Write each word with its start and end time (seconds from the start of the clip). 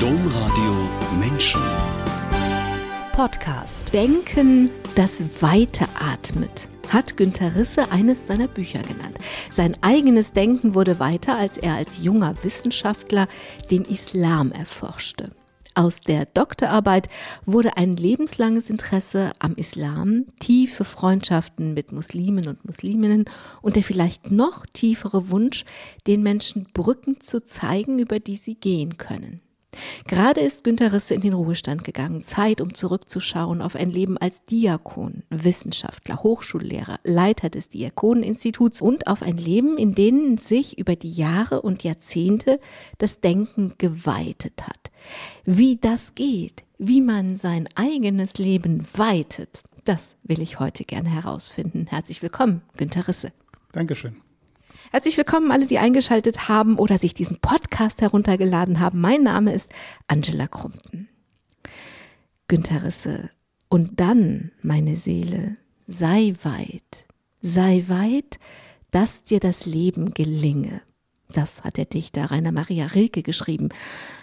Domradio 0.00 0.74
Menschen. 1.18 1.62
Podcast 3.12 3.94
Denken, 3.94 4.70
das 4.94 5.22
weiteratmet 5.40 6.68
hat 6.90 7.16
Günter 7.16 7.56
Risse 7.56 7.90
eines 7.90 8.26
seiner 8.26 8.46
Bücher 8.46 8.80
genannt. 8.80 9.18
Sein 9.50 9.74
eigenes 9.80 10.32
Denken 10.32 10.74
wurde 10.74 11.00
weiter, 11.00 11.38
als 11.38 11.56
er 11.56 11.76
als 11.76 12.04
junger 12.04 12.34
Wissenschaftler 12.42 13.26
den 13.70 13.86
Islam 13.86 14.52
erforschte. 14.52 15.30
Aus 15.74 16.02
der 16.02 16.26
Doktorarbeit 16.26 17.08
wurde 17.46 17.78
ein 17.78 17.96
lebenslanges 17.96 18.68
Interesse 18.68 19.32
am 19.38 19.54
Islam, 19.54 20.26
tiefe 20.40 20.84
Freundschaften 20.84 21.72
mit 21.72 21.92
Muslimen 21.92 22.48
und 22.48 22.64
Musliminnen 22.66 23.24
und 23.62 23.76
der 23.76 23.82
vielleicht 23.82 24.30
noch 24.30 24.66
tiefere 24.66 25.30
Wunsch, 25.30 25.64
den 26.06 26.22
Menschen 26.22 26.66
Brücken 26.74 27.20
zu 27.22 27.42
zeigen, 27.44 27.98
über 27.98 28.20
die 28.20 28.36
sie 28.36 28.56
gehen 28.56 28.98
können. 28.98 29.40
Gerade 30.06 30.40
ist 30.40 30.64
Günter 30.64 30.92
Risse 30.92 31.14
in 31.14 31.20
den 31.20 31.32
Ruhestand 31.32 31.84
gegangen. 31.84 32.24
Zeit, 32.24 32.60
um 32.60 32.74
zurückzuschauen 32.74 33.62
auf 33.62 33.76
ein 33.76 33.90
Leben 33.90 34.18
als 34.18 34.44
Diakon, 34.46 35.22
Wissenschaftler, 35.30 36.22
Hochschullehrer, 36.22 37.00
Leiter 37.04 37.50
des 37.50 37.68
Diakoneninstituts 37.68 38.80
und 38.80 39.06
auf 39.06 39.22
ein 39.22 39.36
Leben, 39.36 39.78
in 39.78 39.94
dem 39.94 40.38
sich 40.38 40.78
über 40.78 40.96
die 40.96 41.12
Jahre 41.12 41.62
und 41.62 41.82
Jahrzehnte 41.84 42.60
das 42.98 43.20
Denken 43.20 43.74
geweitet 43.78 44.62
hat. 44.66 44.90
Wie 45.44 45.76
das 45.76 46.14
geht, 46.14 46.64
wie 46.78 47.00
man 47.00 47.36
sein 47.36 47.68
eigenes 47.74 48.38
Leben 48.38 48.86
weitet, 48.94 49.62
das 49.84 50.16
will 50.24 50.42
ich 50.42 50.58
heute 50.58 50.84
gerne 50.84 51.08
herausfinden. 51.08 51.86
Herzlich 51.88 52.22
willkommen, 52.22 52.62
Günter 52.76 53.06
Risse. 53.06 53.32
Dankeschön. 53.72 54.16
Herzlich 54.92 55.16
willkommen 55.16 55.50
alle, 55.50 55.66
die 55.66 55.78
eingeschaltet 55.78 56.48
haben 56.48 56.78
oder 56.78 56.98
sich 56.98 57.12
diesen 57.12 57.38
Podcast 57.40 58.00
heruntergeladen 58.00 58.78
haben. 58.78 59.00
Mein 59.00 59.24
Name 59.24 59.52
ist 59.52 59.70
Angela 60.06 60.46
Krumpen. 60.46 61.08
Günter 62.46 62.84
Risse. 62.84 63.30
Und 63.68 63.98
dann, 63.98 64.52
meine 64.62 64.96
Seele, 64.96 65.56
sei 65.88 66.34
weit, 66.44 67.06
sei 67.42 67.84
weit, 67.88 68.38
dass 68.92 69.24
dir 69.24 69.40
das 69.40 69.66
Leben 69.66 70.14
gelinge. 70.14 70.82
Das 71.32 71.64
hat 71.64 71.76
der 71.78 71.86
Dichter 71.86 72.30
Rainer 72.30 72.52
Maria 72.52 72.86
Rilke 72.86 73.24
geschrieben. 73.24 73.70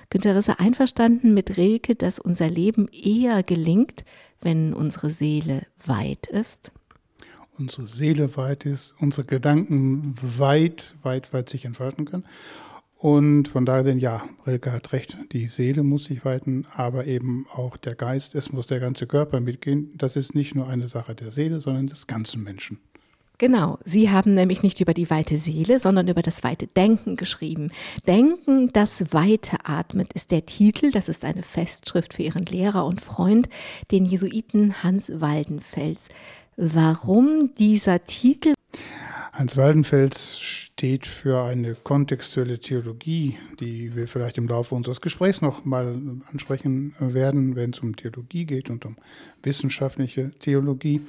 Günter 0.09 0.35
Risse 0.35 0.59
einverstanden 0.59 1.33
mit 1.33 1.57
Rilke, 1.57 1.95
dass 1.95 2.19
unser 2.19 2.49
Leben 2.49 2.87
eher 2.87 3.43
gelingt, 3.43 4.05
wenn 4.39 4.73
unsere 4.73 5.11
Seele 5.11 5.67
weit 5.85 6.27
ist? 6.27 6.71
Unsere 7.63 7.87
Seele 7.87 8.35
weit 8.35 8.65
ist, 8.65 8.93
unsere 8.99 9.25
Gedanken 9.25 10.15
weit, 10.21 10.95
weit, 11.01 11.31
weit 11.31 11.47
sich 11.47 11.63
entfalten 11.63 12.03
können. 12.03 12.25
Und 12.97 13.47
von 13.47 13.65
daher, 13.65 13.83
denn 13.83 13.99
ja, 13.99 14.23
Rilke 14.45 14.71
hat 14.71 14.91
recht, 14.91 15.17
die 15.31 15.47
Seele 15.47 15.83
muss 15.83 16.05
sich 16.05 16.25
weiten, 16.25 16.65
aber 16.73 17.05
eben 17.05 17.45
auch 17.53 17.77
der 17.77 17.95
Geist, 17.95 18.35
es 18.35 18.51
muss 18.51 18.67
der 18.67 18.81
ganze 18.81 19.07
Körper 19.07 19.39
mitgehen. 19.39 19.91
Das 19.95 20.17
ist 20.17 20.35
nicht 20.35 20.55
nur 20.55 20.67
eine 20.67 20.89
Sache 20.89 21.15
der 21.15 21.31
Seele, 21.31 21.61
sondern 21.61 21.87
des 21.87 22.07
ganzen 22.07 22.43
Menschen. 22.43 22.79
Genau, 23.39 23.79
Sie 23.83 24.09
haben 24.09 24.35
nämlich 24.35 24.61
nicht 24.61 24.79
über 24.79 24.93
die 24.93 25.09
weite 25.09 25.37
Seele, 25.37 25.79
sondern 25.79 26.07
über 26.07 26.21
das 26.21 26.43
weite 26.43 26.67
Denken 26.67 27.15
geschrieben. 27.15 27.71
Denken, 28.07 28.71
das 28.73 29.13
weite 29.13 29.57
atmet, 29.65 30.13
ist 30.13 30.31
der 30.31 30.45
Titel. 30.45 30.91
Das 30.91 31.09
ist 31.09 31.25
eine 31.25 31.43
Festschrift 31.43 32.13
für 32.13 32.23
Ihren 32.23 32.45
Lehrer 32.45 32.85
und 32.85 33.01
Freund, 33.01 33.49
den 33.91 34.05
Jesuiten 34.05 34.83
Hans 34.83 35.11
Waldenfels. 35.13 36.09
Warum 36.55 37.55
dieser 37.57 38.05
Titel? 38.05 38.53
Hans 39.31 39.57
Waldenfels 39.57 40.39
steht 40.39 41.07
für 41.07 41.43
eine 41.43 41.73
kontextuelle 41.73 42.59
Theologie, 42.59 43.37
die 43.59 43.95
wir 43.95 44.07
vielleicht 44.07 44.37
im 44.37 44.47
Laufe 44.47 44.75
unseres 44.75 45.01
Gesprächs 45.01 45.41
noch 45.41 45.65
mal 45.65 45.99
ansprechen 46.31 46.93
werden, 46.99 47.55
wenn 47.55 47.71
es 47.71 47.79
um 47.79 47.95
Theologie 47.95 48.45
geht 48.45 48.69
und 48.69 48.85
um 48.85 48.97
wissenschaftliche 49.41 50.29
Theologie. 50.39 51.01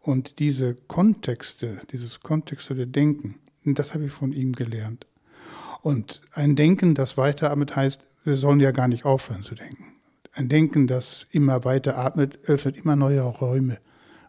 Und 0.00 0.40
diese 0.40 0.74
Kontexte, 0.74 1.78
dieses 1.92 2.20
kontextuelle 2.20 2.88
Denken, 2.88 3.36
das 3.64 3.94
habe 3.94 4.06
ich 4.06 4.12
von 4.12 4.32
ihm 4.32 4.54
gelernt. 4.54 5.06
Und 5.80 6.22
ein 6.32 6.56
Denken, 6.56 6.96
das 6.96 7.16
weiteratmet, 7.16 7.76
heißt, 7.76 8.02
wir 8.24 8.34
sollen 8.34 8.58
ja 8.58 8.72
gar 8.72 8.88
nicht 8.88 9.04
aufhören 9.04 9.44
zu 9.44 9.54
denken. 9.54 9.94
Ein 10.32 10.48
Denken, 10.48 10.88
das 10.88 11.26
immer 11.30 11.64
weiter 11.64 11.96
atmet, 11.96 12.40
öffnet 12.44 12.76
immer 12.76 12.96
neue 12.96 13.20
Räume. 13.22 13.78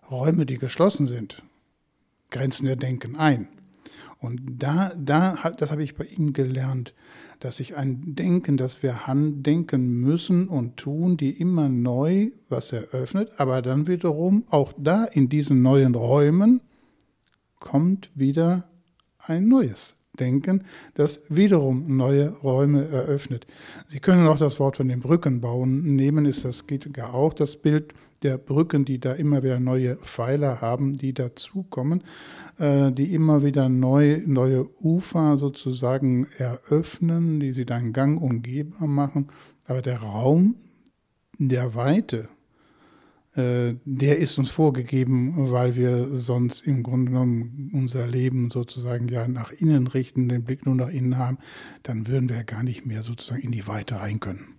Räume, 0.09 0.45
die 0.45 0.57
geschlossen 0.57 1.05
sind, 1.05 1.43
grenzen 2.29 2.65
der 2.65 2.75
Denken 2.75 3.15
ein. 3.15 3.47
Und 4.21 4.41
da, 4.61 4.91
da, 4.95 5.51
das 5.57 5.71
habe 5.71 5.83
ich 5.83 5.95
bei 5.95 6.03
ihm 6.03 6.33
gelernt, 6.33 6.93
dass 7.39 7.61
ich 7.61 7.77
ein 7.77 8.15
Denken, 8.15 8.57
das 8.57 8.83
wir 8.83 8.99
denken 9.07 10.01
müssen 10.01 10.49
und 10.49 10.75
tun, 10.75 11.15
die 11.15 11.31
immer 11.31 11.69
neu 11.69 12.31
was 12.49 12.73
eröffnet, 12.73 13.31
aber 13.37 13.61
dann 13.61 13.87
wiederum 13.87 14.43
auch 14.49 14.73
da 14.77 15.05
in 15.05 15.29
diesen 15.29 15.61
neuen 15.61 15.95
Räumen 15.95 16.61
kommt 17.59 18.09
wieder 18.13 18.67
ein 19.19 19.47
neues 19.47 19.95
Denken, 20.19 20.63
das 20.95 21.21
wiederum 21.29 21.95
neue 21.95 22.29
Räume 22.29 22.89
eröffnet. 22.89 23.47
Sie 23.87 23.99
können 23.99 24.27
auch 24.27 24.37
das 24.37 24.59
Wort 24.59 24.77
von 24.77 24.89
den 24.89 24.99
Brückenbauen 24.99 25.95
nehmen, 25.95 26.25
ist 26.25 26.43
das 26.43 26.67
geht 26.67 26.97
ja 26.97 27.13
auch 27.13 27.33
das 27.33 27.55
Bild 27.55 27.93
der 28.23 28.37
Brücken, 28.37 28.85
die 28.85 28.99
da 28.99 29.13
immer 29.13 29.43
wieder 29.43 29.59
neue 29.59 29.95
Pfeiler 29.97 30.61
haben, 30.61 30.97
die 30.97 31.13
dazukommen, 31.13 32.03
äh, 32.57 32.91
die 32.91 33.13
immer 33.13 33.43
wieder 33.43 33.69
neu, 33.69 34.21
neue 34.25 34.67
Ufer 34.81 35.37
sozusagen 35.37 36.27
eröffnen, 36.37 37.39
die 37.39 37.51
sie 37.51 37.65
dann 37.65 37.93
gang 37.93 38.21
und 38.21 38.47
machen. 38.79 39.27
Aber 39.65 39.81
der 39.81 39.99
Raum 39.99 40.55
der 41.37 41.73
Weite, 41.75 42.27
äh, 43.35 43.75
der 43.85 44.17
ist 44.17 44.37
uns 44.37 44.49
vorgegeben, 44.49 45.51
weil 45.51 45.75
wir 45.75 46.09
sonst 46.17 46.67
im 46.67 46.83
Grunde 46.83 47.11
genommen 47.11 47.71
unser 47.73 48.05
Leben 48.07 48.51
sozusagen 48.51 49.07
ja 49.07 49.27
nach 49.27 49.51
innen 49.51 49.87
richten, 49.87 50.27
den 50.27 50.43
Blick 50.43 50.65
nur 50.65 50.75
nach 50.75 50.89
innen 50.89 51.17
haben, 51.17 51.37
dann 51.83 52.07
würden 52.07 52.27
wir 52.27 52.43
gar 52.43 52.63
nicht 52.63 52.85
mehr 52.85 53.03
sozusagen 53.03 53.41
in 53.41 53.51
die 53.51 53.67
Weite 53.67 53.99
rein 53.99 54.19
können. 54.19 54.58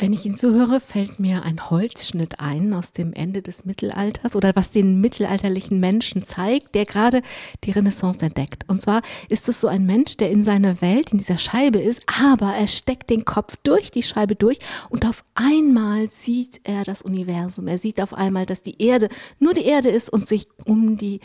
Wenn 0.00 0.12
ich 0.12 0.24
Ihnen 0.24 0.36
zuhöre, 0.36 0.78
fällt 0.78 1.18
mir 1.18 1.42
ein 1.42 1.70
Holzschnitt 1.70 2.38
ein 2.38 2.72
aus 2.72 2.92
dem 2.92 3.12
Ende 3.12 3.42
des 3.42 3.64
Mittelalters 3.64 4.36
oder 4.36 4.54
was 4.54 4.70
den 4.70 5.00
mittelalterlichen 5.00 5.80
Menschen 5.80 6.22
zeigt, 6.22 6.76
der 6.76 6.84
gerade 6.84 7.20
die 7.64 7.72
Renaissance 7.72 8.24
entdeckt. 8.24 8.64
Und 8.68 8.80
zwar 8.80 9.02
ist 9.28 9.48
es 9.48 9.60
so 9.60 9.66
ein 9.66 9.86
Mensch, 9.86 10.16
der 10.16 10.30
in 10.30 10.44
seiner 10.44 10.80
Welt, 10.82 11.10
in 11.10 11.18
dieser 11.18 11.38
Scheibe 11.38 11.80
ist, 11.80 12.00
aber 12.06 12.54
er 12.54 12.68
steckt 12.68 13.10
den 13.10 13.24
Kopf 13.24 13.56
durch 13.64 13.90
die 13.90 14.04
Scheibe 14.04 14.36
durch 14.36 14.60
und 14.88 15.04
auf 15.04 15.24
einmal 15.34 16.08
sieht 16.10 16.60
er 16.62 16.84
das 16.84 17.02
Universum. 17.02 17.66
Er 17.66 17.78
sieht 17.78 18.00
auf 18.00 18.14
einmal, 18.14 18.46
dass 18.46 18.62
die 18.62 18.80
Erde 18.80 19.08
nur 19.40 19.52
die 19.52 19.64
Erde 19.64 19.88
ist 19.88 20.10
und 20.10 20.28
sich 20.28 20.46
um 20.64 20.96
die 20.96 21.18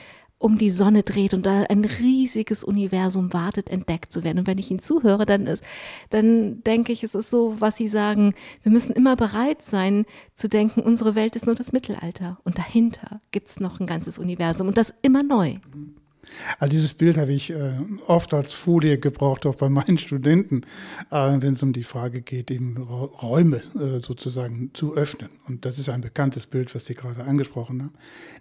um 0.44 0.58
die 0.58 0.72
Sonne 0.72 1.04
dreht 1.04 1.34
und 1.34 1.46
da 1.46 1.64
ein 1.64 1.86
riesiges 1.86 2.66
Universum 2.66 3.32
wartet, 3.32 3.70
entdeckt 3.70 4.12
zu 4.12 4.26
werden. 4.26 4.40
Und 4.40 4.48
wenn 4.48 4.58
ich 4.58 4.70
Ihnen 4.70 4.82
zuhöre, 4.82 5.26
dann 5.26 5.48
ist, 5.48 5.64
dann 6.10 6.62
denke 6.64 6.92
ich, 6.92 7.02
es 7.04 7.16
ist 7.16 7.30
so, 7.30 7.56
was 7.60 7.78
Sie 7.78 7.88
sagen, 7.88 8.36
wir 8.62 8.72
müssen 8.72 8.92
immer 8.92 9.16
bereit 9.16 9.62
sein 9.62 10.06
zu 10.36 10.50
denken, 10.50 10.82
unsere 10.82 11.16
Welt 11.16 11.38
ist 11.38 11.46
nur 11.46 11.56
das 11.56 11.72
Mittelalter 11.72 12.40
und 12.44 12.58
dahinter 12.58 13.22
gibt 13.32 13.48
es 13.48 13.62
noch 13.62 13.80
ein 13.80 13.88
ganzes 13.88 14.18
Universum 14.20 14.68
und 14.68 14.78
das 14.78 14.94
immer 15.02 15.24
neu. 15.24 15.56
Mhm. 15.74 16.03
Also 16.60 16.70
dieses 16.70 16.94
Bild 16.94 17.18
habe 17.18 17.34
ich 17.34 17.52
äh, 17.52 17.74
oft 18.08 18.34
als 18.34 18.54
Folie 18.54 18.98
gebraucht, 18.98 19.46
auch 19.46 19.56
bei 19.56 19.70
meinen 19.70 19.98
Studenten, 19.98 20.62
äh, 21.12 21.16
wenn 21.40 21.54
es 21.54 21.64
um 21.64 21.74
die 21.74 21.84
Frage 21.84 22.22
geht, 22.22 22.52
eben 22.52 22.78
Räume 22.78 23.62
äh, 23.76 24.00
sozusagen 24.02 24.72
zu 24.74 24.96
öffnen. 24.96 25.30
Und 25.48 25.66
das 25.66 25.80
ist 25.80 25.90
ein 25.90 26.02
bekanntes 26.02 26.48
Bild, 26.48 26.74
was 26.76 26.86
Sie 26.86 26.96
gerade 26.96 27.24
angesprochen 27.24 27.84
haben. 27.84 27.94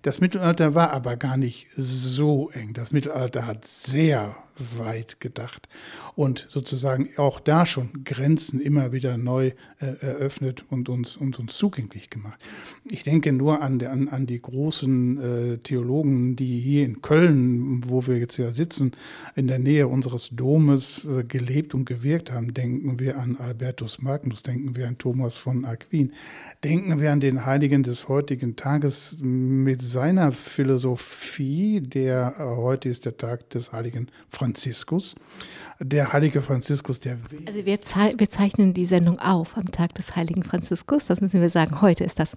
Das 0.02 0.20
Mittelalter 0.20 0.74
war 0.74 0.92
aber 0.92 1.16
gar 1.16 1.36
nicht 1.36 1.68
so 1.76 2.50
eng. 2.50 2.72
Das 2.72 2.92
Mittelalter 2.92 3.46
hat 3.46 3.66
sehr 3.66 4.36
weit 4.76 5.20
gedacht 5.20 5.68
und 6.14 6.46
sozusagen 6.50 7.08
auch 7.16 7.40
da 7.40 7.66
schon 7.66 8.04
Grenzen 8.04 8.60
immer 8.60 8.92
wieder 8.92 9.16
neu 9.16 9.52
äh, 9.80 9.86
eröffnet 10.00 10.64
und 10.70 10.88
uns, 10.88 11.16
und 11.16 11.38
uns 11.38 11.56
zugänglich 11.56 12.10
gemacht. 12.10 12.40
Ich 12.84 13.02
denke 13.02 13.32
nur 13.32 13.62
an, 13.62 13.82
an, 13.82 14.08
an 14.08 14.26
die 14.26 14.40
großen 14.40 15.54
äh, 15.54 15.58
Theologen, 15.58 16.36
die 16.36 16.60
hier 16.60 16.84
in 16.84 17.00
Köln, 17.02 17.82
wo 17.88 18.06
wir 18.06 18.18
jetzt 18.18 18.36
ja 18.36 18.52
sitzen, 18.52 18.92
in 19.34 19.46
der 19.46 19.58
Nähe 19.58 19.88
unseres 19.88 20.30
Domes 20.32 21.04
äh, 21.04 21.24
gelebt 21.24 21.74
und 21.74 21.84
gewirkt 21.84 22.30
haben. 22.30 22.54
Denken 22.54 22.98
wir 22.98 23.18
an 23.18 23.36
Albertus 23.36 24.00
Magnus, 24.00 24.42
denken 24.42 24.76
wir 24.76 24.88
an 24.88 24.98
Thomas 24.98 25.36
von 25.36 25.64
Aquin, 25.64 26.12
denken 26.64 27.00
wir 27.00 27.12
an 27.12 27.20
den 27.20 27.46
Heiligen 27.46 27.82
des 27.82 28.08
heutigen 28.08 28.56
Tages 28.56 29.16
mit 29.20 29.80
seiner 29.82 30.32
Philosophie, 30.32 31.80
der 31.80 32.34
äh, 32.38 32.42
heute 32.56 32.88
ist 32.88 33.04
der 33.04 33.16
Tag 33.16 33.50
des 33.50 33.72
heiligen 33.72 34.08
Franziskus. 34.42 35.14
Der 35.78 36.12
heilige 36.12 36.42
Franziskus, 36.42 36.98
der. 36.98 37.18
Also 37.46 37.64
wir, 37.64 37.80
ze 37.80 38.14
wir 38.16 38.28
zeichnen 38.28 38.74
die 38.74 38.86
Sendung 38.86 39.20
auf 39.20 39.56
am 39.56 39.70
Tag 39.70 39.94
des 39.94 40.16
heiligen 40.16 40.42
Franziskus. 40.42 41.06
Das 41.06 41.20
müssen 41.20 41.40
wir 41.40 41.50
sagen. 41.50 41.80
Heute 41.80 42.02
ist 42.02 42.18
das. 42.18 42.30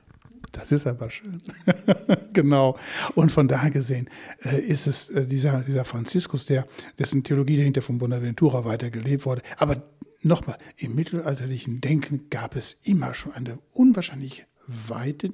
Das 0.51 0.71
ist 0.71 0.85
aber 0.85 1.09
schön. 1.09 1.41
genau. 2.33 2.77
Und 3.15 3.31
von 3.31 3.47
daher 3.47 3.71
gesehen 3.71 4.07
äh, 4.43 4.59
ist 4.59 4.85
es 4.85 5.09
äh, 5.09 5.25
dieser, 5.25 5.61
dieser 5.61 5.83
Franziskus, 5.83 6.45
der, 6.45 6.67
dessen 6.99 7.23
Theologie 7.23 7.57
dahinter 7.57 7.81
von 7.81 7.97
Bonaventura 7.97 8.65
weitergelebt 8.65 9.25
wurde, 9.25 9.41
aber 9.57 9.81
nochmal, 10.21 10.57
im 10.77 10.93
mittelalterlichen 10.93 11.81
Denken 11.81 12.29
gab 12.29 12.55
es 12.55 12.77
immer 12.83 13.15
schon 13.15 13.33
eine 13.33 13.57
unwahrscheinliche 13.73 14.43
Weite, 14.67 15.33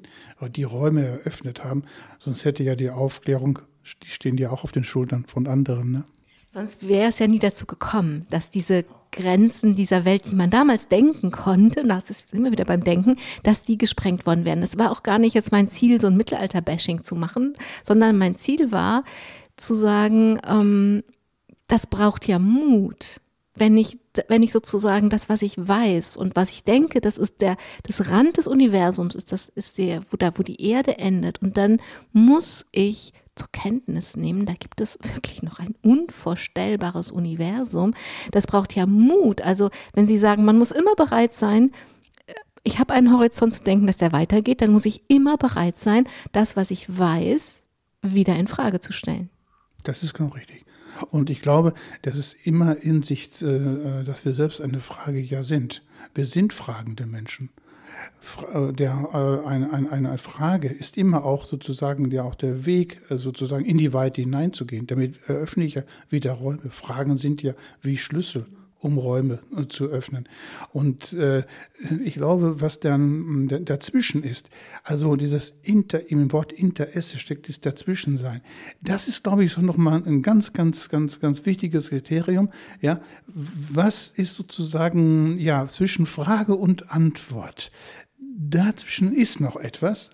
die 0.55 0.63
Räume 0.63 1.05
eröffnet 1.05 1.63
haben. 1.63 1.83
Sonst 2.19 2.45
hätte 2.45 2.63
ja 2.63 2.75
die 2.75 2.89
Aufklärung, 2.89 3.59
die 4.03 4.07
stehen 4.07 4.37
ja 4.37 4.49
auch 4.51 4.63
auf 4.63 4.71
den 4.71 4.83
Schultern 4.83 5.25
von 5.25 5.47
anderen. 5.47 5.91
Ne? 5.91 6.03
Sonst 6.53 6.85
wäre 6.85 7.09
es 7.09 7.19
ja 7.19 7.27
nie 7.27 7.39
dazu 7.39 7.65
gekommen, 7.65 8.27
dass 8.29 8.49
diese 8.49 8.83
Grenzen 9.13 9.75
dieser 9.77 10.03
Welt, 10.03 10.23
die 10.29 10.35
man 10.35 10.49
damals 10.49 10.89
denken 10.89 11.31
konnte, 11.31 11.81
und 11.81 11.89
das 11.89 12.09
ist 12.09 12.33
immer 12.33 12.51
wieder 12.51 12.65
beim 12.65 12.83
Denken, 12.83 13.17
dass 13.43 13.63
die 13.63 13.77
gesprengt 13.77 14.25
worden 14.25 14.43
wären. 14.43 14.61
Es 14.61 14.77
war 14.77 14.91
auch 14.91 15.01
gar 15.01 15.17
nicht 15.17 15.33
jetzt 15.33 15.53
mein 15.53 15.69
Ziel, 15.69 16.01
so 16.01 16.07
ein 16.07 16.17
Mittelalter-Bashing 16.17 17.05
zu 17.05 17.15
machen, 17.15 17.53
sondern 17.85 18.17
mein 18.17 18.35
Ziel 18.35 18.71
war 18.71 19.05
zu 19.55 19.73
sagen, 19.75 20.39
ähm, 20.45 21.03
das 21.67 21.87
braucht 21.87 22.27
ja 22.27 22.37
Mut. 22.37 23.21
Wenn 23.55 23.77
ich, 23.77 23.97
wenn 24.27 24.43
ich 24.43 24.51
sozusagen 24.51 25.09
das, 25.09 25.29
was 25.29 25.41
ich 25.41 25.55
weiß 25.57 26.17
und 26.17 26.35
was 26.35 26.49
ich 26.49 26.65
denke, 26.65 26.99
das 26.99 27.17
ist 27.17 27.39
der, 27.39 27.55
das 27.83 28.09
Rand 28.09 28.35
des 28.35 28.47
Universums, 28.47 29.15
ist 29.15 29.31
das, 29.31 29.47
ist 29.55 29.77
der, 29.77 30.01
wo 30.09 30.17
da, 30.17 30.31
wo 30.35 30.43
die 30.43 30.61
Erde 30.61 30.97
endet. 30.97 31.41
Und 31.41 31.55
dann 31.55 31.81
muss 32.11 32.65
ich 32.71 33.13
zur 33.41 33.51
Kenntnis 33.51 34.15
nehmen, 34.15 34.45
da 34.45 34.53
gibt 34.53 34.81
es 34.81 34.99
wirklich 35.01 35.41
noch 35.41 35.57
ein 35.57 35.73
unvorstellbares 35.81 37.09
Universum. 37.09 37.93
Das 38.31 38.45
braucht 38.45 38.75
ja 38.75 38.85
Mut. 38.85 39.41
Also 39.41 39.71
wenn 39.93 40.05
Sie 40.05 40.17
sagen, 40.17 40.45
man 40.45 40.59
muss 40.59 40.69
immer 40.69 40.93
bereit 40.93 41.33
sein, 41.33 41.71
äh, 42.27 42.33
ich 42.61 42.77
habe 42.77 42.93
einen 42.93 43.11
Horizont 43.11 43.55
zu 43.55 43.63
denken, 43.63 43.87
dass 43.87 43.97
der 43.97 44.11
weitergeht, 44.11 44.61
dann 44.61 44.71
muss 44.71 44.85
ich 44.85 45.01
immer 45.07 45.37
bereit 45.37 45.79
sein, 45.79 46.07
das, 46.33 46.55
was 46.55 46.69
ich 46.69 46.85
weiß, 46.95 47.55
wieder 48.03 48.35
in 48.35 48.47
Frage 48.47 48.79
zu 48.79 48.93
stellen. 48.93 49.31
Das 49.83 50.03
ist 50.03 50.13
genau 50.13 50.29
richtig. 50.29 50.63
Und 51.09 51.31
ich 51.31 51.41
glaube, 51.41 51.73
das 52.03 52.15
ist 52.15 52.35
immer 52.45 52.77
in 52.77 53.01
sich, 53.01 53.41
äh, 53.41 54.03
dass 54.03 54.23
wir 54.23 54.33
selbst 54.33 54.61
eine 54.61 54.81
Frage 54.81 55.19
ja 55.19 55.41
sind. 55.41 55.81
Wir 56.13 56.27
sind 56.27 56.53
fragende 56.53 57.07
Menschen. 57.07 57.49
Äh, 58.53 58.73
der, 58.73 59.09
äh, 59.13 59.47
eine, 59.47 59.73
eine, 59.73 59.91
eine 59.91 60.17
Frage 60.17 60.67
ist 60.67 60.97
immer 60.97 61.25
auch 61.25 61.45
sozusagen 61.45 62.09
ja 62.11 62.23
auch 62.23 62.35
der 62.35 62.65
Weg, 62.65 63.01
sozusagen 63.09 63.65
in 63.65 63.77
die 63.77 63.93
Weite 63.93 64.21
hineinzugehen. 64.21 64.87
Damit 64.87 65.19
eröffne 65.27 65.63
ich 65.65 65.75
ja 65.75 65.83
wieder 66.09 66.33
Räume. 66.33 66.69
Fragen 66.69 67.17
sind 67.17 67.41
ja 67.41 67.53
wie 67.81 67.97
Schlüssel 67.97 68.45
um 68.81 68.97
Räume 68.97 69.39
äh, 69.55 69.67
zu 69.67 69.85
öffnen. 69.85 70.27
Und 70.73 71.13
äh, 71.13 71.43
ich 72.03 72.15
glaube, 72.15 72.61
was 72.61 72.79
dann 72.79 73.47
dazwischen 73.63 74.23
ist, 74.23 74.49
also 74.83 75.15
dieses 75.15 75.53
Inter, 75.61 76.09
im 76.09 76.31
Wort 76.31 76.51
Interesse 76.51 77.19
steckt 77.19 77.47
das 77.47 77.61
Dazwischensein. 77.61 78.41
Das 78.81 79.07
ist, 79.07 79.23
glaube 79.23 79.43
ich, 79.45 79.53
so 79.53 79.61
nochmal 79.61 80.01
ein 80.05 80.21
ganz, 80.21 80.53
ganz, 80.53 80.89
ganz, 80.89 81.19
ganz 81.19 81.45
wichtiges 81.45 81.89
Kriterium. 81.89 82.49
Ja, 82.81 83.01
was 83.27 84.09
ist 84.09 84.33
sozusagen, 84.33 85.39
ja, 85.39 85.67
zwischen 85.67 86.05
Frage 86.05 86.55
und 86.55 86.91
Antwort? 86.91 87.71
Dazwischen 88.19 89.13
ist 89.13 89.39
noch 89.39 89.55
etwas 89.55 90.11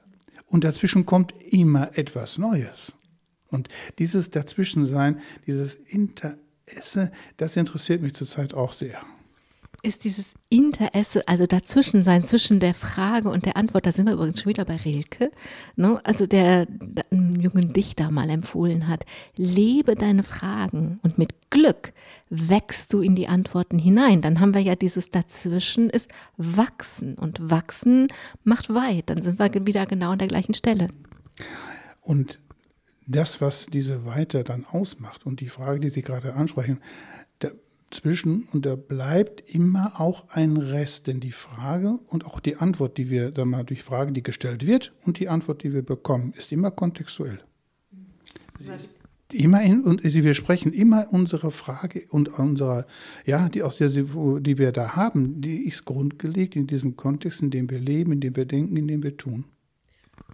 und 0.47 0.63
dazwischen 0.63 1.05
kommt 1.05 1.33
immer 1.49 1.97
etwas 1.97 2.37
Neues. 2.37 2.93
Und 3.49 3.69
dieses 3.97 4.29
Dazwischensein, 4.29 5.21
dieses 5.45 5.75
Interesse, 5.75 6.37
esse, 6.67 7.11
das 7.37 7.55
interessiert 7.55 8.01
mich 8.01 8.13
zurzeit 8.13 8.53
auch 8.53 8.73
sehr. 8.73 9.01
Ist 9.83 10.03
dieses 10.03 10.25
Interesse, 10.49 11.27
also 11.27 11.45
dazwischen 11.45 12.03
sein, 12.03 12.25
zwischen 12.25 12.59
der 12.59 12.73
Frage 12.73 13.29
und 13.29 13.45
der 13.45 13.57
Antwort, 13.57 13.85
da 13.85 13.91
sind 13.91 14.07
wir 14.07 14.13
übrigens 14.13 14.41
schon 14.41 14.49
wieder 14.49 14.65
bei 14.65 14.75
Rilke, 14.75 15.31
ne? 15.75 16.01
also 16.03 16.25
der, 16.25 16.65
der 16.65 17.05
einen 17.11 17.39
jungen 17.39 17.73
Dichter 17.73 18.09
mal 18.09 18.29
empfohlen 18.29 18.87
hat, 18.87 19.05
lebe 19.35 19.93
deine 19.93 20.23
Fragen 20.23 20.99
und 21.03 21.19
mit 21.19 21.51
Glück 21.51 21.93
wächst 22.29 22.91
du 22.91 23.01
in 23.01 23.15
die 23.15 23.27
Antworten 23.27 23.77
hinein. 23.77 24.23
Dann 24.23 24.39
haben 24.39 24.55
wir 24.55 24.61
ja 24.61 24.75
dieses 24.75 25.11
dazwischen 25.11 25.91
ist 25.91 26.09
wachsen 26.37 27.13
und 27.15 27.51
wachsen 27.51 28.07
macht 28.43 28.73
weit, 28.73 29.09
dann 29.11 29.21
sind 29.21 29.37
wir 29.37 29.67
wieder 29.67 29.85
genau 29.85 30.09
an 30.09 30.19
der 30.19 30.27
gleichen 30.27 30.55
Stelle. 30.55 30.87
Und 32.01 32.39
das, 33.07 33.42
was 33.42 33.68
diese 33.68 34.06
Weite 34.06 34.44
dann 34.44 34.65
ausmacht 34.65 35.25
und 35.25 35.39
die 35.39 35.50
Frage, 35.50 35.80
die 35.80 35.89
Sie 35.89 36.01
gerade 36.01 36.33
ansprechen, 36.36 36.80
dazwischen 37.39 38.48
und 38.51 38.65
da 38.65 38.75
bleibt 38.75 39.54
immer 39.54 40.00
auch 40.00 40.30
ein 40.30 40.57
Rest, 40.57 41.07
denn 41.07 41.19
die 41.19 41.31
Frage 41.31 42.00
und 42.07 42.25
auch 42.25 42.39
die 42.39 42.57
Antwort, 42.57 42.98
die 42.98 43.09
wir 43.09 43.31
dann 43.31 43.50
mal 43.50 43.63
durch 43.63 43.83
Frage, 43.83 44.12
die 44.12 44.24
gestellt 44.24 44.68
wird 44.68 44.94
und 45.06 45.19
die 45.19 45.30
Antwort, 45.30 45.63
die 45.63 45.74
wir 45.74 45.83
bekommen, 45.83 46.33
ist 46.38 46.51
immer 46.51 46.71
kontextuell. 46.71 47.39
Sie 48.59 48.74
ist 48.74 48.92
immer 49.31 49.62
in, 49.62 49.83
und 49.83 50.03
wir 50.03 50.33
sprechen 50.33 50.74
immer 50.74 51.07
unsere 51.12 51.51
Frage 51.51 52.06
und 52.10 52.30
unsere, 52.39 52.86
ja, 53.25 53.50
die 53.50 53.63
aus 53.63 53.77
der, 53.77 53.89
die 53.89 54.57
wir 54.57 54.71
da 54.71 54.95
haben, 54.95 55.42
die 55.42 55.65
ist 55.65 55.86
grundgelegt 55.86 56.56
in 56.56 56.68
diesem 56.68 56.95
Kontext, 56.95 57.42
in 57.42 57.51
dem 57.51 57.69
wir 57.69 57.80
leben, 57.80 58.13
in 58.13 58.21
dem 58.21 58.36
wir 58.36 58.45
denken, 58.45 58.77
in 58.77 58.88
dem 58.88 59.03
wir 59.03 59.18
tun. 59.18 59.45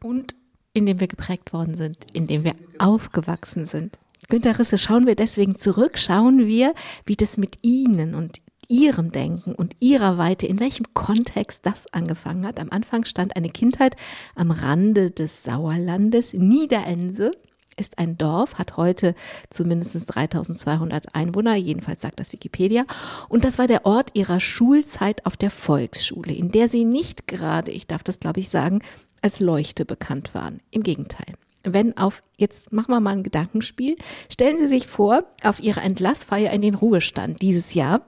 Und 0.01 0.35
in 0.73 0.85
dem 0.85 0.99
wir 0.99 1.07
geprägt 1.07 1.53
worden 1.53 1.77
sind, 1.77 1.97
in 2.13 2.27
dem 2.27 2.43
wir 2.43 2.55
aufgewachsen 2.79 3.67
sind. 3.67 3.97
Günter 4.29 4.57
Risse, 4.57 4.77
schauen 4.77 5.05
wir 5.05 5.15
deswegen 5.15 5.59
zurück, 5.59 5.97
schauen 5.97 6.47
wir, 6.47 6.73
wie 7.05 7.15
das 7.15 7.37
mit 7.37 7.59
Ihnen 7.61 8.15
und 8.15 8.41
Ihrem 8.67 9.11
Denken 9.11 9.53
und 9.53 9.75
Ihrer 9.79 10.17
Weite, 10.17 10.47
in 10.47 10.59
welchem 10.59 10.85
Kontext 10.93 11.65
das 11.65 11.91
angefangen 11.93 12.47
hat. 12.47 12.59
Am 12.59 12.69
Anfang 12.71 13.05
stand 13.05 13.35
eine 13.35 13.49
Kindheit 13.49 13.95
am 14.35 14.49
Rande 14.49 15.11
des 15.11 15.43
Sauerlandes. 15.43 16.33
Niederense 16.33 17.31
ist 17.77 17.99
ein 17.99 18.17
Dorf, 18.17 18.55
hat 18.55 18.77
heute 18.77 19.15
zumindest 19.49 19.95
3200 20.07 21.13
Einwohner, 21.13 21.55
jedenfalls 21.55 22.01
sagt 22.01 22.19
das 22.19 22.31
Wikipedia. 22.31 22.85
Und 23.29 23.43
das 23.43 23.57
war 23.59 23.67
der 23.67 23.85
Ort 23.85 24.11
ihrer 24.13 24.39
Schulzeit 24.39 25.25
auf 25.25 25.37
der 25.37 25.49
Volksschule, 25.49 26.33
in 26.33 26.51
der 26.51 26.67
sie 26.67 26.85
nicht 26.85 27.27
gerade, 27.27 27.71
ich 27.71 27.85
darf 27.85 28.03
das 28.03 28.19
glaube 28.19 28.39
ich 28.39 28.49
sagen, 28.49 28.79
als 29.23 29.39
Leuchte 29.39 29.85
bekannt 29.85 30.35
waren. 30.35 30.59
Im 30.69 30.83
Gegenteil. 30.83 31.33
Wenn 31.63 31.97
auf, 31.97 32.23
jetzt 32.37 32.73
machen 32.73 32.91
wir 32.91 32.99
mal 32.99 33.11
ein 33.11 33.23
Gedankenspiel, 33.23 33.95
stellen 34.29 34.57
Sie 34.59 34.67
sich 34.67 34.85
vor, 34.85 35.23
auf 35.43 35.61
Ihrer 35.61 35.81
Entlassfeier 35.81 36.51
in 36.51 36.61
den 36.61 36.75
Ruhestand 36.75 37.41
dieses 37.41 37.73
Jahr 37.73 38.01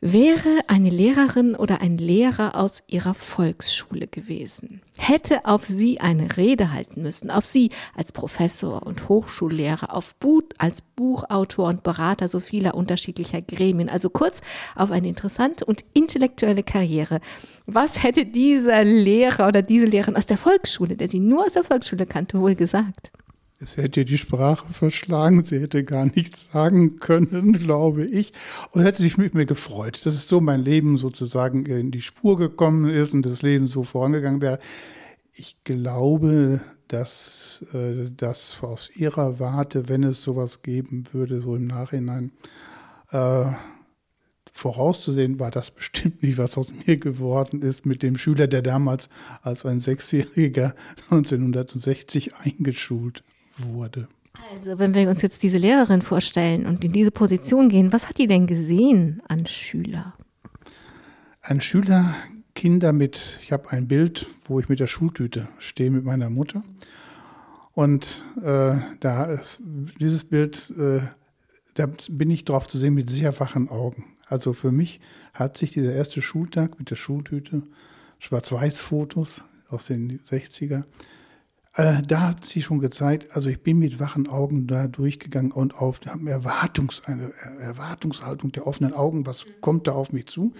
wäre 0.00 0.60
eine 0.68 0.90
Lehrerin 0.90 1.54
oder 1.54 1.80
ein 1.80 1.96
Lehrer 1.96 2.54
aus 2.54 2.82
ihrer 2.86 3.14
Volksschule 3.14 4.06
gewesen, 4.06 4.82
hätte 4.98 5.46
auf 5.46 5.64
sie 5.64 6.00
eine 6.00 6.36
Rede 6.36 6.72
halten 6.72 7.02
müssen, 7.02 7.30
auf 7.30 7.44
sie 7.46 7.70
als 7.94 8.12
Professor 8.12 8.86
und 8.86 9.08
Hochschullehrer, 9.08 9.94
auf 9.94 10.14
Bu 10.16 10.42
als 10.58 10.82
Buchautor 10.82 11.68
und 11.68 11.82
Berater 11.82 12.28
so 12.28 12.40
vieler 12.40 12.74
unterschiedlicher 12.74 13.40
Gremien, 13.40 13.88
also 13.88 14.10
kurz 14.10 14.42
auf 14.74 14.90
eine 14.90 15.08
interessante 15.08 15.64
und 15.64 15.84
intellektuelle 15.94 16.62
Karriere. 16.62 17.20
Was 17.64 18.02
hätte 18.02 18.26
dieser 18.26 18.84
Lehrer 18.84 19.48
oder 19.48 19.62
diese 19.62 19.86
Lehrerin 19.86 20.16
aus 20.16 20.26
der 20.26 20.38
Volksschule, 20.38 20.96
der 20.96 21.08
sie 21.08 21.20
nur 21.20 21.46
aus 21.46 21.54
der 21.54 21.64
Volksschule 21.64 22.06
kannte, 22.06 22.38
wohl 22.38 22.54
gesagt? 22.54 23.12
Es 23.58 23.78
hätte 23.78 24.04
die 24.04 24.18
Sprache 24.18 24.70
verschlagen, 24.74 25.42
sie 25.42 25.58
hätte 25.58 25.82
gar 25.82 26.04
nichts 26.04 26.50
sagen 26.52 26.98
können, 26.98 27.52
glaube 27.58 28.04
ich. 28.04 28.32
Und 28.72 28.82
hätte 28.82 29.00
sich 29.00 29.16
mit 29.16 29.32
mir 29.34 29.46
gefreut, 29.46 30.04
dass 30.04 30.14
es 30.14 30.28
so 30.28 30.42
mein 30.42 30.62
Leben 30.62 30.98
sozusagen 30.98 31.64
in 31.64 31.90
die 31.90 32.02
Spur 32.02 32.36
gekommen 32.36 32.90
ist 32.90 33.14
und 33.14 33.24
das 33.24 33.40
Leben 33.40 33.66
so 33.66 33.82
vorangegangen 33.82 34.42
wäre. 34.42 34.58
Ich 35.32 35.56
glaube, 35.64 36.60
dass 36.88 37.64
äh, 37.72 38.10
das 38.14 38.58
aus 38.62 38.90
ihrer 38.94 39.40
Warte, 39.40 39.88
wenn 39.88 40.02
es 40.02 40.22
sowas 40.22 40.60
geben 40.60 41.04
würde, 41.12 41.40
so 41.40 41.56
im 41.56 41.66
Nachhinein, 41.66 42.32
äh, 43.10 43.46
vorauszusehen 44.52 45.40
war 45.40 45.50
das 45.50 45.70
bestimmt 45.74 46.22
nicht, 46.22 46.36
was 46.36 46.58
aus 46.58 46.70
mir 46.86 46.98
geworden 46.98 47.62
ist 47.62 47.86
mit 47.86 48.02
dem 48.02 48.18
Schüler, 48.18 48.48
der 48.48 48.60
damals 48.60 49.08
als 49.40 49.64
ein 49.64 49.80
Sechsjähriger 49.80 50.74
1960 51.10 52.34
eingeschult 52.34 53.24
wurde. 53.58 54.08
Also, 54.52 54.78
wenn 54.78 54.94
wir 54.94 55.08
uns 55.08 55.22
jetzt 55.22 55.42
diese 55.42 55.58
Lehrerin 55.58 56.02
vorstellen 56.02 56.66
und 56.66 56.84
in 56.84 56.92
diese 56.92 57.10
Position 57.10 57.68
gehen, 57.68 57.92
was 57.92 58.08
hat 58.08 58.18
die 58.18 58.26
denn 58.26 58.46
gesehen 58.46 59.22
an 59.28 59.46
Schüler? 59.46 60.14
An 61.42 61.60
Schüler, 61.60 62.14
Kinder 62.54 62.92
mit, 62.92 63.38
ich 63.42 63.52
habe 63.52 63.70
ein 63.70 63.88
Bild, 63.88 64.26
wo 64.44 64.60
ich 64.60 64.68
mit 64.68 64.80
der 64.80 64.86
Schultüte 64.86 65.48
stehe 65.58 65.90
mit 65.90 66.04
meiner 66.04 66.30
Mutter. 66.30 66.64
Und 67.72 68.24
äh, 68.42 68.76
da 69.00 69.24
ist 69.26 69.60
dieses 70.00 70.24
Bild, 70.24 70.72
äh, 70.78 71.00
da 71.74 71.86
bin 72.10 72.30
ich 72.30 72.44
drauf 72.44 72.66
zu 72.66 72.78
sehen 72.78 72.94
mit 72.94 73.10
sehr 73.10 73.38
wachen 73.38 73.68
Augen. 73.68 74.16
Also 74.26 74.54
für 74.54 74.72
mich 74.72 75.00
hat 75.34 75.56
sich 75.56 75.70
dieser 75.70 75.92
erste 75.92 76.22
Schultag 76.22 76.78
mit 76.78 76.90
der 76.90 76.96
Schultüte, 76.96 77.62
Schwarz-Weiß-Fotos 78.18 79.44
aus 79.68 79.84
den 79.84 80.20
60er, 80.20 80.84
äh, 81.76 82.02
da 82.02 82.28
hat 82.28 82.44
sie 82.44 82.62
schon 82.62 82.78
gezeigt, 82.78 83.36
also 83.36 83.48
ich 83.48 83.60
bin 83.60 83.78
mit 83.78 84.00
wachen 84.00 84.28
Augen 84.28 84.66
da 84.66 84.86
durchgegangen 84.86 85.52
und 85.52 85.74
auf 85.74 86.00
eine, 86.06 86.30
Erwartungs, 86.30 87.02
eine 87.04 87.32
Erwartungshaltung 87.60 88.52
der 88.52 88.66
offenen 88.66 88.94
Augen, 88.94 89.26
was 89.26 89.46
kommt 89.60 89.86
da 89.86 89.92
auf 89.92 90.12
mich 90.12 90.26
zu. 90.26 90.54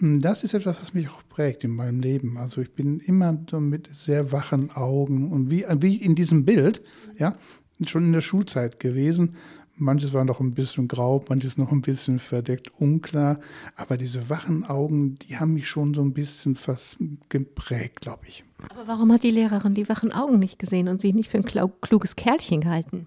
Ähm, 0.00 0.18
das 0.20 0.42
ist 0.42 0.54
etwas, 0.54 0.80
was 0.80 0.92
mich 0.92 1.08
auch 1.08 1.22
prägt 1.28 1.62
in 1.62 1.70
meinem 1.70 2.00
Leben. 2.00 2.36
Also 2.36 2.60
ich 2.60 2.72
bin 2.72 2.98
immer 2.98 3.38
so 3.48 3.60
mit 3.60 3.88
sehr 3.94 4.32
wachen 4.32 4.70
Augen 4.72 5.30
und 5.30 5.50
wie, 5.50 5.64
wie 5.78 5.96
in 5.96 6.16
diesem 6.16 6.44
Bild, 6.44 6.82
ja, 7.16 7.36
schon 7.86 8.04
in 8.04 8.12
der 8.12 8.20
Schulzeit 8.20 8.80
gewesen. 8.80 9.36
Manches 9.80 10.12
war 10.12 10.24
noch 10.24 10.40
ein 10.40 10.54
bisschen 10.54 10.88
grau, 10.88 11.24
manches 11.28 11.56
noch 11.56 11.72
ein 11.72 11.80
bisschen 11.80 12.18
verdeckt, 12.18 12.70
unklar. 12.78 13.40
Aber 13.76 13.96
diese 13.96 14.28
wachen 14.28 14.64
Augen, 14.64 15.18
die 15.18 15.38
haben 15.38 15.54
mich 15.54 15.68
schon 15.68 15.94
so 15.94 16.02
ein 16.02 16.12
bisschen 16.12 16.54
fast 16.54 16.98
geprägt, 17.28 18.02
glaube 18.02 18.26
ich. 18.28 18.44
Aber 18.68 18.86
warum 18.86 19.12
hat 19.12 19.22
die 19.22 19.30
Lehrerin 19.30 19.74
die 19.74 19.88
wachen 19.88 20.12
Augen 20.12 20.38
nicht 20.38 20.58
gesehen 20.58 20.88
und 20.88 21.00
sie 21.00 21.12
nicht 21.12 21.30
für 21.30 21.38
ein 21.38 21.70
kluges 21.80 22.14
Kerlchen 22.14 22.60
gehalten? 22.60 23.06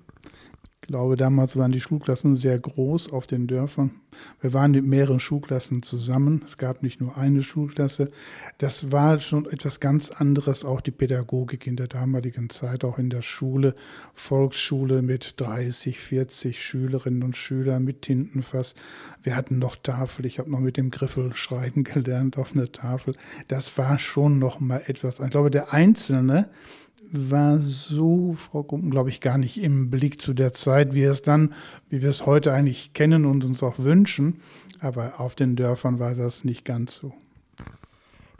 Ich 0.84 0.88
glaube, 0.88 1.16
damals 1.16 1.56
waren 1.56 1.72
die 1.72 1.80
Schulklassen 1.80 2.36
sehr 2.36 2.60
groß 2.60 3.14
auf 3.14 3.26
den 3.26 3.48
Dörfern. 3.48 3.92
Wir 4.42 4.52
waren 4.52 4.72
mit 4.72 4.86
mehreren 4.86 5.22
Schulklassen 5.22 5.82
zusammen. 5.82 6.42
Es 6.46 6.58
gab 6.58 6.84
nicht 6.84 7.00
nur 7.00 7.16
eine 7.16 7.42
Schulklasse. 7.42 8.12
Das 8.58 8.92
war 8.92 9.22
schon 9.22 9.46
etwas 9.46 9.80
ganz 9.80 10.12
anderes, 10.12 10.66
auch 10.66 10.82
die 10.82 10.92
Pädagogik 10.92 11.68
in 11.68 11.78
der 11.78 11.88
damaligen 11.88 12.50
Zeit, 12.50 12.84
auch 12.84 13.00
in 13.00 13.10
der 13.10 13.22
Schule. 13.22 13.76
Volksschule 14.12 15.02
mit 15.02 15.36
30, 15.38 16.00
40 16.00 16.62
Schülerinnen 16.62 17.24
und 17.24 17.38
Schülern 17.38 17.86
mit 17.86 18.02
Tintenfass. 18.02 18.76
Wir 19.22 19.38
hatten 19.38 19.60
noch 19.60 19.78
Tafel. 19.78 20.26
Ich 20.26 20.38
habe 20.38 20.52
noch 20.52 20.60
mit 20.60 20.76
dem 20.76 20.92
Griffel 20.92 21.34
schreiben 21.34 21.86
gelernt 21.86 22.38
auf 22.38 22.58
einer 22.58 22.70
Tafel. 22.74 23.16
Das 23.48 23.78
war 23.78 24.00
schon 24.00 24.38
noch 24.38 24.60
mal 24.60 24.84
etwas. 24.86 25.22
Ich 25.22 25.30
glaube, 25.30 25.50
der 25.50 25.72
Einzelne, 25.72 26.50
war 27.14 27.60
so, 27.60 28.34
Frau 28.34 28.64
Gumpen, 28.64 28.90
glaube 28.90 29.10
ich, 29.10 29.22
gar 29.22 29.38
nicht 29.38 29.62
im 29.62 29.90
Blick 29.90 30.20
zu 30.20 30.34
der 30.34 30.54
Zeit, 30.54 30.94
wie 30.94 31.04
es 31.04 31.22
dann, 31.22 31.54
wie 31.90 32.02
wir 32.02 32.10
es 32.10 32.26
heute 32.26 32.52
eigentlich 32.52 32.94
kennen 32.94 33.26
und 33.26 33.46
uns 33.46 33.62
auch 33.62 33.80
wünschen. 33.80 34.42
Aber 34.80 35.20
auf 35.20 35.36
den 35.36 35.56
Dörfern 35.56 36.00
war 36.00 36.16
das 36.16 36.44
nicht 36.44 36.66
ganz 36.66 36.96
so. 36.96 37.14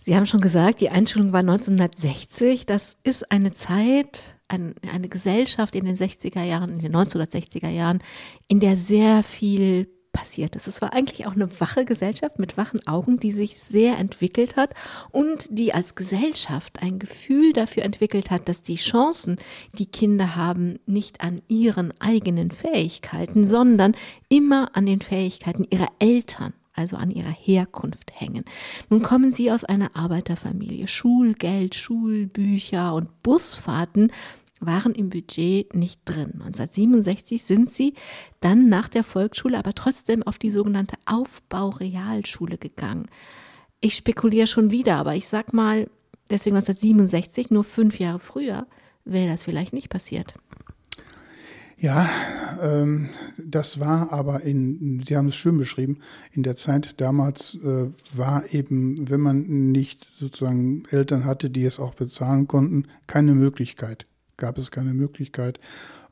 Sie 0.06 0.16
haben 0.16 0.26
schon 0.26 0.42
gesagt, 0.42 0.82
die 0.82 0.90
Einschulung 0.90 1.32
war 1.32 1.40
1960. 1.40 2.66
Das 2.66 2.98
ist 3.04 3.32
eine 3.32 3.54
Zeit, 3.54 4.36
eine, 4.50 4.74
eine 4.92 5.08
Gesellschaft 5.08 5.76
in 5.76 5.86
den 5.86 5.96
60er 5.96 6.44
Jahren, 6.44 6.72
in 6.72 6.80
den 6.80 6.96
1960er 6.96 7.70
Jahren, 7.70 8.00
in 8.48 8.60
der 8.60 8.76
sehr 8.76 9.24
viel 9.24 9.88
passiert 10.14 10.56
ist. 10.56 10.68
Es 10.68 10.82
war 10.82 10.94
eigentlich 10.94 11.28
auch 11.28 11.34
eine 11.34 11.60
wache 11.60 11.84
Gesellschaft 11.84 12.40
mit 12.40 12.56
wachen 12.56 12.88
Augen, 12.88 13.20
die 13.20 13.34
sich 13.34 13.60
sehr 13.60 13.98
entwickelt 13.98 14.56
hat 14.56 14.74
und 15.12 15.48
die 15.50 15.74
als 15.74 15.96
Gesellschaft 15.96 16.82
ein 16.82 17.00
Gefühl 17.00 17.52
dafür 17.52 17.84
entwickelt 17.84 18.32
hat, 18.32 18.48
dass 18.48 18.64
die 18.64 18.76
Chancen, 18.76 19.38
die 19.74 19.88
Kinder 19.88 20.38
haben, 20.38 20.80
nicht 20.86 21.22
an 21.22 21.42
ihren 21.50 21.94
eigenen 22.00 22.52
Fähigkeiten, 22.52 23.48
sondern 23.48 23.96
immer 24.30 24.76
an 24.78 24.86
den 24.86 25.02
Fähigkeiten 25.02 25.68
ihrer 25.70 25.90
Eltern 26.00 26.54
also 26.76 26.98
an 26.98 27.12
ihrer 27.12 27.32
Herkunft 27.32 28.20
hängen. 28.20 28.46
Nun 28.90 29.04
kommen 29.04 29.32
sie 29.32 29.52
aus 29.52 29.64
einer 29.64 29.96
Arbeiterfamilie. 29.96 30.88
Schulgeld, 30.88 31.76
Schulbücher 31.76 32.96
und 32.96 33.22
Busfahrten 33.22 34.12
waren 34.66 34.94
im 34.94 35.10
Budget 35.10 35.74
nicht 35.76 36.02
drin. 36.06 36.42
1967 36.42 37.44
sind 37.44 37.72
sie 37.72 37.94
dann 38.40 38.70
nach 38.70 38.88
der 38.88 39.04
Volksschule 39.04 39.58
aber 39.58 39.74
trotzdem 39.74 40.24
auf 40.24 40.38
die 40.38 40.50
sogenannte 40.50 40.96
Aufbaurealschule 41.06 42.58
gegangen. 42.58 43.08
Ich 43.82 43.96
spekuliere 43.96 44.48
schon 44.48 44.72
wieder, 44.72 44.96
aber 44.96 45.16
ich 45.16 45.28
sag 45.28 45.54
mal, 45.54 45.90
deswegen 46.30 46.56
1967, 46.56 47.52
nur 47.52 47.64
fünf 47.64 48.00
Jahre 48.00 48.20
früher, 48.20 48.68
wäre 49.06 49.28
das 49.28 49.44
vielleicht 49.44 49.74
nicht 49.74 49.90
passiert. 49.90 50.36
Ja, 51.78 52.10
ähm, 52.62 53.10
das 53.38 53.78
war 53.78 54.14
aber 54.14 54.44
in, 54.44 55.04
Sie 55.06 55.18
haben 55.18 55.28
es 55.28 55.36
schön 55.36 55.58
beschrieben, 55.58 56.00
in 56.32 56.44
der 56.44 56.56
Zeit 56.56 56.96
damals 56.96 57.56
äh, 57.56 57.88
war 58.16 58.54
eben, 58.54 59.10
wenn 59.10 59.20
man 59.20 59.72
nicht 59.74 60.08
sozusagen 60.18 60.86
Eltern 60.92 61.26
hatte, 61.26 61.50
die 61.50 61.66
es 61.66 61.80
auch 61.80 61.94
bezahlen 61.96 62.48
konnten, 62.48 62.88
keine 63.08 63.34
Möglichkeit 63.34 64.06
gab 64.44 64.58
es 64.58 64.72
keine 64.72 64.94
Möglichkeit, 64.94 65.58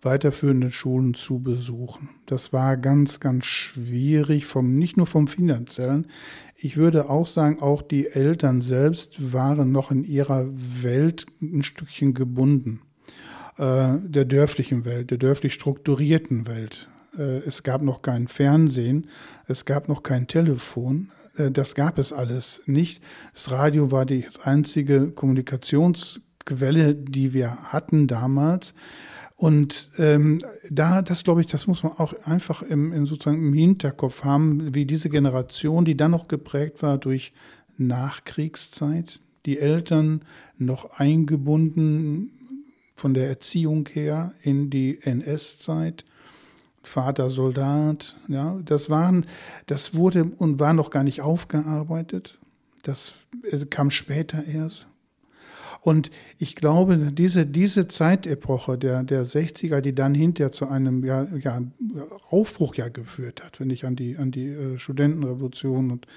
weiterführende 0.01 0.71
Schulen 0.71 1.15
zu 1.15 1.39
besuchen. 1.39 2.07
Das 2.27 2.53
war 2.53 2.77
ganz, 2.77 3.19
ganz 3.19 3.45
schwierig, 3.45 4.45
vom, 4.45 4.77
nicht 4.77 4.95
nur 4.95 5.05
vom 5.05 5.27
finanziellen. 5.27 6.07
Ich 6.55 6.77
würde 6.77 7.09
auch 7.09 7.27
sagen, 7.27 7.61
auch 7.61 7.81
die 7.81 8.07
Eltern 8.07 8.61
selbst 8.61 9.33
waren 9.33 9.73
noch 9.73 9.91
in 9.91 10.05
ihrer 10.05 10.47
Welt 10.81 11.25
ein 11.41 11.61
Stückchen 11.61 12.13
gebunden. 12.13 12.79
Äh, 13.57 13.97
der 14.05 14.23
dörflichen 14.23 14.85
Welt, 14.85 15.11
der 15.11 15.17
dörflich 15.17 15.53
strukturierten 15.53 16.47
Welt. 16.47 16.87
Äh, 17.17 17.39
es 17.45 17.63
gab 17.63 17.81
noch 17.81 18.01
kein 18.01 18.29
Fernsehen, 18.29 19.07
es 19.45 19.65
gab 19.65 19.89
noch 19.89 20.03
kein 20.03 20.25
Telefon, 20.27 21.09
äh, 21.35 21.51
das 21.51 21.75
gab 21.75 21.99
es 21.99 22.13
alles 22.13 22.61
nicht. 22.65 23.03
Das 23.33 23.51
Radio 23.51 23.91
war 23.91 24.05
die 24.05 24.25
einzige 24.41 25.11
Kommunikations 25.11 26.21
Quelle, 26.45 26.95
die 26.95 27.33
wir 27.33 27.57
hatten 27.63 28.07
damals. 28.07 28.73
Und 29.35 29.89
ähm, 29.97 30.37
da, 30.69 31.01
das 31.01 31.23
glaube 31.23 31.41
ich, 31.41 31.47
das 31.47 31.65
muss 31.65 31.81
man 31.81 31.93
auch 31.93 32.13
einfach 32.25 32.61
im, 32.61 32.93
in 32.93 33.07
sozusagen 33.07 33.39
im 33.39 33.53
Hinterkopf 33.53 34.23
haben, 34.23 34.75
wie 34.75 34.85
diese 34.85 35.09
Generation, 35.09 35.83
die 35.83 35.97
dann 35.97 36.11
noch 36.11 36.27
geprägt 36.27 36.83
war 36.83 36.99
durch 36.99 37.33
Nachkriegszeit, 37.77 39.19
die 39.47 39.57
Eltern 39.57 40.21
noch 40.59 40.99
eingebunden 40.99 42.31
von 42.95 43.15
der 43.15 43.27
Erziehung 43.27 43.89
her 43.91 44.33
in 44.43 44.69
die 44.69 44.99
NS-Zeit, 45.01 46.05
Vater 46.83 47.29
Soldat, 47.29 48.15
ja, 48.27 48.59
das 48.63 48.89
waren, 48.89 49.25
das 49.67 49.95
wurde 49.95 50.25
und 50.37 50.59
war 50.59 50.73
noch 50.73 50.89
gar 50.89 51.03
nicht 51.03 51.21
aufgearbeitet. 51.21 52.37
Das 52.83 53.13
äh, 53.43 53.65
kam 53.65 53.91
später 53.91 54.45
erst. 54.45 54.87
Und 55.83 56.11
ich 56.37 56.55
glaube, 56.55 56.95
diese, 56.97 57.47
diese 57.47 57.87
Zeitepoche 57.87 58.77
der, 58.77 59.03
der 59.03 59.25
60er, 59.25 59.81
die 59.81 59.95
dann 59.95 60.13
hinterher 60.13 60.51
zu 60.51 60.67
einem 60.67 61.03
ja, 61.03 61.27
ja, 61.39 61.59
Aufbruch 62.29 62.75
ja 62.75 62.87
geführt 62.87 63.43
hat, 63.43 63.59
wenn 63.59 63.71
ich 63.71 63.83
an 63.83 63.95
die, 63.95 64.15
an 64.15 64.31
die 64.31 64.49
äh, 64.49 64.77
Studentenrevolution 64.77 65.89
und 65.89 66.07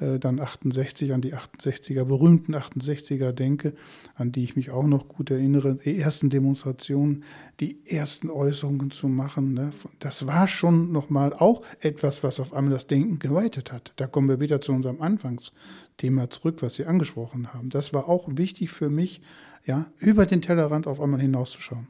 äh, 0.00 0.18
dann 0.18 0.40
68, 0.40 1.12
an 1.12 1.20
die 1.20 1.34
68er, 1.34 2.04
berühmten 2.04 2.54
68er 2.54 3.32
denke, 3.32 3.74
an 4.14 4.32
die 4.32 4.42
ich 4.42 4.56
mich 4.56 4.70
auch 4.70 4.86
noch 4.86 5.06
gut 5.06 5.30
erinnere, 5.30 5.76
die 5.76 5.98
ersten 5.98 6.30
Demonstrationen, 6.30 7.24
die 7.60 7.78
ersten 7.84 8.30
Äußerungen 8.30 8.90
zu 8.90 9.06
machen, 9.06 9.52
ne, 9.52 9.68
das 9.98 10.26
war 10.26 10.48
schon 10.48 10.92
nochmal 10.92 11.34
auch 11.34 11.60
etwas, 11.80 12.24
was 12.24 12.40
auf 12.40 12.54
einmal 12.54 12.72
das 12.72 12.86
Denken 12.86 13.18
geweitet 13.18 13.70
hat. 13.70 13.92
Da 13.96 14.06
kommen 14.06 14.30
wir 14.30 14.40
wieder 14.40 14.62
zu 14.62 14.72
unserem 14.72 15.02
Anfangs, 15.02 15.52
Thema 16.00 16.30
zurück, 16.30 16.56
was 16.60 16.74
Sie 16.74 16.86
angesprochen 16.86 17.52
haben. 17.52 17.68
Das 17.68 17.92
war 17.92 18.08
auch 18.08 18.24
wichtig 18.28 18.70
für 18.70 18.88
mich, 18.88 19.20
ja, 19.64 19.86
über 19.98 20.26
den 20.26 20.42
Tellerrand 20.42 20.86
auf 20.86 21.00
einmal 21.00 21.20
hinauszuschauen. 21.20 21.86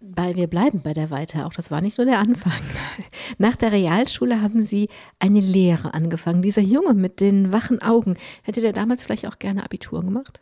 Weil 0.00 0.36
wir 0.36 0.46
bleiben 0.46 0.82
bei 0.82 0.92
der 0.92 1.10
Weite 1.10 1.46
auch. 1.46 1.52
Das 1.52 1.70
war 1.70 1.80
nicht 1.80 1.98
nur 1.98 2.04
der 2.04 2.18
Anfang. 2.18 2.60
Nach 3.38 3.56
der 3.56 3.72
Realschule 3.72 4.42
haben 4.42 4.60
Sie 4.60 4.88
eine 5.18 5.40
Lehre 5.40 5.94
angefangen. 5.94 6.42
Dieser 6.42 6.62
Junge 6.62 6.94
mit 6.94 7.20
den 7.20 7.52
wachen 7.52 7.82
Augen, 7.82 8.16
hätte 8.42 8.60
der 8.60 8.72
damals 8.72 9.02
vielleicht 9.02 9.26
auch 9.26 9.38
gerne 9.38 9.64
Abitur 9.64 10.04
gemacht? 10.04 10.40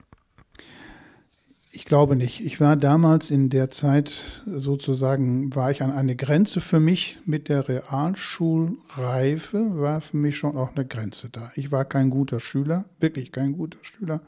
Ich 1.74 1.86
glaube 1.86 2.16
nicht. 2.16 2.44
Ich 2.44 2.60
war 2.60 2.76
damals 2.76 3.30
in 3.30 3.48
der 3.48 3.70
Zeit 3.70 4.42
sozusagen, 4.44 5.54
war 5.54 5.70
ich 5.70 5.82
an 5.82 5.90
eine 5.90 6.14
Grenze 6.14 6.60
für 6.60 6.80
mich 6.80 7.18
mit 7.24 7.48
der 7.48 7.66
Realschulreife, 7.66 9.80
war 9.80 10.02
für 10.02 10.18
mich 10.18 10.36
schon 10.36 10.58
auch 10.58 10.76
eine 10.76 10.84
Grenze 10.84 11.30
da. 11.30 11.50
Ich 11.54 11.72
war 11.72 11.86
kein 11.86 12.10
guter 12.10 12.40
Schüler, 12.40 12.84
wirklich 13.00 13.32
kein 13.32 13.54
guter 13.54 13.78
Schüler. 13.80 14.20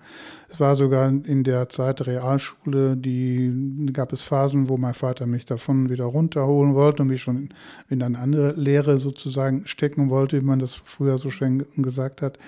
Es 0.48 0.58
war 0.58 0.74
sogar 0.74 1.10
in 1.10 1.44
der 1.44 1.68
Zeit 1.68 2.06
Realschule, 2.06 2.96
die 2.96 3.90
gab 3.92 4.14
es 4.14 4.22
Phasen, 4.22 4.70
wo 4.70 4.78
mein 4.78 4.94
Vater 4.94 5.26
mich 5.26 5.44
davon 5.44 5.90
wieder 5.90 6.06
runterholen 6.06 6.74
wollte 6.74 7.02
und 7.02 7.08
mich 7.08 7.20
schon 7.20 7.50
in 7.90 8.02
eine 8.02 8.20
andere 8.20 8.52
Lehre 8.52 9.00
sozusagen 9.00 9.66
stecken 9.66 10.08
wollte, 10.08 10.40
wie 10.40 10.46
man 10.46 10.60
das 10.60 10.72
früher 10.72 11.18
so 11.18 11.28
schön 11.28 11.66
gesagt 11.76 12.22
hat. 12.22 12.38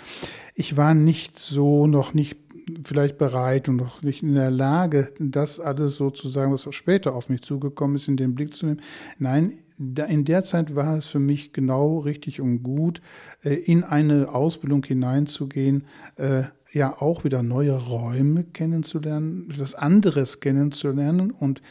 Ich 0.55 0.79
war 0.79 0.95
nicht 0.95 1.39
so, 1.39 1.87
noch 1.87 2.15
nicht 2.15 2.46
vielleicht 2.85 3.19
bereit 3.19 3.69
und 3.69 3.77
noch 3.77 4.03
nicht 4.03 4.23
in 4.23 4.35
der 4.35 4.51
Lage, 4.51 5.13
das 5.19 5.61
alles 5.61 5.97
sozusagen, 5.97 6.53
was 6.53 6.67
auch 6.67 6.73
später 6.73 7.15
auf 7.15 7.29
mich 7.29 7.43
zugekommen 7.43 7.97
ist, 7.97 8.09
in 8.09 8.17
den 8.17 8.35
Blick 8.35 8.55
zu 8.55 8.67
nehmen. 8.67 8.83
Nein, 9.19 9.59
in 9.79 10.25
der 10.25 10.43
Zeit 10.45 10.75
war 10.75 10.97
es 10.97 11.09
für 11.09 11.19
mich 11.19 11.53
genau 11.53 11.99
richtig 11.99 12.41
und 12.41 12.63
gut, 12.63 13.01
äh, 13.45 13.55
in 13.55 13.85
eine 13.85 14.35
Ausbildung 14.35 14.85
hineinzugehen, 14.85 15.85
äh, 16.17 16.45
ja 16.73 17.01
auch 17.01 17.25
wieder 17.25 17.43
neue 17.43 17.77
Räume 17.77 18.45
kennenzulernen, 18.45 19.51
etwas 19.51 19.75
anderes 19.75 20.41
kennenzulernen. 20.41 21.31
Und 21.31 21.63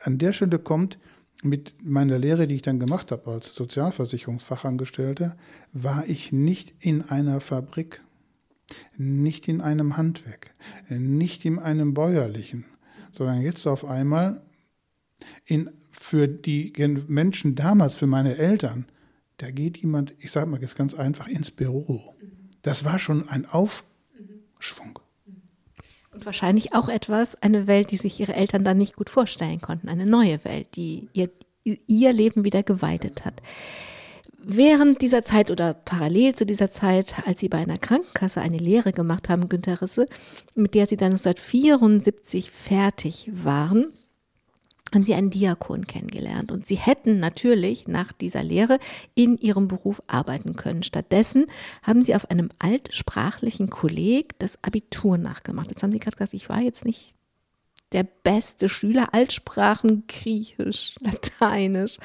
an 0.00 0.18
der 0.18 0.32
Stelle 0.32 0.58
kommt 0.58 0.98
mit 1.42 1.74
meiner 1.82 2.18
Lehre, 2.18 2.46
die 2.46 2.56
ich 2.56 2.62
dann 2.62 2.80
gemacht 2.80 3.12
habe 3.12 3.30
als 3.30 3.54
Sozialversicherungsfachangestellter, 3.54 5.36
war 5.72 6.04
ich 6.08 6.32
nicht 6.32 6.74
in 6.80 7.02
einer 7.02 7.40
Fabrik 7.40 8.00
nicht 8.96 9.48
in 9.48 9.60
einem 9.60 9.96
Handwerk, 9.96 10.52
nicht 10.88 11.44
in 11.44 11.58
einem 11.58 11.94
bäuerlichen, 11.94 12.64
sondern 13.12 13.42
jetzt 13.42 13.66
auf 13.66 13.84
einmal 13.84 14.42
in, 15.44 15.70
für 15.90 16.28
die 16.28 16.72
Menschen 17.06 17.54
damals, 17.54 17.96
für 17.96 18.06
meine 18.06 18.36
Eltern, 18.36 18.86
da 19.38 19.50
geht 19.50 19.78
jemand, 19.78 20.12
ich 20.18 20.30
sage 20.30 20.46
mal 20.46 20.60
jetzt 20.60 20.76
ganz 20.76 20.94
einfach, 20.94 21.26
ins 21.26 21.50
Büro. 21.50 22.14
Das 22.62 22.84
war 22.84 22.98
schon 22.98 23.28
ein 23.28 23.46
Aufschwung. 23.46 24.98
Und 26.12 26.24
wahrscheinlich 26.24 26.74
auch 26.74 26.88
etwas, 26.88 27.34
eine 27.42 27.66
Welt, 27.66 27.90
die 27.90 27.96
sich 27.96 28.20
ihre 28.20 28.34
Eltern 28.34 28.64
dann 28.64 28.78
nicht 28.78 28.94
gut 28.94 29.10
vorstellen 29.10 29.60
konnten, 29.60 29.88
eine 29.88 30.06
neue 30.06 30.44
Welt, 30.44 30.76
die 30.76 31.08
ihr 31.12 31.30
ihr 31.64 32.12
Leben 32.12 32.44
wieder 32.44 32.62
geweitet 32.62 33.24
hat. 33.24 33.40
Während 34.46 35.00
dieser 35.00 35.24
Zeit 35.24 35.50
oder 35.50 35.72
parallel 35.72 36.34
zu 36.34 36.44
dieser 36.44 36.68
Zeit, 36.68 37.14
als 37.26 37.40
sie 37.40 37.48
bei 37.48 37.58
einer 37.58 37.78
Krankenkasse 37.78 38.42
eine 38.42 38.58
Lehre 38.58 38.92
gemacht 38.92 39.30
haben, 39.30 39.48
Günter 39.48 39.80
Risse, 39.80 40.06
mit 40.54 40.74
der 40.74 40.86
sie 40.86 40.98
dann 40.98 41.12
1974 41.12 42.50
fertig 42.50 43.30
waren, 43.32 43.86
haben 44.92 45.02
sie 45.02 45.14
einen 45.14 45.30
Diakon 45.30 45.86
kennengelernt. 45.86 46.52
Und 46.52 46.68
sie 46.68 46.76
hätten 46.76 47.18
natürlich 47.20 47.88
nach 47.88 48.12
dieser 48.12 48.42
Lehre 48.42 48.78
in 49.14 49.38
ihrem 49.38 49.66
Beruf 49.66 50.02
arbeiten 50.08 50.56
können. 50.56 50.82
Stattdessen 50.82 51.46
haben 51.82 52.02
sie 52.02 52.14
auf 52.14 52.30
einem 52.30 52.50
altsprachlichen 52.58 53.70
Kolleg 53.70 54.38
das 54.38 54.62
Abitur 54.62 55.16
nachgemacht. 55.16 55.70
Jetzt 55.70 55.82
haben 55.82 55.92
sie 55.92 56.00
gerade 56.00 56.16
gesagt, 56.16 56.34
ich 56.34 56.50
war 56.50 56.60
jetzt 56.60 56.84
nicht 56.84 57.14
der 57.92 58.04
beste 58.04 58.68
Schüler, 58.68 59.14
Altsprachen, 59.14 60.04
Griechisch, 60.06 60.96
Lateinisch 61.00 61.98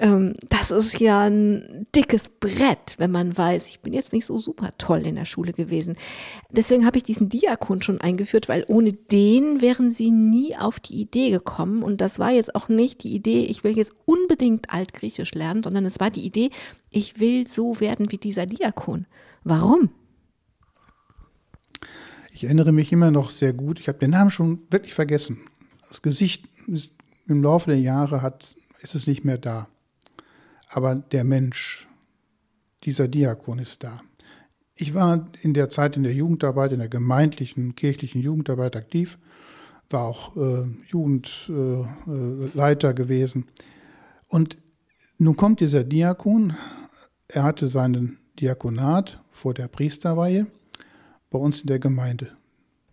ähm, 0.00 0.34
das 0.48 0.70
ist 0.70 1.00
ja 1.00 1.22
ein 1.22 1.86
dickes 1.94 2.28
Brett, 2.28 2.94
wenn 2.98 3.10
man 3.10 3.36
weiß, 3.36 3.66
ich 3.66 3.80
bin 3.80 3.92
jetzt 3.92 4.12
nicht 4.12 4.26
so 4.26 4.38
super 4.38 4.70
toll 4.78 5.00
in 5.00 5.16
der 5.16 5.24
Schule 5.24 5.52
gewesen. 5.52 5.96
Deswegen 6.50 6.86
habe 6.86 6.98
ich 6.98 7.02
diesen 7.02 7.28
Diakon 7.28 7.82
schon 7.82 8.00
eingeführt, 8.00 8.48
weil 8.48 8.64
ohne 8.68 8.92
den 8.92 9.60
wären 9.60 9.90
sie 9.90 10.12
nie 10.12 10.56
auf 10.56 10.78
die 10.78 11.00
Idee 11.00 11.30
gekommen. 11.30 11.82
Und 11.82 12.00
das 12.00 12.20
war 12.20 12.30
jetzt 12.30 12.54
auch 12.54 12.68
nicht 12.68 13.02
die 13.02 13.12
Idee, 13.12 13.44
ich 13.46 13.64
will 13.64 13.76
jetzt 13.76 13.92
unbedingt 14.06 14.72
Altgriechisch 14.72 15.34
lernen, 15.34 15.64
sondern 15.64 15.84
es 15.84 15.98
war 15.98 16.10
die 16.10 16.24
Idee, 16.24 16.50
ich 16.90 17.18
will 17.18 17.48
so 17.48 17.80
werden 17.80 18.12
wie 18.12 18.18
dieser 18.18 18.46
Diakon. 18.46 19.06
Warum? 19.42 19.90
Ich 22.32 22.44
erinnere 22.44 22.70
mich 22.70 22.92
immer 22.92 23.10
noch 23.10 23.30
sehr 23.30 23.52
gut. 23.52 23.80
Ich 23.80 23.88
habe 23.88 23.98
den 23.98 24.10
Namen 24.10 24.30
schon 24.30 24.60
wirklich 24.70 24.94
vergessen. 24.94 25.40
Das 25.88 26.02
Gesicht 26.02 26.48
ist, 26.68 26.92
im 27.26 27.42
Laufe 27.42 27.70
der 27.70 27.80
Jahre 27.80 28.22
hat, 28.22 28.54
ist 28.80 28.94
es 28.94 29.08
nicht 29.08 29.24
mehr 29.24 29.38
da 29.38 29.66
aber 30.68 30.94
der 30.94 31.24
Mensch, 31.24 31.88
dieser 32.84 33.08
Diakon 33.08 33.58
ist 33.58 33.82
da. 33.82 34.00
Ich 34.74 34.94
war 34.94 35.26
in 35.42 35.54
der 35.54 35.70
Zeit 35.70 35.96
in 35.96 36.04
der 36.04 36.14
Jugendarbeit, 36.14 36.72
in 36.72 36.78
der 36.78 36.88
gemeindlichen, 36.88 37.74
kirchlichen 37.74 38.22
Jugendarbeit 38.22 38.76
aktiv, 38.76 39.18
war 39.90 40.04
auch 40.04 40.36
äh, 40.36 40.66
Jugendleiter 40.88 42.90
äh, 42.90 42.94
gewesen. 42.94 43.46
Und 44.28 44.56
nun 45.16 45.36
kommt 45.36 45.60
dieser 45.60 45.82
Diakon, 45.82 46.54
er 47.26 47.42
hatte 47.42 47.68
seinen 47.68 48.18
Diakonat 48.38 49.20
vor 49.32 49.54
der 49.54 49.68
Priesterweihe 49.68 50.46
bei 51.30 51.38
uns 51.38 51.60
in 51.60 51.66
der 51.66 51.78
Gemeinde. 51.78 52.32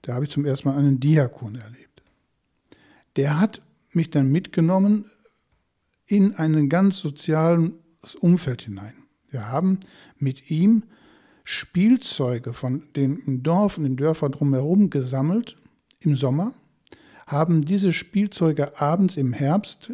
Da 0.02 0.16
habe 0.16 0.26
ich 0.26 0.32
zum 0.32 0.46
ersten 0.46 0.70
Mal 0.70 0.78
einen 0.78 1.00
Diakon 1.00 1.56
erlebt. 1.56 2.02
Der 3.16 3.40
hat 3.40 3.62
mich 3.94 4.10
dann 4.10 4.32
mitgenommen 4.32 5.10
in 6.08 6.36
ein 6.36 6.70
ganz 6.70 6.98
soziales 6.98 7.72
Umfeld 8.20 8.64
hinein. 8.64 8.94
Wir 9.30 9.48
haben 9.50 9.80
mit 10.18 10.50
ihm 10.50 10.84
Spielzeuge 11.44 12.54
von 12.54 12.84
den 12.96 13.20
und 13.20 13.44
den 13.44 13.98
Dörfern 13.98 14.32
drumherum 14.32 14.90
gesammelt 14.90 15.58
im 16.00 16.16
Sommer, 16.16 16.54
haben 17.28 17.64
diese 17.64 17.94
Spielzeuge 17.94 18.80
abends 18.80 19.18
im 19.18 19.34
Herbst 19.34 19.92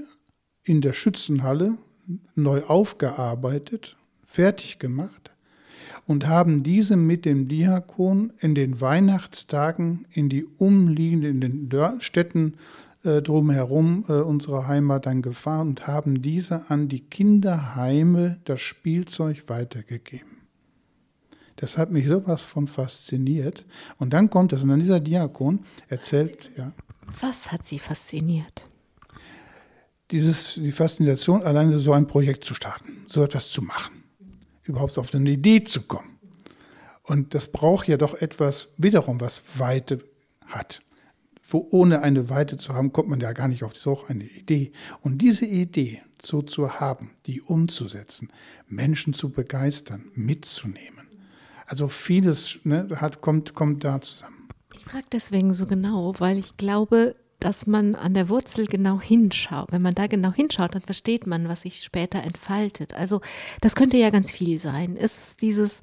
in 0.64 0.82
der 0.82 0.94
Schützenhalle 0.94 1.78
neu 2.36 2.64
aufgearbeitet, 2.64 3.98
fertig 4.26 4.80
gemacht 4.80 5.32
und 6.08 6.28
haben 6.28 6.64
diese 6.64 6.98
mit 6.98 7.26
dem 7.26 7.48
Diakon 7.48 8.34
in 8.40 8.56
den 8.56 8.82
Weihnachtstagen 8.82 10.06
in 10.12 10.30
die 10.30 10.46
umliegenden 10.46 11.70
Städten 12.00 12.56
äh, 13.04 13.22
drumherum 13.22 14.06
äh, 14.08 14.14
unserer 14.14 14.68
Heimat 14.68 15.08
dann 15.08 15.22
gefahren 15.22 15.70
und 15.70 15.88
haben 15.88 16.22
diese 16.22 16.70
an 16.70 16.88
die 16.88 17.00
Kinderheime 17.00 18.40
das 18.46 18.62
Spielzeug 18.62 19.46
weitergegeben. 19.48 20.38
Das 21.56 21.78
hat 21.78 21.92
mich 21.92 22.08
sowas 22.08 22.42
von 22.42 22.68
fasziniert. 22.68 23.66
Und 23.98 24.14
dann 24.14 24.30
kommt 24.30 24.54
es, 24.54 24.62
und 24.62 24.70
dann 24.70 24.80
dieser 24.80 25.00
Diakon 25.00 25.66
erzählt, 25.90 26.52
ja. 26.58 26.74
Was 27.22 27.52
hat 27.52 27.66
Sie 27.68 27.80
fasziniert? 27.80 28.64
Dieses, 30.12 30.56
die 30.56 30.72
Faszination, 30.72 31.42
alleine 31.44 31.80
so 31.80 31.94
ein 31.94 32.08
Projekt 32.08 32.44
zu 32.44 32.54
starten, 32.54 33.06
so 33.08 33.24
etwas 33.24 33.50
zu 33.50 33.62
machen, 33.62 34.04
überhaupt 34.64 34.98
auf 34.98 35.14
eine 35.14 35.30
Idee 35.30 35.64
zu 35.64 35.82
kommen. 35.82 36.20
Und 37.04 37.34
das 37.34 37.48
braucht 37.48 37.88
ja 37.88 37.98
doch 37.98 38.14
etwas, 38.16 38.68
wiederum, 38.78 39.20
was 39.20 39.42
Weite 39.56 40.04
hat 40.46 40.82
wo 41.54 41.68
ohne 41.72 42.02
eine 42.02 42.30
Weite 42.30 42.58
zu 42.58 42.74
haben, 42.74 42.92
kommt 42.92 43.10
man 43.10 43.20
ja 43.20 43.34
gar 43.34 43.48
nicht 43.48 43.64
auf 43.64 43.76
so 43.76 44.04
eine 44.08 44.24
Idee. 44.24 44.72
Und 45.02 45.20
diese 45.20 45.46
Idee 45.46 46.02
so 46.24 46.42
zu 46.42 46.80
haben, 46.80 47.12
die 47.26 47.42
umzusetzen, 47.42 48.32
Menschen 48.68 49.14
zu 49.14 49.30
begeistern, 49.30 50.12
mitzunehmen. 50.14 51.08
Also 51.66 51.88
vieles 51.88 52.60
ne, 52.64 52.88
hat, 52.96 53.22
kommt, 53.22 53.54
kommt 53.54 53.84
da 53.84 54.02
zusammen. 54.02 54.50
Ich 54.74 54.84
frage 54.84 55.06
deswegen 55.12 55.54
so 55.54 55.66
genau, 55.66 56.14
weil 56.20 56.38
ich 56.38 56.58
glaube, 56.58 57.16
dass 57.40 57.66
man 57.66 57.96
an 57.96 58.14
der 58.14 58.30
Wurzel 58.30 58.68
genau 58.68 59.02
hinschaut. 59.02 59.72
Wenn 59.72 59.82
man 59.82 59.96
da 59.96 60.08
genau 60.08 60.32
hinschaut, 60.32 60.76
dann 60.76 60.82
versteht 60.82 61.26
man, 61.28 61.48
was 61.48 61.62
sich 61.62 61.82
später 61.82 62.24
entfaltet. 62.24 62.94
Also 62.94 63.22
das 63.62 63.76
könnte 63.76 63.98
ja 63.98 64.10
ganz 64.10 64.32
viel 64.32 64.60
sein. 64.60 64.96
Ist 64.96 65.22
es 65.22 65.38
dieses, 65.38 65.82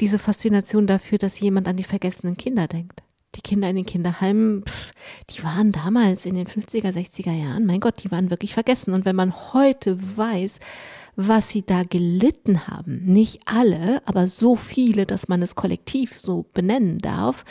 diese 0.00 0.18
Faszination 0.18 0.86
dafür, 0.86 1.18
dass 1.18 1.40
jemand 1.40 1.68
an 1.68 1.76
die 1.76 1.84
vergessenen 1.84 2.36
Kinder 2.36 2.68
denkt? 2.68 3.02
Die 3.34 3.42
Kinder 3.42 3.68
in 3.68 3.76
den 3.76 3.86
Kinderheimen, 3.86 4.64
pff, 4.64 4.92
die 5.30 5.44
waren 5.44 5.72
damals 5.72 6.26
in 6.26 6.34
den 6.34 6.46
50er, 6.46 6.92
60er 6.92 7.32
Jahren, 7.32 7.66
mein 7.66 7.80
Gott, 7.80 8.02
die 8.02 8.10
waren 8.10 8.30
wirklich 8.30 8.54
vergessen. 8.54 8.94
Und 8.94 9.04
wenn 9.04 9.16
man 9.16 9.52
heute 9.52 9.98
weiß, 10.16 10.58
was 11.16 11.48
sie 11.48 11.62
da 11.62 11.82
gelitten 11.84 12.66
haben, 12.66 13.04
nicht 13.04 13.42
alle, 13.46 14.02
aber 14.06 14.26
so 14.26 14.56
viele, 14.56 15.06
dass 15.06 15.28
man 15.28 15.42
es 15.42 15.54
kollektiv 15.54 16.18
so 16.18 16.46
benennen 16.52 16.98
darf, 16.98 17.44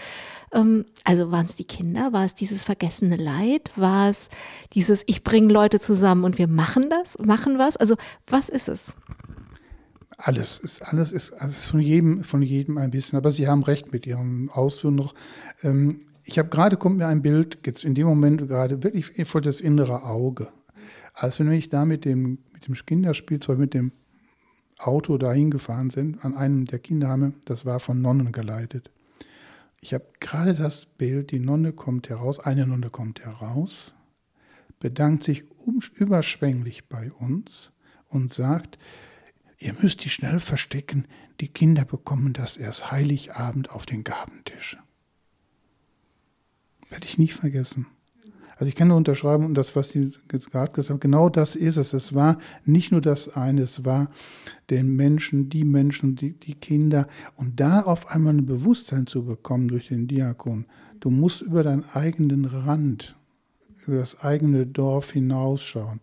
ähm, 0.54 0.86
also 1.04 1.32
waren 1.32 1.46
es 1.46 1.56
die 1.56 1.64
Kinder, 1.64 2.14
war 2.14 2.26
es 2.26 2.36
dieses 2.36 2.64
vergessene 2.64 3.16
Leid, 3.16 3.72
war 3.76 4.10
es 4.10 4.30
dieses, 4.74 5.04
ich 5.08 5.24
bringe 5.24 5.52
Leute 5.52 5.80
zusammen 5.80 6.24
und 6.24 6.38
wir 6.38 6.48
machen 6.48 6.90
das, 6.90 7.18
machen 7.20 7.58
was, 7.58 7.78
also 7.78 7.96
was 8.28 8.50
ist 8.50 8.68
es? 8.68 8.86
Alles 10.18 10.60
ist, 10.60 10.82
alles 10.82 11.12
ist, 11.12 11.34
alles 11.34 11.68
von 11.68 11.80
jedem, 11.80 12.24
von 12.24 12.42
jedem 12.42 12.78
ein 12.78 12.92
bisschen. 12.92 13.18
Aber 13.18 13.32
Sie 13.32 13.48
haben 13.48 13.64
recht 13.64 13.92
mit 13.92 14.06
Ihren 14.06 14.50
Ausführungen 14.50 14.98
noch. 14.98 15.16
Ähm, 15.64 16.02
ich 16.24 16.40
habe 16.40 16.50
gerade, 16.50 16.78
kommt 16.78 16.98
mir 16.98 17.08
ein 17.08 17.22
Bild, 17.22 17.60
jetzt 17.66 17.84
in 17.84 17.96
dem 17.96 18.08
Moment 18.08 18.48
gerade 18.48 18.84
wirklich 18.84 19.28
vor 19.28 19.42
das 19.42 19.60
innere 19.60 20.04
Auge. 20.04 20.50
Als 21.14 21.38
wir 21.40 21.46
nämlich 21.46 21.70
da 21.70 21.86
mit 21.86 22.06
dem, 22.06 22.40
mit 22.54 22.68
dem 22.68 22.74
Kinderspielzeug, 22.74 23.58
mit 23.58 23.74
dem 23.74 23.92
Auto 24.78 25.18
dahin 25.18 25.52
gefahren 25.52 25.90
sind, 25.90 26.24
an 26.24 26.36
einem 26.36 26.66
der 26.66 26.80
Kinderheime, 26.80 27.34
das 27.46 27.66
war 27.66 27.80
von 27.80 28.02
Nonnen 28.02 28.32
geleitet. 28.32 28.90
Ich 29.82 29.94
habe 29.94 30.06
gerade 30.20 30.54
das 30.54 30.86
Bild, 30.86 31.32
die 31.32 31.40
Nonne 31.40 31.74
kommt 31.74 32.10
heraus, 32.10 32.40
eine 32.40 32.66
Nonne 32.66 32.90
kommt 32.90 33.24
heraus, 33.24 33.94
bedankt 34.80 35.24
sich 35.24 35.44
überschwänglich 35.96 36.88
bei 36.88 37.12
uns 37.12 37.72
und 38.08 38.34
sagt, 38.34 38.80
Ihr 39.60 39.74
müsst 39.82 40.04
die 40.04 40.10
schnell 40.10 40.40
verstecken, 40.40 41.06
die 41.40 41.48
Kinder 41.48 41.86
bekommen 41.86 42.34
das 42.34 42.58
erst 42.58 42.92
Heiligabend 42.92 43.70
auf 43.70 43.86
den 43.86 44.04
Gabentisch. 44.04 44.78
Werde 46.90 47.06
ich 47.06 47.18
nicht 47.18 47.34
vergessen. 47.34 47.88
Also 48.56 48.70
ich 48.70 48.76
kann 48.76 48.88
nur 48.88 48.98
unterschreiben, 48.98 49.46
und 49.46 49.56
das, 49.56 49.76
was 49.76 49.90
Sie 49.90 50.12
gerade 50.28 50.72
gesagt 50.72 50.90
haben, 50.90 51.00
genau 51.00 51.28
das 51.28 51.56
ist 51.56 51.78
es. 51.78 51.94
Es 51.94 52.14
war 52.14 52.38
nicht 52.66 52.92
nur 52.92 53.02
das 53.02 53.36
eine, 53.36 53.64
es 53.64 53.84
war 53.84 54.12
den 54.70 54.96
Menschen, 54.96 55.50
die 55.50 55.66
Menschen, 55.66 56.16
die, 56.16 56.34
die 56.34 56.54
Kinder. 56.54 57.08
Und 57.36 57.60
da 57.60 57.82
auf 57.82 58.08
einmal 58.08 58.34
ein 58.34 58.46
Bewusstsein 58.46 59.08
zu 59.08 59.26
bekommen 59.26 59.70
durch 59.70 59.88
den 59.88 60.08
Diakon. 60.08 60.66
Du 61.00 61.10
musst 61.10 61.42
über 61.42 61.64
deinen 61.64 61.84
eigenen 61.94 62.46
Rand, 62.46 63.16
über 63.88 63.98
das 63.98 64.22
eigene 64.22 64.68
Dorf 64.68 65.12
hinausschauen 65.12 66.00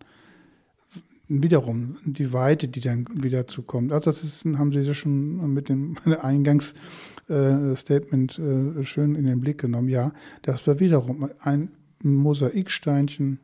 wiederum 1.31 1.97
die 2.03 2.33
Weite, 2.33 2.67
die 2.67 2.81
dann 2.81 3.07
wieder 3.13 3.47
zukommt. 3.47 3.93
Also 3.93 4.11
das 4.11 4.23
ist, 4.23 4.43
haben 4.45 4.73
Sie 4.73 4.79
ja 4.79 4.93
schon 4.93 5.53
mit 5.53 5.69
dem 5.69 5.97
Eingangsstatement 6.21 8.39
äh, 8.39 8.79
äh, 8.79 8.83
schön 8.83 9.15
in 9.15 9.25
den 9.25 9.39
Blick 9.39 9.59
genommen. 9.59 9.87
Ja, 9.87 10.11
das 10.41 10.67
war 10.67 10.79
wiederum 10.79 11.29
ein 11.39 11.71
Mosaiksteinchen 12.03 13.39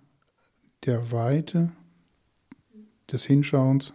der 0.85 1.11
Weite, 1.11 1.71
des 3.11 3.25
Hinschauens, 3.25 3.93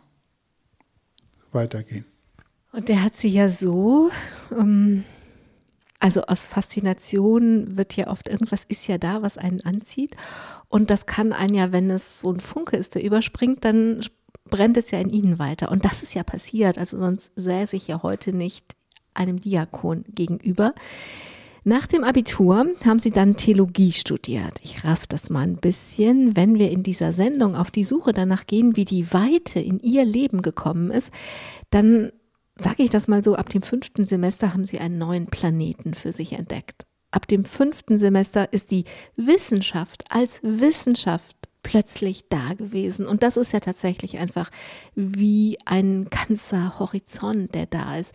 weitergehen. 1.52 2.05
Und 2.72 2.88
der 2.88 3.02
hat 3.02 3.16
sie 3.16 3.28
ja 3.28 3.50
so 3.50 4.11
ähm, 4.59 5.05
also 6.03 6.23
aus 6.23 6.45
Faszination 6.45 7.77
wird 7.77 7.97
ja 7.97 8.09
oft 8.09 8.29
irgendwas 8.29 8.65
ist 8.65 8.88
ja 8.88 8.99
da, 8.99 9.23
was 9.23 9.38
einen 9.38 9.61
anzieht. 9.61 10.17
Und 10.69 10.91
das 10.91 11.07
kann 11.07 11.33
einen 11.33 11.55
ja, 11.55 11.71
wenn 11.71 11.91
es 11.91 12.19
so 12.19 12.33
ein 12.33 12.41
Funke 12.41 12.77
ist, 12.77 12.97
der 12.97 13.05
überspringt, 13.05 13.65
dann 13.65 14.05
brennt 14.51 14.77
es 14.77 14.91
ja 14.91 14.99
in 14.99 15.11
ihnen 15.11 15.38
weiter. 15.38 15.71
Und 15.71 15.85
das 15.85 16.03
ist 16.03 16.15
ja 16.15 16.25
passiert. 16.25 16.77
Also 16.77 16.99
sonst 16.99 17.31
säße 17.37 17.77
ich 17.77 17.87
ja 17.87 18.03
heute 18.03 18.33
nicht 18.33 18.75
einem 19.15 19.41
Diakon 19.41 20.05
gegenüber. 20.09 20.75
Nach 21.62 21.87
dem 21.87 22.03
Abitur 22.03 22.67
haben 22.85 22.99
Sie 22.99 23.12
dann 23.12 23.37
Theologie 23.37 23.93
studiert. 23.93 24.55
Ich 24.61 24.85
raff 24.85 25.07
das 25.07 25.31
mal 25.31 25.43
ein 25.43 25.59
bisschen. 25.59 26.35
Wenn 26.35 26.59
wir 26.59 26.73
in 26.73 26.83
dieser 26.83 27.12
Sendung 27.12 27.55
auf 27.55 27.71
die 27.71 27.85
Suche 27.85 28.12
danach 28.12 28.49
gehen, 28.49 28.75
wie 28.75 28.85
die 28.85 29.12
Weite 29.12 29.61
in 29.61 29.79
Ihr 29.79 30.05
Leben 30.05 30.43
gekommen 30.43 30.91
ist, 30.91 31.12
dann 31.71 32.11
sage 32.57 32.83
ich 32.83 32.91
das 32.91 33.09
mal 33.09 33.23
so, 33.23 33.35
ab 33.35 33.49
dem 33.49 33.62
fünften 33.62 34.07
Semester 34.07 34.53
haben 34.53 34.67
Sie 34.67 34.79
einen 34.79 34.99
neuen 34.99 35.27
Planeten 35.27 35.95
für 35.95 36.12
sich 36.12 36.33
entdeckt. 36.33 36.87
Ab 37.11 37.29
dem 37.29 37.45
fünften 37.45 37.99
Semester 37.99 38.53
ist 38.53 38.71
die 38.71 38.85
Wissenschaft 39.17 40.05
als 40.11 40.41
Wissenschaft 40.43 41.37
plötzlich 41.62 42.25
da 42.29 42.55
gewesen. 42.55 43.07
Und 43.07 43.23
das 43.23 43.37
ist 43.37 43.53
ja 43.53 43.61
tatsächlich 43.61 44.19
einfach 44.19 44.51
wie 44.95 45.59
ein 45.65 46.09
ganzer 46.11 46.79
Horizont, 46.79 47.55
der 47.55 47.67
da 47.67 47.99
ist. 47.99 48.15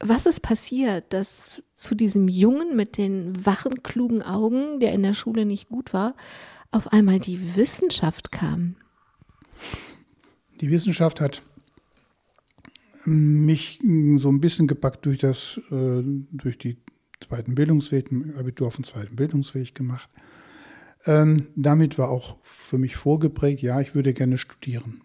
Was 0.00 0.26
ist 0.26 0.40
passiert, 0.40 1.12
dass 1.12 1.62
zu 1.74 1.94
diesem 1.94 2.28
Jungen 2.28 2.76
mit 2.76 2.96
den 2.96 3.44
wachen, 3.44 3.82
klugen 3.82 4.22
Augen, 4.22 4.80
der 4.80 4.92
in 4.92 5.02
der 5.02 5.14
Schule 5.14 5.44
nicht 5.44 5.68
gut 5.68 5.92
war, 5.92 6.14
auf 6.70 6.92
einmal 6.92 7.18
die 7.18 7.56
Wissenschaft 7.56 8.32
kam? 8.32 8.76
Die 10.60 10.70
Wissenschaft 10.70 11.20
hat 11.20 11.42
mich 13.06 13.80
so 14.16 14.28
ein 14.28 14.40
bisschen 14.40 14.66
gepackt 14.66 15.06
durch 15.06 15.18
das, 15.18 15.60
äh, 15.70 16.02
durch 16.32 16.58
die 16.58 16.78
zweiten 17.20 17.54
Bildungsweg, 17.54 18.10
Abitur 18.38 18.68
auf 18.68 18.76
den 18.76 18.84
zweiten 18.84 19.16
Bildungsweg 19.16 19.74
gemacht. 19.74 20.08
Ähm, 21.06 21.46
damit 21.56 21.98
war 21.98 22.10
auch 22.10 22.36
für 22.42 22.78
mich 22.78 22.96
vorgeprägt, 22.96 23.62
ja, 23.62 23.80
ich 23.80 23.94
würde 23.94 24.12
gerne 24.12 24.38
studieren. 24.38 25.02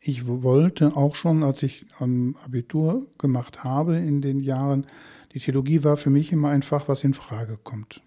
Ich 0.00 0.26
wollte 0.26 0.96
auch 0.96 1.14
schon, 1.14 1.42
als 1.42 1.62
ich 1.62 1.86
ein 1.98 2.36
Abitur 2.44 3.06
gemacht 3.18 3.64
habe 3.64 3.96
in 3.96 4.22
den 4.22 4.40
Jahren, 4.40 4.86
die 5.32 5.40
Theologie 5.40 5.84
war 5.84 5.96
für 5.96 6.10
mich 6.10 6.32
immer 6.32 6.50
ein 6.50 6.62
Fach, 6.62 6.88
was 6.88 7.04
in 7.04 7.14
Frage 7.14 7.58
kommt. 7.62 8.02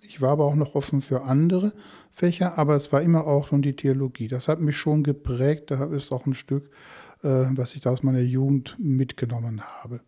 Ich 0.00 0.20
war 0.20 0.30
aber 0.30 0.44
auch 0.44 0.54
noch 0.54 0.74
offen 0.74 1.02
für 1.02 1.22
andere 1.22 1.72
Fächer, 2.12 2.58
aber 2.58 2.76
es 2.76 2.92
war 2.92 3.02
immer 3.02 3.26
auch 3.26 3.46
schon 3.46 3.62
die 3.62 3.76
Theologie. 3.76 4.28
Das 4.28 4.48
hat 4.48 4.60
mich 4.60 4.76
schon 4.76 5.02
geprägt, 5.02 5.70
da 5.70 5.84
ist 5.86 6.12
auch 6.12 6.26
ein 6.26 6.34
Stück, 6.34 6.70
was 7.28 7.74
ich 7.74 7.80
da 7.82 7.90
aus 7.90 8.02
meiner 8.02 8.20
Jugend 8.20 8.76
mitgenommen 8.78 9.62
habe. 9.62 10.00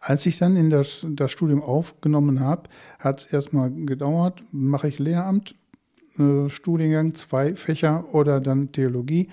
Als 0.00 0.26
ich 0.26 0.38
dann 0.38 0.56
in 0.56 0.70
das, 0.70 1.06
das 1.08 1.30
Studium 1.30 1.62
aufgenommen 1.62 2.40
habe, 2.40 2.68
hat 2.98 3.20
es 3.20 3.26
erstmal 3.26 3.70
gedauert, 3.70 4.42
mache 4.52 4.88
ich 4.88 4.98
Lehramt, 4.98 5.56
äh, 6.18 6.48
Studiengang, 6.48 7.14
zwei 7.14 7.56
Fächer 7.56 8.14
oder 8.14 8.40
dann 8.40 8.72
Theologie. 8.72 9.28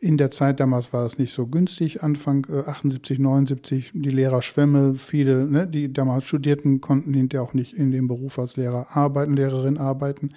In 0.00 0.16
der 0.16 0.30
Zeit 0.30 0.60
damals 0.60 0.92
war 0.92 1.04
es 1.04 1.18
nicht 1.18 1.34
so 1.34 1.46
günstig, 1.46 2.02
Anfang 2.02 2.46
äh, 2.50 2.68
78, 2.68 3.18
79, 3.18 3.92
die 3.94 4.10
Lehrerschwämme, 4.10 4.94
viele, 4.94 5.50
ne, 5.50 5.66
die 5.66 5.92
damals 5.92 6.24
studierten, 6.24 6.80
konnten 6.80 7.14
hinterher 7.14 7.42
auch 7.42 7.54
nicht 7.54 7.74
in 7.74 7.90
dem 7.90 8.06
Beruf 8.06 8.38
als 8.38 8.56
Lehrer 8.56 8.86
arbeiten, 8.90 9.34
Lehrerin 9.34 9.78
arbeiten. 9.78 10.30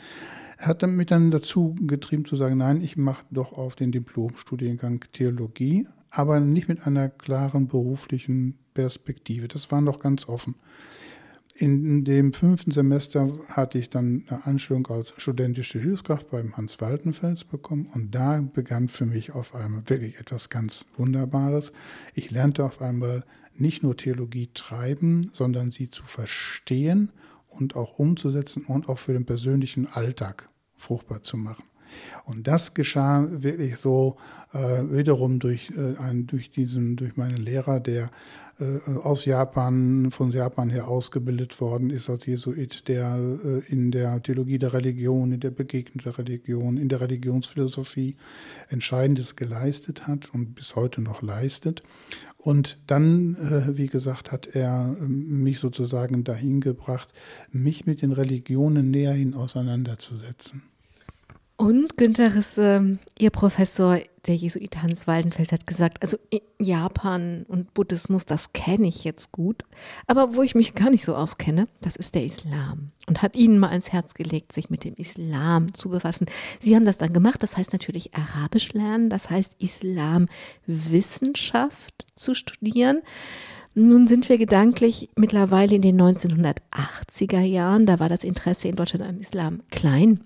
Hat 0.58 0.82
mich 0.88 1.08
dann 1.08 1.32
dazu 1.32 1.76
getrieben 1.82 2.26
zu 2.26 2.36
sagen, 2.36 2.58
nein, 2.58 2.82
ich 2.82 2.96
mache 2.96 3.24
doch 3.32 3.54
auf 3.54 3.76
den 3.76 3.92
Diplomstudiengang 3.92 5.06
Theologie, 5.12 5.88
aber 6.12 6.40
nicht 6.40 6.68
mit 6.68 6.86
einer 6.86 7.10
klaren 7.10 7.68
beruflichen 7.68 8.60
Perspektive. 8.74 9.48
Das 9.48 9.72
war 9.72 9.82
noch 9.82 10.00
ganz 10.00 10.28
offen. 10.28 10.56
In 11.56 12.06
dem 12.06 12.34
fünften 12.34 12.72
Semester 12.72 13.28
hatte 13.50 13.78
ich 13.78 13.90
dann 13.90 14.26
eine 14.28 14.46
Anstellung 14.46 14.88
als 14.88 15.14
studentische 15.18 15.80
Hilfskraft 15.80 16.30
beim 16.32 16.56
Hans 16.56 16.80
Waltenfels 16.80 17.44
bekommen 17.44 17.88
und 17.94 18.16
da 18.16 18.42
begann 18.42 18.88
für 18.88 19.06
mich 19.06 19.34
auf 19.34 19.54
einmal 19.54 19.84
wirklich 19.88 20.18
etwas 20.18 20.50
ganz 20.50 20.86
Wunderbares. 20.98 21.74
Ich 22.16 22.32
lernte 22.32 22.64
auf 22.64 22.82
einmal 22.82 23.26
nicht 23.54 23.84
nur 23.84 23.98
Theologie 23.98 24.50
treiben, 24.54 25.30
sondern 25.34 25.72
sie 25.72 25.90
zu 25.90 26.04
verstehen 26.04 27.12
und 27.50 27.76
auch 27.76 28.00
umzusetzen 28.00 28.66
und 28.66 28.88
auch 28.88 28.98
für 28.98 29.14
den 29.14 29.26
persönlichen 29.26 29.88
Alltag 29.88 30.50
fruchtbar 30.76 31.22
zu 31.22 31.38
machen. 31.38 31.64
Und 32.26 32.48
das 32.48 32.74
geschah 32.74 33.28
wirklich 33.30 33.78
so 33.78 34.18
äh, 34.54 34.84
wiederum 34.90 35.40
durch, 35.40 35.72
äh, 35.72 35.98
ein, 35.98 36.28
durch, 36.28 36.52
diesen, 36.52 36.96
durch 36.96 37.18
meinen 37.18 37.38
Lehrer, 37.38 37.80
der 37.80 38.12
äh, 38.62 38.92
aus 39.04 39.26
Japan, 39.26 40.12
von 40.12 40.32
Japan 40.32 40.70
her 40.70 40.88
ausgebildet 40.88 41.60
worden 41.60 41.90
ist 41.90 42.10
als 42.10 42.26
Jesuit, 42.26 42.88
der 42.88 43.16
äh, 43.16 43.72
in 43.72 43.92
der 43.92 44.22
Theologie 44.22 44.60
der 44.60 44.74
Religion, 44.74 45.32
in 45.32 45.40
der 45.40 45.50
Begegnung 45.50 46.04
der 46.04 46.18
Religion, 46.18 46.78
in 46.78 46.88
der 46.88 47.02
Religionsphilosophie 47.02 48.16
Entscheidendes 48.70 49.36
geleistet 49.36 50.08
hat 50.08 50.34
und 50.34 50.54
bis 50.54 50.76
heute 50.76 51.02
noch 51.02 51.22
leistet. 51.22 51.82
Und 52.38 52.78
dann, 52.88 53.36
äh, 53.36 53.78
wie 53.78 53.88
gesagt, 53.88 54.32
hat 54.32 54.48
er 54.48 54.96
mich 55.08 55.60
sozusagen 55.60 56.24
dahin 56.24 56.62
gebracht, 56.62 57.14
mich 57.52 57.86
mit 57.86 58.02
den 58.02 58.12
Religionen 58.12 58.92
näherhin 58.92 59.34
auseinanderzusetzen. 59.34 60.64
Und 61.62 61.96
Günther 61.96 62.34
Risse, 62.34 62.98
Ihr 63.20 63.30
Professor, 63.30 64.00
der 64.26 64.36
Jesuit 64.36 64.82
Hans 64.82 65.06
Waldenfels, 65.06 65.52
hat 65.52 65.68
gesagt, 65.68 66.02
also 66.02 66.18
Japan 66.60 67.46
und 67.48 67.76
Buddhismus, 67.76 68.26
das 68.26 68.52
kenne 68.52 68.88
ich 68.88 69.04
jetzt 69.04 69.32
gut. 69.32 69.62
Aber 70.08 70.36
wo 70.36 70.42
ich 70.42 70.56
mich 70.56 70.74
gar 70.74 70.90
nicht 70.90 71.06
so 71.06 71.14
auskenne, 71.14 71.68
das 71.82 71.96
ist 71.96 72.16
der 72.16 72.26
Islam. 72.26 72.90
Und 73.08 73.22
hat 73.22 73.36
Ihnen 73.36 73.60
mal 73.60 73.70
ans 73.70 73.92
Herz 73.92 74.16
gelegt, 74.16 74.54
sich 74.54 74.72
mit 74.72 74.84
dem 74.84 74.96
Islam 74.96 75.76
zu 75.76 75.90
befassen. 75.90 76.26
Sie 76.60 76.76
haben 76.76 76.86
das 76.86 76.98
dann 76.98 77.14
gemacht, 77.14 77.44
das 77.44 77.56
heißt 77.56 77.74
natürlich 77.74 78.16
Arabisch 78.16 78.74
lernen, 78.74 79.12
das 79.12 79.30
heißt 79.30 79.52
Islamwissenschaft 79.60 82.08
zu 82.16 82.34
studieren. 82.34 83.04
Nun 83.76 84.08
sind 84.08 84.30
wir 84.30 84.40
gedanklich 84.40 85.10
mittlerweile 85.16 85.76
in 85.76 85.84
den 85.84 86.02
1980er 86.02 87.42
Jahren. 87.42 87.86
Da 87.86 88.00
war 88.00 88.10
das 88.10 88.24
Interesse 88.24 88.68
in 88.68 88.76
Deutschland 88.76 89.08
am 89.08 89.20
Islam 89.20 89.62
klein. 89.70 90.22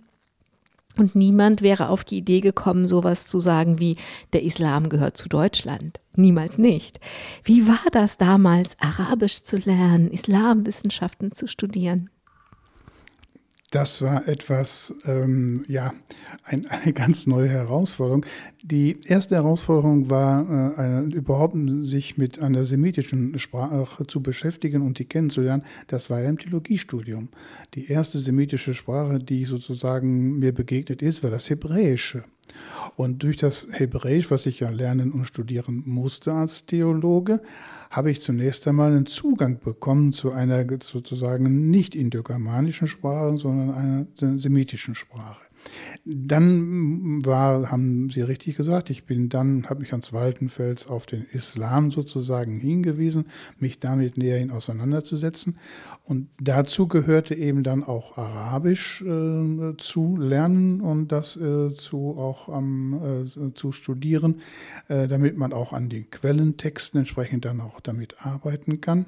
Und 0.97 1.15
niemand 1.15 1.62
wäre 1.62 1.89
auf 1.89 2.03
die 2.03 2.17
Idee 2.17 2.41
gekommen, 2.41 2.88
sowas 2.88 3.27
zu 3.27 3.39
sagen 3.39 3.79
wie, 3.79 3.97
der 4.34 4.43
Islam 4.43 4.89
gehört 4.89 5.17
zu 5.17 5.29
Deutschland. 5.29 5.99
Niemals 6.15 6.58
nicht. 6.58 6.99
Wie 7.43 7.67
war 7.67 7.84
das 7.91 8.17
damals, 8.17 8.77
Arabisch 8.79 9.43
zu 9.43 9.58
lernen, 9.58 10.10
Islamwissenschaften 10.10 11.31
zu 11.31 11.47
studieren? 11.47 12.10
Das 13.71 14.01
war 14.01 14.28
etwas, 14.28 14.93
ähm, 15.06 15.63
ja, 15.67 15.93
ein, 16.43 16.67
eine 16.67 16.93
ganz 16.93 17.25
neue 17.25 17.49
Herausforderung. 17.49 18.25
Die 18.62 18.99
erste 19.06 19.36
Herausforderung 19.36 20.10
war, 20.10 20.78
äh, 20.78 20.80
eine, 20.80 21.13
überhaupt 21.13 21.58
sich 21.82 22.17
mit 22.17 22.39
einer 22.39 22.65
semitischen 22.65 23.38
Sprache 23.39 24.06
zu 24.06 24.21
beschäftigen 24.21 24.84
und 24.84 24.99
die 24.99 25.06
kennenzulernen. 25.06 25.63
Das 25.88 26.10
war 26.10 26.21
ja 26.21 26.30
im 26.30 26.38
Theologiestudium. 26.38 27.30
Die 27.73 27.89
erste 27.89 28.19
semitische 28.19 28.75
Sprache, 28.75 29.19
die 29.19 29.45
sozusagen 29.45 30.38
mir 30.38 30.54
begegnet 30.54 31.01
ist, 31.01 31.23
war 31.23 31.32
das 31.32 31.49
Hebräische. 31.49 32.23
Und 32.96 33.24
durch 33.24 33.38
das 33.38 33.68
Hebräisch, 33.72 34.32
was 34.32 34.46
ich 34.46 34.60
ja 34.60 34.70
lernen 34.70 35.12
und 35.12 35.26
studieren 35.26 35.84
musste 35.86 36.34
als 36.34 36.65
Theologe, 36.65 37.41
habe 37.89 38.12
ich 38.12 38.22
zunächst 38.22 38.68
einmal 38.68 38.91
einen 38.91 39.06
Zugang 39.06 39.60
bekommen 39.60 40.13
zu 40.13 40.32
einer 40.32 40.65
sozusagen 40.82 41.70
nicht 41.70 41.96
indogermanischen 41.96 42.88
Sprache, 42.88 43.38
sondern 43.38 43.72
einer 44.20 44.39
semitischen 44.39 44.96
Sprache. 44.96 45.44
Dann 46.06 47.25
war, 47.25 47.71
haben 47.71 48.10
Sie 48.10 48.21
richtig 48.21 48.58
gesagt, 48.58 48.89
ich 48.89 49.06
bin 49.06 49.30
dann, 49.30 49.69
habe 49.69 49.82
mich 49.82 49.91
ans 49.91 50.13
Waldenfels 50.13 50.88
auf 50.88 51.06
den 51.06 51.25
Islam 51.32 51.91
sozusagen 51.91 52.60
hingewiesen, 52.60 53.25
mich 53.60 53.80
damit 53.80 54.17
näherhin 54.17 54.51
auseinanderzusetzen. 54.51 55.58
Und 56.04 56.30
dazu 56.39 56.88
gehörte 56.88 57.36
eben 57.36 57.63
dann 57.63 57.84
auch 57.84 58.17
Arabisch 58.17 59.01
äh, 59.01 59.78
zu 59.78 60.17
lernen 60.17 60.82
und 60.82 61.12
das 61.12 61.36
äh, 61.36 61.73
zu 61.73 62.17
auch 62.17 62.49
ähm, 62.56 63.25
äh, 63.36 63.54
zu 63.54 63.71
studieren, 63.71 64.41
äh, 64.88 65.08
damit 65.08 65.38
man 65.38 65.54
auch 65.54 65.73
an 65.73 65.89
den 65.89 66.10
Quellentexten 66.10 66.99
entsprechend 66.99 67.45
dann 67.45 67.62
auch 67.62 67.80
damit 67.80 68.25
arbeiten 68.25 68.82
kann. 68.82 69.08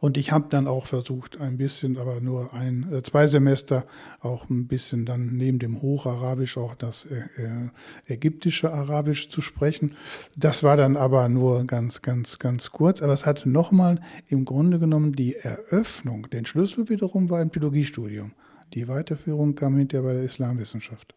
Und 0.00 0.16
ich 0.16 0.32
habe 0.32 0.46
dann 0.50 0.66
auch 0.66 0.86
versucht, 0.86 1.40
ein 1.40 1.56
bisschen, 1.56 1.98
aber 1.98 2.20
nur 2.20 2.52
ein, 2.52 2.92
äh, 2.92 3.02
zwei 3.02 3.26
Semester, 3.26 3.84
auch 4.20 4.48
ein 4.48 4.66
bisschen 4.66 5.06
dann 5.06 5.26
neben 5.26 5.58
dem 5.58 5.82
Hocharabisch 5.82 6.56
auch 6.56 6.74
das 6.74 7.06
äh, 7.06 7.24
äh, 7.36 8.12
ägyptische 8.12 8.72
Arabisch 8.72 9.28
zu 9.28 9.40
sprechen. 9.40 9.94
Das 10.36 10.62
war 10.62 10.76
dann 10.76 10.96
aber 10.96 11.28
nur 11.28 11.64
ganz, 11.64 12.02
ganz, 12.02 12.38
ganz 12.38 12.70
kurz. 12.70 13.02
Aber 13.02 13.12
es 13.12 13.26
hatte 13.26 13.48
nochmal 13.48 14.00
im 14.28 14.44
Grunde 14.44 14.78
genommen 14.78 15.14
die 15.14 15.36
Eröffnung, 15.36 16.28
den 16.30 16.46
Schlüssel 16.46 16.88
wiederum 16.88 17.30
war 17.30 17.42
im 17.42 17.52
Theologiestudium. 17.52 18.32
Die 18.74 18.86
Weiterführung 18.88 19.54
kam 19.54 19.76
hinterher 19.76 20.06
bei 20.06 20.12
der 20.12 20.22
Islamwissenschaft. 20.22 21.14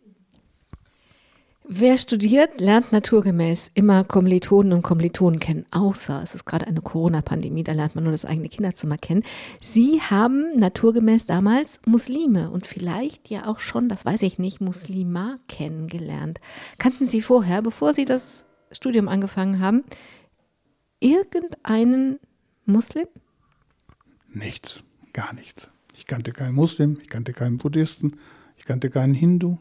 Wer 1.64 2.00
studiert, 2.00 2.60
lernt 2.60 2.92
naturgemäß 2.92 3.70
immer 3.76 4.04
Kommilitonen 4.04 4.74
und 4.74 4.82
Kommilitonen 4.82 5.40
kennen, 5.40 5.66
außer 5.70 6.22
es 6.24 6.34
ist 6.34 6.46
gerade 6.46 6.66
eine 6.66 6.82
Corona-Pandemie, 6.82 7.64
da 7.64 7.72
lernt 7.74 7.94
man 7.94 8.04
nur 8.04 8.12
das 8.12 8.26
eigene 8.26 8.50
Kinderzimmer 8.50 8.98
kennen. 8.98 9.24
Sie 9.62 10.02
haben 10.02 10.58
naturgemäß 10.58 11.28
damals 11.28 11.80
Muslime 11.86 12.50
und 12.50 12.66
vielleicht 12.66 13.30
ja 13.30 13.46
auch 13.46 13.60
schon, 13.60 13.90
das 13.90 14.06
weiß 14.06 14.24
ich 14.24 14.40
nicht, 14.40 14.60
Muslima 14.60 15.38
kennengelernt. 15.48 16.42
Kannten 16.80 17.06
Sie 17.06 17.22
vorher, 17.22 17.62
bevor 17.62 17.94
Sie 17.94 18.06
das 18.06 18.44
Studium 18.72 19.08
angefangen 19.08 19.60
haben, 19.60 19.84
irgendeinen 21.00 22.20
Muslim? 22.66 23.06
Nichts, 24.34 24.82
gar 25.14 25.34
nichts. 25.34 25.70
Ich 25.96 26.08
kannte 26.08 26.32
keinen 26.32 26.56
Muslim, 26.56 26.98
ich 27.02 27.10
kannte 27.10 27.34
keinen 27.34 27.60
Buddhisten, 27.60 28.18
ich 28.58 28.66
kannte 28.66 28.90
keinen 28.90 29.14
Hindu. 29.14 29.58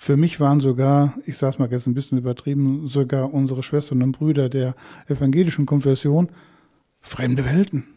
Für 0.00 0.16
mich 0.16 0.38
waren 0.38 0.60
sogar, 0.60 1.18
ich 1.26 1.36
sage 1.38 1.54
es 1.54 1.58
mal 1.58 1.68
jetzt 1.72 1.88
ein 1.88 1.92
bisschen 1.92 2.18
übertrieben, 2.18 2.86
sogar 2.86 3.34
unsere 3.34 3.64
Schwestern 3.64 4.00
und 4.00 4.12
Brüder 4.12 4.48
der 4.48 4.76
evangelischen 5.08 5.66
Konfession 5.66 6.28
fremde 7.00 7.44
Welten. 7.44 7.88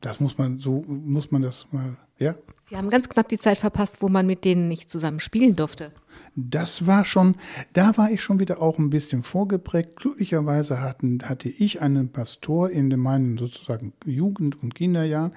Das 0.00 0.20
muss 0.20 0.38
man, 0.38 0.60
so 0.60 0.84
muss 0.86 1.32
man 1.32 1.42
das 1.42 1.66
mal, 1.72 1.96
ja. 2.18 2.36
Sie 2.68 2.76
haben 2.76 2.88
ganz 2.88 3.08
knapp 3.08 3.28
die 3.28 3.40
Zeit 3.40 3.58
verpasst, 3.58 3.96
wo 4.00 4.08
man 4.08 4.28
mit 4.28 4.44
denen 4.44 4.68
nicht 4.68 4.88
zusammen 4.88 5.18
spielen 5.18 5.56
durfte. 5.56 5.90
Das 6.36 6.88
war 6.88 7.04
schon, 7.04 7.36
da 7.74 7.96
war 7.96 8.10
ich 8.10 8.20
schon 8.20 8.40
wieder 8.40 8.60
auch 8.60 8.78
ein 8.78 8.90
bisschen 8.90 9.22
vorgeprägt. 9.22 9.96
Glücklicherweise 9.96 10.80
hatten, 10.80 11.20
hatte 11.22 11.48
ich 11.48 11.80
einen 11.80 12.08
Pastor 12.08 12.70
in 12.70 12.88
meinen 12.98 13.38
sozusagen 13.38 13.92
Jugend- 14.04 14.60
und 14.60 14.74
Kinderjahren, 14.74 15.32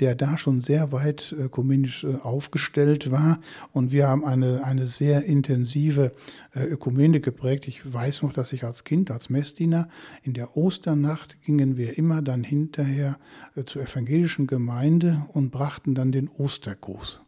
der 0.00 0.16
da 0.16 0.38
schon 0.38 0.60
sehr 0.60 0.90
weit 0.90 1.32
äh, 1.38 1.42
ökumenisch 1.42 2.02
äh, 2.02 2.16
aufgestellt 2.16 3.12
war. 3.12 3.38
Und 3.72 3.92
wir 3.92 4.08
haben 4.08 4.24
eine, 4.24 4.64
eine 4.64 4.88
sehr 4.88 5.24
intensive 5.24 6.10
äh, 6.52 6.64
Ökumene 6.64 7.20
geprägt. 7.20 7.68
Ich 7.68 7.92
weiß 7.92 8.22
noch, 8.22 8.32
dass 8.32 8.52
ich 8.52 8.64
als 8.64 8.82
Kind, 8.82 9.12
als 9.12 9.30
Messdiener, 9.30 9.88
in 10.24 10.32
der 10.32 10.56
Osternacht 10.56 11.40
gingen 11.42 11.76
wir 11.76 11.96
immer 11.96 12.22
dann 12.22 12.42
hinterher 12.42 13.18
zur 13.66 13.82
evangelischen 13.82 14.48
Gemeinde 14.48 15.24
und 15.32 15.50
brachten 15.50 15.94
dann 15.94 16.10
den 16.10 16.28
Ostergruß 16.28 17.20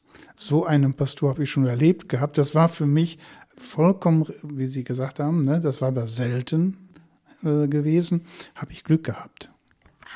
so 0.46 0.64
einen 0.64 0.94
Pastor 0.94 1.30
habe 1.30 1.44
ich 1.44 1.50
schon 1.50 1.66
erlebt 1.66 2.08
gehabt. 2.08 2.38
Das 2.38 2.54
war 2.54 2.68
für 2.68 2.86
mich 2.86 3.18
vollkommen, 3.56 4.26
wie 4.42 4.66
Sie 4.66 4.84
gesagt 4.84 5.20
haben, 5.20 5.44
ne, 5.44 5.60
das 5.60 5.80
war 5.80 5.88
aber 5.88 6.06
selten 6.06 6.76
äh, 7.44 7.68
gewesen, 7.68 8.26
habe 8.54 8.72
ich 8.72 8.84
Glück 8.84 9.04
gehabt. 9.04 9.50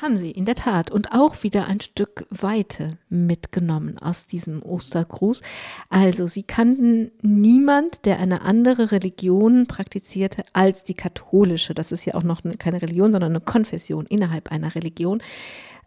Haben 0.01 0.17
Sie, 0.17 0.29
in 0.29 0.45
der 0.45 0.55
Tat. 0.55 0.91
Und 0.91 1.11
auch 1.11 1.41
wieder 1.41 1.65
ein 1.65 1.79
Stück 1.79 2.27
Weite 2.29 2.99
mitgenommen 3.09 3.97
aus 3.97 4.27
diesem 4.27 4.61
Ostergruß. 4.61 5.41
Also, 5.89 6.27
Sie 6.27 6.43
kannten 6.43 7.11
niemand, 7.23 8.05
der 8.05 8.19
eine 8.19 8.41
andere 8.41 8.91
Religion 8.91 9.65
praktizierte 9.65 10.43
als 10.53 10.83
die 10.83 10.93
katholische. 10.93 11.73
Das 11.73 11.91
ist 11.91 12.05
ja 12.05 12.13
auch 12.13 12.21
noch 12.21 12.43
keine 12.59 12.81
Religion, 12.81 13.11
sondern 13.11 13.31
eine 13.31 13.41
Konfession 13.41 14.05
innerhalb 14.05 14.51
einer 14.51 14.75
Religion. 14.75 15.23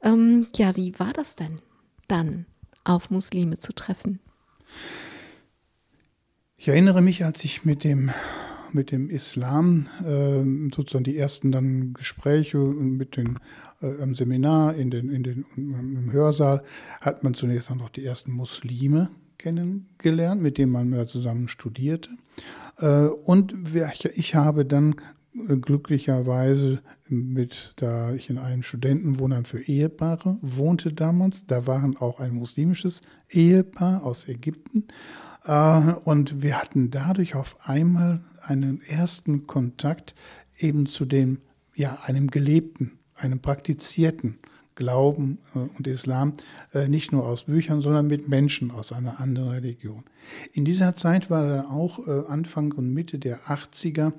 Ähm, 0.02 0.48
ja, 0.56 0.74
wie 0.74 0.98
war 0.98 1.12
das 1.12 1.36
denn 1.36 1.60
dann? 2.08 2.46
auf 2.84 3.10
Muslime 3.10 3.58
zu 3.58 3.72
treffen. 3.72 4.20
Ich 6.56 6.68
erinnere 6.68 7.00
mich, 7.00 7.24
als 7.24 7.44
ich 7.44 7.64
mit 7.64 7.84
dem, 7.84 8.10
mit 8.72 8.90
dem 8.90 9.08
Islam 9.08 9.86
äh, 10.06 10.74
sozusagen 10.74 11.04
die 11.04 11.16
ersten 11.16 11.52
dann 11.52 11.94
Gespräche 11.94 12.58
mit 12.58 13.16
den 13.16 13.38
äh, 13.80 13.86
im 13.86 14.14
Seminar, 14.14 14.74
in 14.74 14.90
den, 14.90 15.08
in 15.08 15.22
den, 15.22 15.46
im 15.56 16.12
Hörsaal, 16.12 16.62
hat 17.00 17.24
man 17.24 17.34
zunächst 17.34 17.70
auch 17.70 17.76
noch 17.76 17.88
die 17.88 18.04
ersten 18.04 18.32
Muslime 18.32 19.10
kennengelernt, 19.38 20.42
mit 20.42 20.58
denen 20.58 20.72
man 20.72 21.08
zusammen 21.08 21.48
studierte. 21.48 22.10
Äh, 22.78 23.06
und 23.06 23.54
ich 24.14 24.34
habe 24.34 24.64
dann 24.66 24.96
glücklicherweise 25.32 26.80
mit, 27.08 27.74
da 27.76 28.12
ich 28.12 28.30
in 28.30 28.38
einem 28.38 28.62
Studentenwohnheim 28.62 29.44
für 29.44 29.60
Ehepaare 29.60 30.38
wohnte 30.42 30.92
damals, 30.92 31.46
da 31.46 31.66
waren 31.66 31.96
auch 31.96 32.20
ein 32.20 32.34
muslimisches 32.34 33.02
Ehepaar 33.28 34.02
aus 34.02 34.28
Ägypten. 34.28 34.84
Äh, 35.44 35.94
und 36.04 36.42
wir 36.42 36.60
hatten 36.60 36.90
dadurch 36.90 37.34
auf 37.34 37.68
einmal 37.68 38.20
einen 38.42 38.80
ersten 38.82 39.46
Kontakt 39.46 40.14
eben 40.58 40.86
zu 40.86 41.04
dem, 41.04 41.38
ja, 41.74 42.00
einem 42.04 42.28
gelebten, 42.28 42.98
einem 43.14 43.40
praktizierten 43.40 44.38
Glauben 44.74 45.38
äh, 45.54 45.58
und 45.76 45.86
Islam 45.86 46.34
äh, 46.72 46.88
nicht 46.88 47.12
nur 47.12 47.26
aus 47.26 47.44
Büchern, 47.44 47.80
sondern 47.80 48.06
mit 48.06 48.28
Menschen 48.28 48.70
aus 48.70 48.92
einer 48.92 49.20
anderen 49.20 49.50
Religion. 49.50 50.04
In 50.52 50.64
dieser 50.64 50.94
Zeit 50.94 51.30
war 51.30 51.48
dann 51.48 51.66
auch 51.66 52.06
Anfang 52.28 52.72
und 52.72 52.92
Mitte 52.92 53.18
der 53.18 53.46
80er 53.46 54.12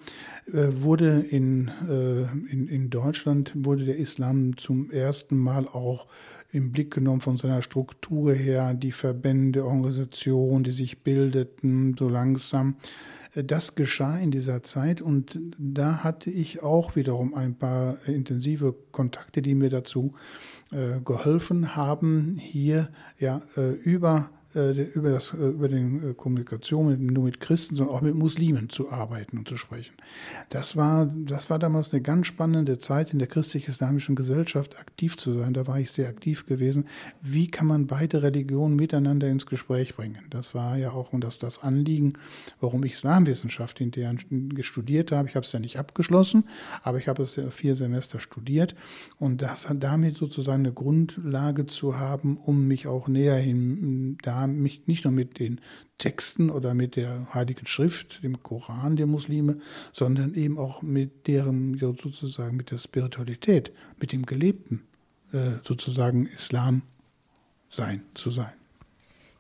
wurde 0.54 1.22
in, 1.30 1.72
in, 2.50 2.68
in 2.68 2.90
Deutschland 2.90 3.54
wurde 3.56 3.86
der 3.86 3.98
Islam 3.98 4.58
zum 4.58 4.92
ersten 4.92 5.38
Mal 5.38 5.68
auch 5.68 6.08
im 6.52 6.72
Blick 6.72 6.94
genommen 6.94 7.22
von 7.22 7.38
seiner 7.38 7.62
Struktur 7.62 8.34
her, 8.34 8.74
die 8.74 8.92
Verbände, 8.92 9.66
Organisationen, 9.66 10.64
die 10.64 10.72
sich 10.72 11.04
bildeten, 11.04 11.96
so 11.98 12.10
langsam. 12.10 12.76
Das 13.34 13.76
geschah 13.76 14.18
in 14.18 14.32
dieser 14.32 14.62
Zeit 14.62 15.02
und 15.02 15.40
da 15.58 16.04
hatte 16.04 16.30
ich 16.30 16.64
auch 16.64 16.98
wiederum 16.98 17.34
ein 17.34 17.56
paar 17.56 17.98
intensive 18.06 18.76
Kontakte, 18.92 19.42
die 19.42 19.56
mir 19.56 19.70
dazu 19.70 20.14
äh, 20.72 21.00
geholfen 21.00 21.78
haben, 21.78 22.36
hier 22.38 22.90
ja 23.20 23.42
äh, 23.56 23.72
über 23.72 24.30
äh, 24.30 24.41
über, 24.54 25.12
das, 25.12 25.34
äh, 25.34 25.38
über 25.38 25.70
den 25.70 26.12
äh, 26.12 26.14
Kommunikation 26.14 27.06
nur 27.06 27.26
mit 27.26 27.40
Christen, 27.40 27.76
sondern 27.76 27.96
auch 27.96 28.02
mit 28.02 28.16
Muslimen 28.16 28.70
zu 28.70 28.92
arbeiten 28.92 29.38
und 29.38 29.48
zu 29.48 29.58
sprechen. 29.58 29.96
Das 30.50 30.76
war, 30.76 31.06
das 31.06 31.50
war 31.50 31.58
damals 31.58 31.94
eine 31.94 32.02
ganz 32.02 32.28
spannende 32.28 32.80
Zeit 32.80 33.14
in 33.14 33.20
der 33.20 33.28
christlich-islamischen 33.28 34.16
Gesellschaft 34.16 34.78
aktiv 34.78 35.16
zu 35.18 35.38
sein. 35.38 35.54
Da 35.54 35.68
war 35.68 35.80
ich 35.80 35.92
sehr 35.92 36.10
aktiv 36.10 36.46
gewesen. 36.46 36.86
Wie 37.22 37.48
kann 37.48 37.68
man 37.68 37.88
beide 37.88 38.24
Religionen 38.24 38.76
miteinander 38.76 39.28
ins 39.28 39.46
Gespräch 39.46 39.96
bringen? 39.96 40.20
Das 40.30 40.54
war 40.54 40.78
ja 40.78 40.92
auch 40.92 41.14
und 41.14 41.24
das, 41.24 41.38
das 41.38 41.64
Anliegen, 41.64 42.14
warum 42.60 42.84
ich 42.84 42.94
Islamwissenschaft 42.94 43.80
in 43.80 43.92
der 43.92 44.16
studiert 44.62 45.12
habe. 45.12 45.30
Ich 45.30 45.36
habe 45.36 45.46
es 45.46 45.52
ja 45.52 45.60
nicht 45.60 45.80
abgeschlossen, 45.80 46.44
aber 46.84 46.98
ich 46.98 47.08
habe 47.08 47.24
es 47.24 47.36
ja 47.36 47.50
vier 47.50 47.76
Semester 47.76 48.20
studiert 48.20 48.76
und 49.18 49.42
das 49.42 49.68
damit 49.74 50.18
sozusagen 50.18 50.66
eine 50.66 50.74
Grundlage 50.74 51.66
zu 51.68 51.98
haben, 51.98 52.38
um 52.38 52.68
mich 52.68 52.88
auch 52.88 53.08
näher 53.08 53.38
hin 53.38 54.18
da 54.22 54.41
mich 54.48 54.88
nicht 54.88 55.06
nur 55.06 55.14
mit 55.14 55.40
den 55.40 55.62
Texten 55.98 56.50
oder 56.50 56.74
mit 56.74 56.96
der 56.96 57.34
Heiligen 57.34 57.66
Schrift, 57.66 58.24
dem 58.24 58.42
Koran 58.42 58.96
der 58.96 59.08
Muslime, 59.08 59.58
sondern 59.92 60.34
eben 60.34 60.58
auch 60.58 60.82
mit 60.82 61.28
deren 61.28 61.78
sozusagen 61.78 62.58
mit 62.58 62.72
der 62.72 62.78
Spiritualität, 62.78 63.72
mit 64.00 64.12
dem 64.12 64.26
Gelebten 64.26 64.84
äh, 65.32 65.54
sozusagen 65.64 66.28
Islam 66.28 66.82
sein 67.68 68.04
zu 68.14 68.32
sein. 68.32 68.54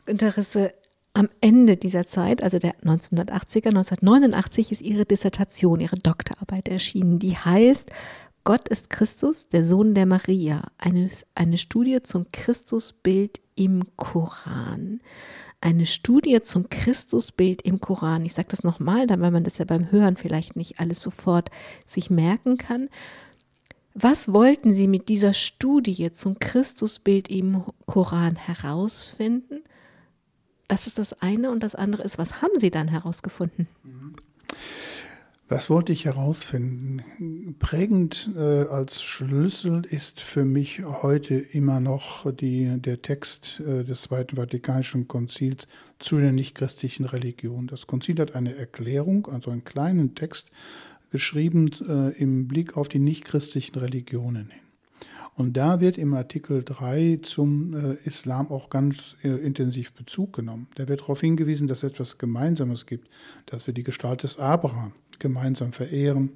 Günter 0.05 0.37
Risse, 0.37 0.71
am 1.13 1.29
Ende 1.41 1.75
dieser 1.75 2.05
Zeit, 2.05 2.41
also 2.41 2.57
der 2.57 2.77
1980er, 2.79 3.67
1989 3.67 4.71
ist 4.71 4.81
ihre 4.81 5.05
Dissertation, 5.05 5.81
ihre 5.81 5.97
Doktorarbeit 5.97 6.69
erschienen, 6.69 7.19
die 7.19 7.35
heißt 7.35 7.91
Gott 8.43 8.69
ist 8.69 8.89
Christus, 8.89 9.49
der 9.49 9.63
Sohn 9.63 9.93
der 9.93 10.07
Maria, 10.07 10.63
eine, 10.79 11.11
eine 11.35 11.59
Studie 11.59 12.01
zum 12.01 12.25
Christusbild 12.31 13.39
im 13.61 13.83
Koran. 13.95 15.01
Eine 15.61 15.85
Studie 15.85 16.41
zum 16.41 16.69
Christusbild 16.69 17.61
im 17.61 17.79
Koran. 17.79 18.25
Ich 18.25 18.33
sage 18.33 18.47
das 18.49 18.63
nochmal, 18.63 19.07
weil 19.07 19.29
man 19.29 19.43
das 19.43 19.59
ja 19.59 19.65
beim 19.65 19.91
Hören 19.91 20.17
vielleicht 20.17 20.55
nicht 20.55 20.79
alles 20.79 21.01
sofort 21.01 21.51
sich 21.85 22.09
merken 22.09 22.57
kann. 22.57 22.89
Was 23.93 24.33
wollten 24.33 24.73
Sie 24.73 24.87
mit 24.87 25.09
dieser 25.09 25.33
Studie 25.33 26.11
zum 26.11 26.39
Christusbild 26.39 27.29
im 27.29 27.63
Koran 27.85 28.35
herausfinden? 28.35 29.61
Das 30.67 30.87
ist 30.87 30.97
das 30.97 31.13
eine 31.21 31.51
und 31.51 31.61
das 31.61 31.75
andere 31.75 32.01
ist, 32.01 32.17
was 32.17 32.41
haben 32.41 32.57
Sie 32.57 32.71
dann 32.71 32.87
herausgefunden? 32.87 33.67
Mhm. 33.83 34.15
Was 35.51 35.69
wollte 35.69 35.91
ich 35.91 36.05
herausfinden? 36.05 37.55
Prägend 37.59 38.29
äh, 38.37 38.39
als 38.39 39.03
Schlüssel 39.03 39.83
ist 39.83 40.21
für 40.21 40.45
mich 40.45 40.81
heute 40.85 41.35
immer 41.35 41.81
noch 41.81 42.31
die, 42.31 42.79
der 42.79 43.01
Text 43.01 43.59
äh, 43.59 43.83
des 43.83 44.03
Zweiten 44.03 44.37
Vatikanischen 44.37 45.09
Konzils 45.09 45.67
zu 45.99 46.19
der 46.19 46.31
nichtchristlichen 46.31 47.03
Religion. 47.03 47.67
Das 47.67 47.85
Konzil 47.85 48.17
hat 48.19 48.33
eine 48.33 48.55
Erklärung, 48.55 49.27
also 49.27 49.51
einen 49.51 49.65
kleinen 49.65 50.15
Text, 50.15 50.51
geschrieben 51.11 51.69
äh, 51.85 52.17
im 52.17 52.47
Blick 52.47 52.77
auf 52.77 52.87
die 52.87 52.99
nichtchristlichen 52.99 53.75
Religionen 53.75 54.51
hin. 54.51 54.61
Und 55.35 55.57
da 55.57 55.81
wird 55.81 55.97
im 55.97 56.13
Artikel 56.13 56.63
3 56.63 57.19
zum 57.23 57.73
äh, 57.73 57.97
Islam 58.05 58.49
auch 58.49 58.69
ganz 58.69 59.17
äh, 59.21 59.27
intensiv 59.27 59.91
Bezug 59.91 60.31
genommen. 60.31 60.67
Da 60.75 60.87
wird 60.87 61.01
darauf 61.01 61.19
hingewiesen, 61.19 61.67
dass 61.67 61.83
es 61.83 61.91
etwas 61.91 62.17
Gemeinsames 62.17 62.85
gibt, 62.85 63.09
dass 63.47 63.67
wir 63.67 63.73
die 63.73 63.83
Gestalt 63.83 64.23
des 64.23 64.39
Abraham 64.39 64.93
gemeinsam 65.21 65.71
verehren, 65.71 66.31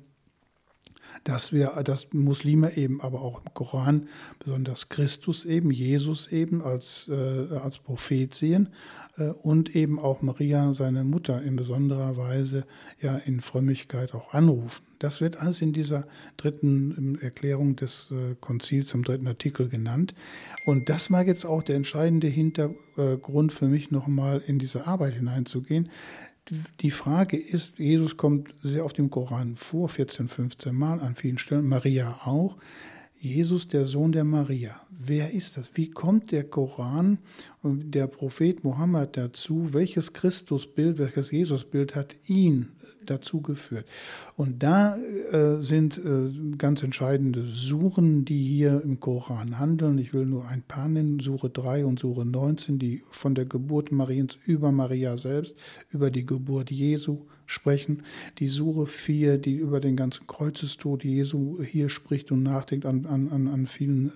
dass 1.25 1.51
wir, 1.51 1.69
dass 1.83 2.13
Muslime 2.13 2.77
eben 2.77 3.01
aber 3.01 3.21
auch 3.21 3.43
im 3.43 3.53
Koran 3.53 4.07
besonders 4.39 4.89
Christus 4.89 5.43
eben, 5.43 5.71
Jesus 5.71 6.31
eben 6.31 6.61
als, 6.61 7.09
äh, 7.09 7.55
als 7.55 7.79
Prophet 7.79 8.33
sehen 8.33 8.69
äh, 9.17 9.29
und 9.29 9.75
eben 9.75 9.99
auch 9.99 10.21
Maria, 10.21 10.73
seine 10.73 11.03
Mutter, 11.03 11.41
in 11.41 11.55
besonderer 11.55 12.15
Weise 12.15 12.65
ja 13.01 13.15
in 13.15 13.41
Frömmigkeit 13.41 14.13
auch 14.13 14.33
anrufen. 14.33 14.83
Das 14.99 15.19
wird 15.19 15.37
alles 15.37 15.61
in 15.61 15.73
dieser 15.73 16.07
dritten 16.37 17.17
Erklärung 17.21 17.75
des 17.75 18.11
äh, 18.11 18.35
Konzils 18.39 18.93
im 18.93 19.03
dritten 19.03 19.27
Artikel 19.27 19.67
genannt. 19.67 20.13
Und 20.65 20.89
das 20.89 21.11
war 21.11 21.25
jetzt 21.25 21.45
auch 21.45 21.63
der 21.63 21.75
entscheidende 21.75 22.27
Hintergrund 22.27 23.51
für 23.51 23.67
mich 23.67 23.91
nochmal 23.91 24.41
in 24.45 24.59
diese 24.59 24.87
Arbeit 24.87 25.15
hineinzugehen, 25.15 25.89
die 26.81 26.91
Frage 26.91 27.37
ist, 27.37 27.77
Jesus 27.77 28.17
kommt 28.17 28.53
sehr 28.61 28.85
auf 28.85 28.93
dem 28.93 29.09
Koran 29.09 29.55
vor, 29.55 29.89
14, 29.89 30.27
15 30.27 30.75
Mal 30.75 30.99
an 30.99 31.15
vielen 31.15 31.37
Stellen, 31.37 31.67
Maria 31.67 32.19
auch. 32.25 32.57
Jesus, 33.19 33.67
der 33.67 33.87
Sohn 33.87 34.11
der 34.11 34.23
Maria. 34.23 34.79
Wer 34.91 35.31
ist 35.31 35.57
das? 35.57 35.71
Wie 35.73 35.89
kommt 35.89 36.31
der 36.31 36.43
Koran 36.43 37.17
und 37.63 37.91
der 37.91 38.05
Prophet 38.05 38.63
Mohammed 38.63 39.17
dazu? 39.17 39.73
Welches 39.73 40.13
Christusbild, 40.13 40.99
welches 40.99 41.31
Jesusbild 41.31 41.95
hat 41.95 42.15
ihn 42.27 42.69
dazu 43.09 43.41
geführt. 43.41 43.85
Und 44.35 44.63
da 44.63 44.97
äh, 44.97 45.61
sind 45.61 45.97
äh, 45.97 46.57
ganz 46.57 46.83
entscheidende 46.83 47.45
Suren, 47.45 48.25
die 48.25 48.43
hier 48.43 48.81
im 48.83 48.99
Koran 48.99 49.59
handeln. 49.59 49.97
Ich 49.97 50.13
will 50.13 50.25
nur 50.25 50.47
ein 50.47 50.61
paar 50.61 50.89
nennen, 50.89 51.19
Sure 51.19 51.49
3 51.49 51.85
und 51.85 51.99
Sure 51.99 52.25
19, 52.25 52.79
die 52.79 53.03
von 53.09 53.35
der 53.35 53.45
Geburt 53.45 53.91
Mariens 53.91 54.37
über 54.45 54.71
Maria 54.71 55.17
selbst, 55.17 55.55
über 55.89 56.11
die 56.11 56.25
Geburt 56.25 56.71
Jesu 56.71 57.25
sprechen. 57.45 58.03
Die 58.39 58.47
Sure 58.47 58.87
4, 58.87 59.37
die 59.37 59.55
über 59.55 59.79
den 59.79 59.95
ganzen 59.95 60.27
Kreuzestod 60.27 61.03
Jesu 61.03 61.61
hier 61.61 61.89
spricht 61.89 62.31
und 62.31 62.43
nachdenkt 62.43 62.85
an, 62.85 63.05
an, 63.05 63.47
an 63.47 63.67
vielen 63.67 64.11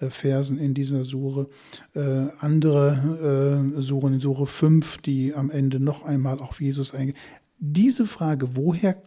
äh, 0.00 0.04
äh, 0.04 0.10
Versen 0.10 0.58
in 0.58 0.74
dieser 0.74 1.04
Sure. 1.04 1.46
Äh, 1.94 2.26
andere 2.38 3.72
äh, 3.76 3.80
Suren 3.80 4.14
in 4.14 4.20
Sure 4.20 4.46
5, 4.46 4.98
die 4.98 5.34
am 5.34 5.50
Ende 5.50 5.80
noch 5.80 6.04
einmal 6.04 6.38
auf 6.38 6.60
Jesus 6.60 6.94
eingehen 6.94 7.16
diese 7.64 8.06
Frage, 8.06 8.56
woher 8.56 9.00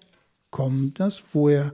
kommt 0.49 1.01
das, 1.01 1.21
woher, 1.33 1.73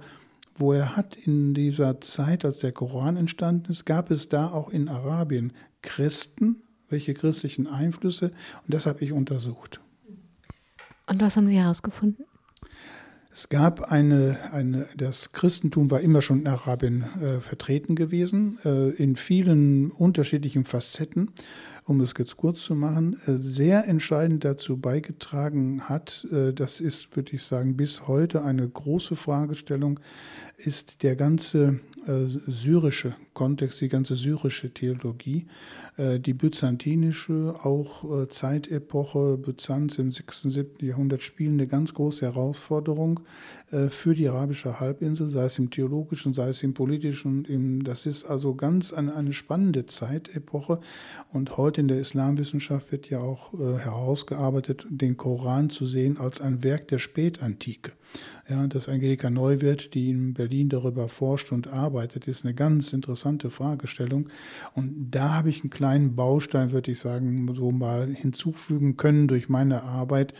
woher 0.56 0.98
hat 0.98 1.16
in 1.16 1.54
dieser 1.54 2.02
Zeit, 2.02 2.44
als 2.44 2.58
der 2.60 2.72
Koran 2.72 3.18
entstanden 3.18 3.72
ist, 3.72 3.86
gab 3.86 4.10
es 4.10 4.30
da 4.30 4.48
auch 4.48 4.70
in 4.70 4.90
Arabien 4.90 5.54
Christen, 5.84 6.64
welche 6.90 7.14
christlichen 7.14 7.68
Einflüsse? 7.68 8.32
Und 8.66 8.74
das 8.74 8.88
habe 8.88 9.04
ich 9.04 9.12
untersucht. 9.12 9.80
Und 11.06 11.22
was 11.22 11.36
haben 11.36 11.48
Sie 11.48 11.60
herausgefunden? 11.60 12.26
Es 13.32 13.48
gab 13.48 13.92
eine, 13.92 14.40
eine, 14.52 14.88
das 14.98 15.34
Christentum 15.34 15.92
war 15.92 16.02
immer 16.02 16.24
schon 16.24 16.42
in 16.42 16.48
Arabien 16.48 17.04
äh, 17.22 17.40
vertreten 17.42 17.96
gewesen, 17.96 18.58
äh, 18.66 18.90
in 18.90 19.16
vielen 19.16 19.92
unterschiedlichen 19.92 20.66
Facetten 20.66 21.30
um 21.92 22.00
es 22.00 22.14
jetzt 22.18 22.38
kurz 22.38 22.62
zu 22.62 22.74
machen, 22.74 23.18
äh, 23.28 23.34
sehr 23.40 23.86
entscheidend 23.88 24.46
dazu 24.46 24.78
beigetragen 24.78 25.90
hat, 25.90 26.26
äh, 26.32 26.54
das 26.54 26.80
ist, 26.80 27.16
würde 27.16 27.34
ich 27.34 27.44
sagen, 27.44 27.76
bis 27.76 28.08
heute 28.08 28.44
eine 28.44 28.68
große 28.68 29.16
Fragestellung, 29.16 30.00
ist 30.58 31.04
der 31.04 31.18
ganze 31.18 31.82
äh, 32.08 32.28
syrische 32.48 33.16
Kontext, 33.34 33.82
die 33.82 33.90
ganze 33.90 34.16
syrische 34.16 34.74
Theologie, 34.74 35.46
die 35.98 36.34
byzantinische, 36.34 37.56
auch 37.64 38.28
Zeitepoche, 38.30 39.38
Byzanz 39.38 39.98
im 40.00 40.12
6. 40.12 40.46
und 40.46 40.52
7. 40.52 40.86
Jahrhundert 40.86 41.22
spielen 41.22 41.54
eine 41.54 41.68
ganz 41.68 41.94
große 41.94 42.26
Herausforderung 42.26 43.22
für 43.90 44.16
die 44.16 44.28
arabische 44.28 44.80
Halbinsel, 44.80 45.30
sei 45.30 45.46
es 45.46 45.60
im 45.60 45.70
theologischen, 45.70 46.34
sei 46.34 46.50
es 46.50 46.64
im 46.64 46.74
politischen. 46.74 47.84
das 47.84 48.06
ist 48.06 48.26
also 48.26 48.56
ganz 48.56 48.94
eine, 48.94 49.34
spannende 49.34 49.86
Zeitepoche 49.86 50.80
und 51.32 51.58
heute 51.58 51.82
in 51.82 51.88
der 51.88 52.00
Islamwissenschaft 52.00 52.92
wird 52.92 53.10
ja 53.10 53.20
auch 53.20 53.54
äh, 53.54 53.78
herausgearbeitet, 53.78 54.86
den 54.90 55.18
Koran 55.18 55.70
zu 55.70 55.86
sehen 55.86 56.18
als 56.18 56.42
ein 56.42 56.64
Werk 56.64 56.88
der 56.88 57.00
Spätantike. 57.00 57.94
Ja, 58.50 58.68
dass 58.68 58.90
Angelika 58.90 59.30
Neuwirth, 59.30 59.94
die 59.94 60.10
in 60.10 60.34
Berlin 60.34 60.68
darüber 60.68 61.08
forscht 61.08 61.54
und 61.54 61.68
arbeitet, 61.68 62.28
ist 62.28 62.44
eine 62.44 62.54
ganz 62.54 62.92
interessante 62.92 63.21
Fragestellung. 63.50 64.30
Und 64.74 65.12
da 65.12 65.34
habe 65.36 65.50
ich 65.50 65.62
einen 65.62 65.70
kleinen 65.70 66.16
Baustein, 66.16 66.72
würde 66.72 66.92
ich 66.92 67.00
sagen, 67.00 67.54
so 67.56 67.72
mal 67.72 68.14
hinzufügen 68.14 68.98
können 68.98 69.28
durch 69.28 69.50
meine 69.50 69.84
Arbeit. 69.84 70.34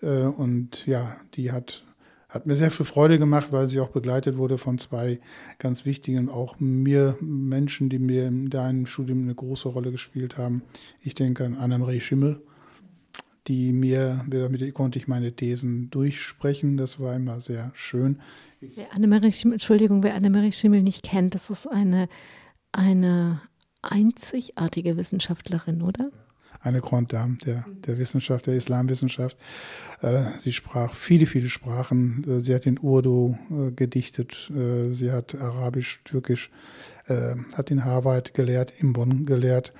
Äh, 0.00 0.24
und 0.24 0.86
ja, 0.86 1.16
die 1.34 1.52
hat 1.52 1.84
hat 2.32 2.46
mir 2.46 2.56
sehr 2.56 2.70
viel 2.70 2.86
Freude 2.86 3.18
gemacht, 3.18 3.48
weil 3.52 3.68
sie 3.68 3.78
auch 3.78 3.90
begleitet 3.90 4.38
wurde 4.38 4.56
von 4.56 4.78
zwei 4.78 5.20
ganz 5.58 5.84
wichtigen, 5.84 6.30
auch 6.30 6.58
mir 6.58 7.14
Menschen, 7.20 7.90
die 7.90 7.98
mir 7.98 8.26
in 8.26 8.48
deinem 8.48 8.86
Studium 8.86 9.24
eine 9.24 9.34
große 9.34 9.68
Rolle 9.68 9.90
gespielt 9.90 10.38
haben. 10.38 10.62
Ich 11.02 11.14
denke 11.14 11.44
an 11.44 11.56
Annemarie 11.56 12.00
Schimmel, 12.00 12.40
die 13.48 13.72
mir, 13.72 14.24
mit 14.26 14.62
ihr 14.62 14.72
konnte 14.72 14.98
ich 14.98 15.08
meine 15.08 15.32
Thesen 15.32 15.90
durchsprechen. 15.90 16.78
Das 16.78 16.98
war 16.98 17.14
immer 17.14 17.42
sehr 17.42 17.70
schön. 17.74 18.20
Wer 18.74 18.94
Annemarie 18.94 19.32
Schimmel, 19.32 19.54
Entschuldigung, 19.54 20.02
wer 20.02 20.14
Annemarie 20.14 20.52
Schimmel 20.52 20.82
nicht 20.82 21.02
kennt, 21.02 21.34
das 21.34 21.50
ist 21.50 21.66
eine, 21.66 22.08
eine 22.70 23.40
einzigartige 23.82 24.96
Wissenschaftlerin, 24.96 25.82
oder? 25.82 26.10
eine 26.62 26.80
Grand 26.80 27.12
Dame 27.12 27.38
der, 27.44 27.64
der 27.86 27.98
Wissenschaft, 27.98 28.46
der 28.46 28.54
Islamwissenschaft. 28.54 29.36
Äh, 30.00 30.38
sie 30.38 30.52
sprach 30.52 30.94
viele, 30.94 31.26
viele 31.26 31.48
Sprachen. 31.48 32.24
Äh, 32.28 32.40
sie 32.40 32.54
hat 32.54 32.66
in 32.66 32.78
Urdu 32.78 33.36
äh, 33.50 33.72
gedichtet, 33.72 34.52
sie 34.92 35.10
hat 35.10 35.34
Arabisch, 35.34 36.00
Türkisch, 36.04 36.50
hat 37.08 37.70
in 37.72 37.84
Harvard 37.84 38.32
gelehrt, 38.32 38.72
in 38.78 38.92
Bonn 38.92 39.26
gelehrt. 39.26 39.72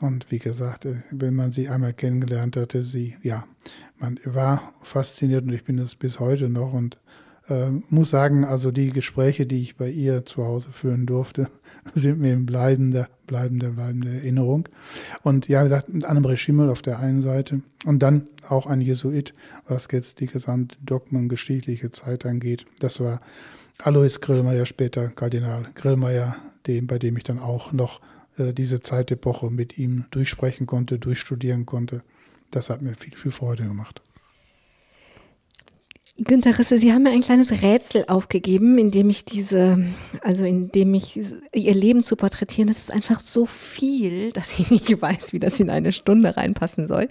Und 0.00 0.30
wie 0.32 0.38
gesagt, 0.38 0.88
wenn 1.10 1.34
man 1.34 1.52
sie 1.52 1.68
einmal 1.68 1.92
kennengelernt 1.92 2.56
hatte, 2.56 2.84
sie, 2.84 3.16
ja, 3.22 3.44
man 3.96 4.18
war 4.24 4.72
fasziniert 4.82 5.44
und 5.44 5.52
ich 5.52 5.64
bin 5.64 5.78
es 5.78 5.94
bis 5.94 6.18
heute 6.18 6.48
noch 6.48 6.72
und 6.72 6.98
äh, 7.48 7.70
muss 7.88 8.10
sagen, 8.10 8.44
also 8.44 8.70
die 8.70 8.90
Gespräche, 8.90 9.46
die 9.46 9.60
ich 9.60 9.76
bei 9.76 9.90
ihr 9.90 10.24
zu 10.24 10.44
Hause 10.44 10.72
führen 10.72 11.06
durfte, 11.06 11.48
sind 11.94 12.20
mir 12.20 12.32
in 12.32 12.46
bleibender, 12.46 13.08
bleibender, 13.26 13.70
bleibender 13.70 14.10
Erinnerung. 14.10 14.68
Und 15.22 15.48
ja, 15.48 15.60
wie 15.60 15.64
gesagt, 15.64 15.88
mit 15.88 16.04
Annemarie 16.04 16.36
Schimmel 16.36 16.70
auf 16.70 16.82
der 16.82 16.98
einen 16.98 17.22
Seite 17.22 17.62
und 17.84 18.02
dann 18.02 18.28
auch 18.48 18.66
ein 18.66 18.80
Jesuit, 18.80 19.32
was 19.68 19.88
jetzt 19.90 20.20
die 20.20 20.26
gesamte 20.26 20.76
dogmengeschichtliche 20.82 21.90
Zeit 21.90 22.26
angeht. 22.26 22.66
Das 22.80 23.00
war 23.00 23.20
Alois 23.78 24.20
Grillmeier, 24.20 24.66
später 24.66 25.08
Kardinal 25.08 25.68
Grillmeier, 25.74 26.36
dem, 26.66 26.86
bei 26.86 26.98
dem 26.98 27.16
ich 27.16 27.24
dann 27.24 27.38
auch 27.38 27.72
noch 27.72 28.00
äh, 28.38 28.52
diese 28.52 28.80
Zeitepoche 28.80 29.50
mit 29.50 29.78
ihm 29.78 30.04
durchsprechen 30.10 30.66
konnte, 30.66 30.98
durchstudieren 30.98 31.66
konnte. 31.66 32.02
Das 32.50 32.70
hat 32.70 32.82
mir 32.82 32.94
viel, 32.94 33.16
viel 33.16 33.32
Freude 33.32 33.64
gemacht. 33.64 34.00
Günter 36.16 36.56
Risse, 36.56 36.78
Sie 36.78 36.92
haben 36.92 37.02
mir 37.02 37.10
ein 37.10 37.22
kleines 37.22 37.50
Rätsel 37.62 38.04
aufgegeben, 38.06 38.78
in 38.78 38.92
dem 38.92 39.10
ich 39.10 39.24
diese, 39.24 39.84
also 40.22 40.44
in 40.44 40.70
dem 40.70 40.94
ich 40.94 41.20
Ihr 41.52 41.74
Leben 41.74 42.04
zu 42.04 42.14
porträtieren, 42.14 42.68
das 42.68 42.78
ist 42.78 42.92
einfach 42.92 43.18
so 43.18 43.46
viel, 43.46 44.30
dass 44.30 44.56
ich 44.58 44.70
nicht 44.70 45.02
weiß, 45.02 45.32
wie 45.32 45.40
das 45.40 45.58
in 45.58 45.70
eine 45.70 45.90
Stunde 45.90 46.36
reinpassen 46.36 46.86
soll. 46.86 47.08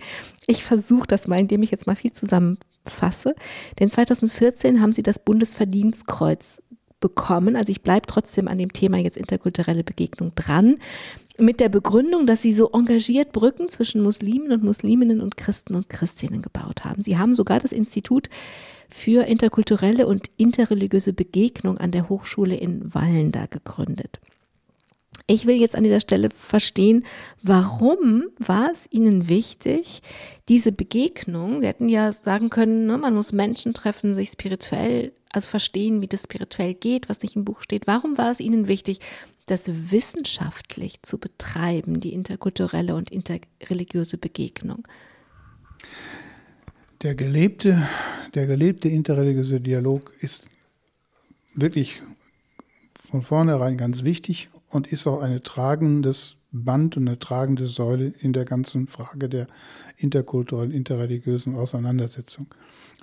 Ich 0.48 0.64
versuche 0.64 1.06
das 1.06 1.28
mal, 1.28 1.40
indem 1.40 1.64
ich 1.64 1.72
jetzt 1.72 1.86
mal 1.86 1.98
viel 1.98 2.14
zusammenfasse. 2.14 3.36
Denn 3.78 3.92
2014 3.92 4.82
haben 4.82 4.94
Sie 4.94 5.04
das 5.04 5.20
Bundesverdienstkreuz 5.20 6.62
bekommen. 7.02 7.58
Also 7.58 7.72
ich 7.72 7.82
bleibe 7.82 8.08
trotzdem 8.08 8.48
an 8.48 8.58
dem 8.58 8.72
Thema 8.72 8.98
jetzt 8.98 9.18
interkulturelle 9.18 9.84
Begegnung 9.84 10.34
dran. 10.36 10.78
Mit 11.38 11.60
der 11.60 11.68
Begründung, 11.68 12.26
dass 12.26 12.42
sie 12.42 12.54
so 12.54 12.72
engagiert 12.72 13.34
Brücken 13.34 13.68
zwischen 13.68 14.02
Muslimen 14.02 14.54
und 14.54 14.64
Musliminnen 14.64 15.20
und 15.20 15.36
Christen 15.36 15.76
und 15.76 15.90
Christinnen 15.90 16.42
gebaut 16.42 16.86
haben. 16.86 17.04
Sie 17.04 17.18
haben 17.18 17.36
sogar 17.36 17.60
das 17.60 17.74
Institut 17.74 18.30
für 18.94 19.26
interkulturelle 19.26 20.06
und 20.06 20.30
interreligiöse 20.38 21.14
Begegnung 21.14 21.80
an 21.80 21.92
der 21.92 22.10
Hochschule 22.10 22.56
in 22.56 22.94
Wallenda 22.94 23.48
gegründet. 23.48 24.20
Ich 25.26 25.48
will 25.48 25.56
jetzt 25.56 25.76
an 25.76 25.84
dieser 25.84 26.00
Stelle 26.00 26.30
verstehen, 26.30 27.04
warum 27.42 28.26
war 28.38 28.70
es 28.72 28.88
Ihnen 28.92 29.28
wichtig, 29.28 30.04
diese 30.48 30.72
Begegnung, 30.72 31.62
Sie 31.62 31.68
hätten 31.68 31.90
ja 31.90 32.14
sagen 32.14 32.52
können, 32.52 32.86
ne, 32.86 33.00
man 33.00 33.16
muss 33.16 33.32
Menschen 33.32 33.74
treffen, 33.74 34.14
sich 34.14 34.30
spirituell, 34.30 35.12
also 35.32 35.48
verstehen, 35.48 36.02
wie 36.02 36.08
das 36.08 36.24
spirituell 36.24 36.76
geht, 36.76 37.10
was 37.10 37.24
nicht 37.24 37.36
im 37.36 37.46
Buch 37.46 37.62
steht. 37.62 37.88
Warum 37.88 38.20
war 38.20 38.32
es 38.32 38.40
Ihnen 38.40 38.68
wichtig, 38.68 39.00
das 39.48 39.92
wissenschaftlich 39.92 41.02
zu 41.02 41.18
betreiben, 41.18 42.00
die 42.00 42.14
interkulturelle 42.14 42.94
und 42.94 43.10
interreligiöse 43.10 44.20
Begegnung? 44.20 44.88
Der 47.04 47.16
gelebte, 47.16 47.86
der 48.34 48.48
gelebte 48.48 48.88
interreligiöse 48.88 49.60
Dialog 49.60 50.14
ist 50.22 50.48
wirklich 51.54 52.02
von 52.96 53.22
vornherein 53.22 53.78
ganz 53.78 54.06
wichtig 54.06 54.50
und 54.70 54.88
ist 54.88 55.06
auch 55.06 55.20
eine 55.20 55.44
tragendes 55.44 56.38
Band 56.54 56.96
und 56.96 57.06
eine 57.10 57.20
tragende 57.20 57.68
Säule 57.68 58.14
in 58.22 58.32
der 58.32 58.46
ganzen 58.46 58.88
Frage 58.88 59.28
der 59.28 59.48
interkulturellen, 59.98 60.72
interreligiösen 60.72 61.56
Auseinandersetzung. 61.56 62.48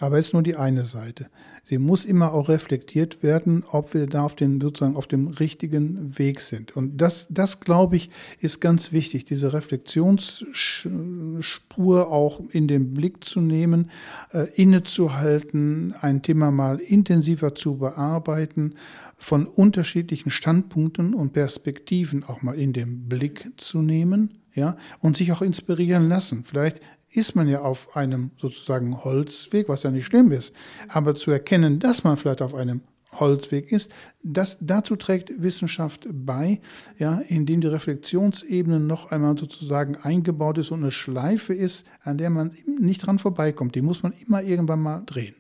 Aber 0.01 0.19
es 0.19 0.27
ist 0.29 0.33
nur 0.33 0.43
die 0.43 0.57
eine 0.57 0.87
Seite. 0.87 1.27
Sie 1.65 1.77
muss 1.79 2.07
immer 2.07 2.33
auch 2.33 2.49
reflektiert 2.49 3.23
werden, 3.23 3.65
ob 3.71 3.93
wir 3.95 4.07
da 4.07 4.25
auf, 4.25 4.35
den, 4.35 4.61
sozusagen 4.61 4.97
auf 4.97 5.07
dem 5.07 5.29
richtigen 5.29 6.19
Weg 6.19 6.41
sind. 6.41 6.75
Und 6.77 6.97
das, 6.97 7.27
das, 7.29 7.61
glaube 7.61 7.97
ich, 7.97 8.09
ist 8.41 8.61
ganz 8.61 8.93
wichtig, 8.93 9.27
diese 9.27 9.53
Reflexionsspur 9.53 12.11
auch 12.11 12.41
in 12.51 12.67
den 12.67 12.95
Blick 12.95 13.23
zu 13.23 13.41
nehmen, 13.41 13.91
äh, 14.33 14.47
innezuhalten, 14.55 15.95
ein 16.01 16.23
Thema 16.23 16.51
mal 16.51 16.81
intensiver 16.81 17.55
zu 17.55 17.77
bearbeiten, 17.77 18.75
von 19.21 19.47
unterschiedlichen 19.47 20.31
Standpunkten 20.31 21.13
und 21.13 21.33
Perspektiven 21.35 22.25
auch 22.25 22.41
mal 22.41 22.59
in 22.59 22.73
den 22.73 23.07
Blick 23.07 23.51
zu 23.59 23.83
nehmen 23.83 24.39
ja, 24.55 24.77
und 25.01 25.17
sich 25.17 25.31
auch 25.31 25.43
inspirieren 25.43 26.09
lassen. 26.09 26.45
Vielleicht 26.45 26.81
ist 27.11 27.37
man 27.37 27.47
ja 27.47 27.61
auf 27.61 27.97
einem 27.97 28.31
sozusagen 28.41 29.05
Holzweg, 29.05 29.69
was 29.69 29.83
ja 29.83 29.91
nicht 29.91 30.07
schlimm 30.07 30.33
ist, 30.33 30.55
aber 30.89 31.15
zu 31.15 31.31
erkennen, 31.31 31.81
dass 31.81 32.03
man 32.03 32.17
vielleicht 32.17 32.41
auf 32.41 32.55
einem 32.55 32.81
Holzweg 33.13 33.73
ist. 33.73 33.93
Das, 34.23 34.57
dazu 34.61 34.97
trägt 34.97 35.43
Wissenschaft 35.43 36.07
bei, 36.11 36.61
ja, 36.99 37.21
indem 37.29 37.61
die 37.61 37.67
Reflexionsebene 37.67 38.81
noch 38.81 39.11
einmal 39.11 39.37
sozusagen 39.37 39.97
eingebaut 39.97 40.57
ist 40.59 40.71
und 40.71 40.81
eine 40.81 40.93
Schleife 40.93 41.53
ist, 41.53 41.87
an 42.03 42.17
der 42.17 42.31
man 42.31 42.53
nicht 42.79 43.05
dran 43.05 43.19
vorbeikommt. 43.19 43.75
Die 43.75 43.83
muss 43.83 44.03
man 44.03 44.13
immer 44.13 44.43
irgendwann 44.43 44.81
mal 44.81 45.03
drehen. 45.05 45.35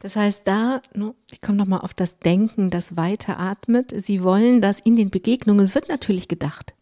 Das 0.00 0.16
heißt, 0.16 0.42
da, 0.44 0.82
ich 1.30 1.40
komme 1.40 1.58
nochmal 1.58 1.80
auf 1.80 1.94
das 1.94 2.18
Denken, 2.18 2.70
das 2.70 2.96
weiteratmet. 2.96 3.94
Sie 3.96 4.22
wollen, 4.22 4.60
dass 4.60 4.80
in 4.80 4.96
den 4.96 5.10
Begegnungen 5.10 5.74
wird 5.74 5.88
natürlich 5.88 6.26
gedacht 6.26 6.74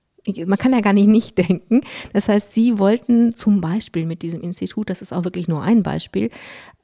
man 0.47 0.59
kann 0.59 0.73
ja 0.73 0.81
gar 0.81 0.93
nicht 0.93 1.09
nicht 1.09 1.39
denken. 1.39 1.83
Das 2.13 2.29
heißt, 2.29 2.53
Sie 2.53 2.79
wollten 2.79 3.35
zum 3.35 3.61
Beispiel 3.61 4.07
mit 4.07 4.23
diesem 4.23 4.41
Institut, 4.41 4.91
das 4.91 5.03
ist 5.03 5.13
auch 5.13 5.25
wirklich 5.25 5.49
nur 5.49 5.63
ein 5.63 5.83
Beispiel, 5.83 6.31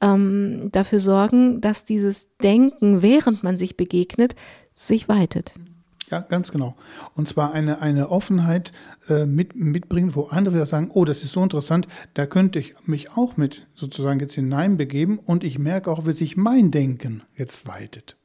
ähm, 0.01 0.69
dafür 0.71 0.99
sorgen, 0.99 1.61
dass 1.61 1.85
dieses 1.85 2.27
Denken, 2.41 3.01
während 3.01 3.43
man 3.43 3.57
sich 3.57 3.77
begegnet, 3.77 4.35
sich 4.73 5.07
weitet. 5.07 5.53
Ja, 6.11 6.19
ganz 6.19 6.51
genau. 6.51 6.75
Und 7.15 7.27
zwar 7.27 7.53
eine, 7.53 7.81
eine 7.81 8.09
Offenheit 8.09 8.71
äh, 9.09 9.25
mit, 9.25 9.55
mitbringen, 9.55 10.13
wo 10.13 10.25
andere 10.25 10.63
sagen, 10.65 10.91
oh, 10.93 11.03
das 11.03 11.23
ist 11.23 11.31
so 11.31 11.41
interessant, 11.41 11.87
da 12.13 12.27
könnte 12.27 12.59
ich 12.59 12.75
mich 12.85 13.11
auch 13.11 13.37
mit 13.37 13.65
sozusagen 13.73 14.19
jetzt 14.19 14.35
hineinbegeben 14.35 15.17
und 15.17 15.43
ich 15.43 15.57
merke 15.57 15.89
auch, 15.89 16.05
wie 16.05 16.13
sich 16.13 16.37
mein 16.37 16.69
Denken 16.69 17.23
jetzt 17.35 17.67
weitet. 17.67 18.17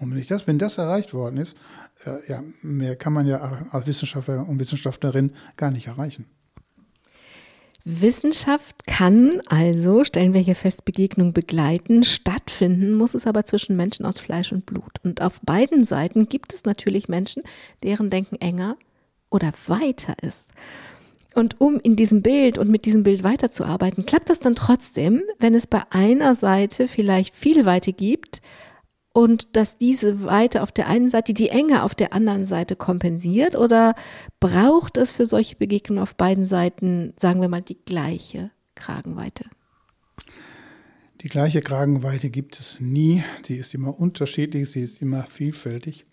Und 0.00 0.10
wenn 0.10 0.18
ich 0.18 0.28
das, 0.28 0.46
wenn 0.46 0.58
das 0.58 0.78
erreicht 0.78 1.14
worden 1.14 1.38
ist, 1.38 1.56
äh, 2.04 2.28
ja, 2.28 2.42
mehr 2.62 2.96
kann 2.96 3.12
man 3.12 3.26
ja 3.26 3.66
als 3.70 3.86
Wissenschaftler 3.86 4.48
und 4.48 4.58
Wissenschaftlerin 4.58 5.32
gar 5.56 5.70
nicht 5.70 5.86
erreichen. 5.86 6.26
Wissenschaft 7.84 8.86
kann 8.86 9.40
also, 9.46 10.04
stellen 10.04 10.34
wir 10.34 10.40
hier 10.40 10.56
fest, 10.56 10.84
Begegnung 10.84 11.32
begleiten, 11.32 12.04
stattfinden, 12.04 12.94
muss 12.94 13.14
es 13.14 13.26
aber 13.26 13.44
zwischen 13.44 13.76
Menschen 13.76 14.04
aus 14.04 14.18
Fleisch 14.18 14.52
und 14.52 14.66
Blut. 14.66 14.98
Und 15.04 15.22
auf 15.22 15.40
beiden 15.40 15.84
Seiten 15.84 16.28
gibt 16.28 16.52
es 16.52 16.64
natürlich 16.64 17.08
Menschen, 17.08 17.42
deren 17.82 18.10
Denken 18.10 18.36
enger 18.36 18.76
oder 19.30 19.52
weiter 19.66 20.14
ist. 20.22 20.48
Und 21.34 21.60
um 21.60 21.78
in 21.78 21.94
diesem 21.94 22.22
Bild 22.22 22.58
und 22.58 22.68
mit 22.68 22.84
diesem 22.84 23.04
Bild 23.04 23.22
weiterzuarbeiten, 23.22 24.06
klappt 24.06 24.28
das 24.28 24.40
dann 24.40 24.54
trotzdem, 24.54 25.22
wenn 25.38 25.54
es 25.54 25.66
bei 25.66 25.82
einer 25.90 26.34
Seite 26.34 26.88
vielleicht 26.88 27.36
viel 27.36 27.64
Weite 27.64 27.92
gibt, 27.92 28.42
und 29.18 29.56
dass 29.56 29.78
diese 29.78 30.22
Weite 30.22 30.62
auf 30.62 30.70
der 30.70 30.86
einen 30.86 31.10
Seite 31.10 31.34
die 31.34 31.48
Enge 31.48 31.82
auf 31.82 31.96
der 31.96 32.12
anderen 32.12 32.46
Seite 32.46 32.76
kompensiert 32.76 33.56
oder 33.56 33.96
braucht 34.38 34.96
es 34.96 35.12
für 35.12 35.26
solche 35.26 35.56
Begegnungen 35.56 36.00
auf 36.00 36.14
beiden 36.14 36.46
Seiten, 36.46 37.14
sagen 37.16 37.40
wir 37.40 37.48
mal, 37.48 37.60
die 37.60 37.78
gleiche 37.84 38.52
Kragenweite? 38.76 39.44
Die 41.20 41.28
gleiche 41.28 41.62
Kragenweite 41.62 42.30
gibt 42.30 42.60
es 42.60 42.78
nie. 42.78 43.24
Die 43.48 43.56
ist 43.56 43.74
immer 43.74 43.98
unterschiedlich, 43.98 44.70
sie 44.70 44.82
ist 44.82 45.02
immer 45.02 45.24
vielfältig. 45.24 46.06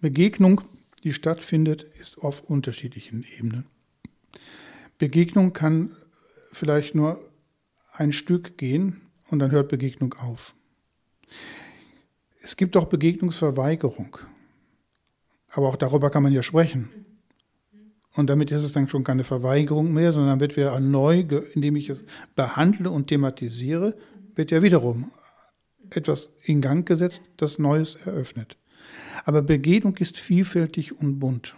Begegnung, 0.00 0.60
die 1.02 1.12
stattfindet, 1.12 1.82
ist 1.98 2.18
auf 2.18 2.48
unterschiedlichen 2.48 3.26
Ebenen. 3.36 3.66
Begegnung 4.98 5.52
kann 5.52 5.90
vielleicht 6.52 6.94
nur 6.94 7.28
ein 7.92 8.12
Stück 8.12 8.56
gehen 8.56 9.00
und 9.30 9.40
dann 9.40 9.50
hört 9.50 9.68
Begegnung 9.68 10.14
auf. 10.14 10.54
Es 12.42 12.56
gibt 12.56 12.76
auch 12.76 12.86
Begegnungsverweigerung. 12.86 14.18
Aber 15.48 15.68
auch 15.68 15.76
darüber 15.76 16.10
kann 16.10 16.22
man 16.22 16.32
ja 16.32 16.42
sprechen. 16.42 16.90
Und 18.14 18.28
damit 18.28 18.50
ist 18.50 18.64
es 18.64 18.72
dann 18.72 18.88
schon 18.88 19.04
keine 19.04 19.24
Verweigerung 19.24 19.92
mehr, 19.92 20.12
sondern 20.12 20.40
wird 20.40 20.56
wieder 20.56 20.78
neu, 20.80 21.24
indem 21.54 21.76
ich 21.76 21.88
es 21.88 22.04
behandle 22.34 22.90
und 22.90 23.06
thematisiere, 23.06 23.96
wird 24.34 24.50
ja 24.50 24.62
wiederum 24.62 25.10
etwas 25.90 26.30
in 26.42 26.60
Gang 26.60 26.86
gesetzt, 26.86 27.22
das 27.36 27.58
Neues 27.58 27.96
eröffnet. 27.96 28.56
Aber 29.24 29.42
Begegnung 29.42 29.96
ist 29.98 30.18
vielfältig 30.18 30.98
und 30.98 31.18
bunt. 31.20 31.56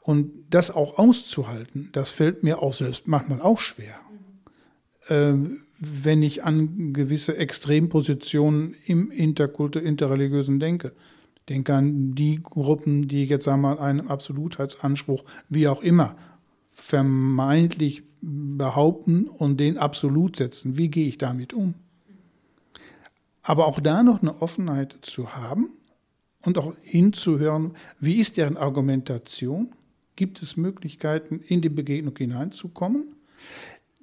Und 0.00 0.46
das 0.50 0.70
auch 0.70 0.98
auszuhalten, 0.98 1.90
das 1.92 2.10
fällt 2.10 2.42
mir 2.42 2.62
auch 2.62 2.72
selbst 2.72 3.06
manchmal 3.06 3.42
auch 3.42 3.60
schwer. 3.60 4.00
Ähm, 5.08 5.66
wenn 5.78 6.22
ich 6.22 6.44
an 6.44 6.92
gewisse 6.92 7.36
Extrempositionen 7.36 8.74
im 8.86 9.10
interkultur 9.10 9.82
interreligiösen 9.82 10.58
denke. 10.58 10.92
Denke 11.48 11.74
an 11.74 12.14
die 12.14 12.40
Gruppen, 12.42 13.08
die 13.08 13.24
jetzt 13.24 13.44
sagen 13.44 13.62
wir 13.62 13.76
mal 13.76 13.78
einen 13.78 14.08
Absolutheitsanspruch, 14.08 15.24
wie 15.48 15.68
auch 15.68 15.82
immer, 15.82 16.16
vermeintlich 16.70 18.02
behaupten 18.20 19.26
und 19.26 19.58
den 19.58 19.78
absolut 19.78 20.36
setzen. 20.36 20.76
Wie 20.76 20.88
gehe 20.88 21.08
ich 21.08 21.18
damit 21.18 21.52
um? 21.52 21.74
Aber 23.42 23.66
auch 23.66 23.80
da 23.80 24.02
noch 24.02 24.20
eine 24.20 24.42
Offenheit 24.42 24.96
zu 25.02 25.34
haben 25.34 25.70
und 26.42 26.58
auch 26.58 26.74
hinzuhören, 26.82 27.74
wie 27.98 28.16
ist 28.16 28.36
deren 28.36 28.56
Argumentation? 28.56 29.72
Gibt 30.16 30.42
es 30.42 30.56
Möglichkeiten, 30.56 31.40
in 31.46 31.62
die 31.62 31.68
Begegnung 31.68 32.16
hineinzukommen? 32.16 33.14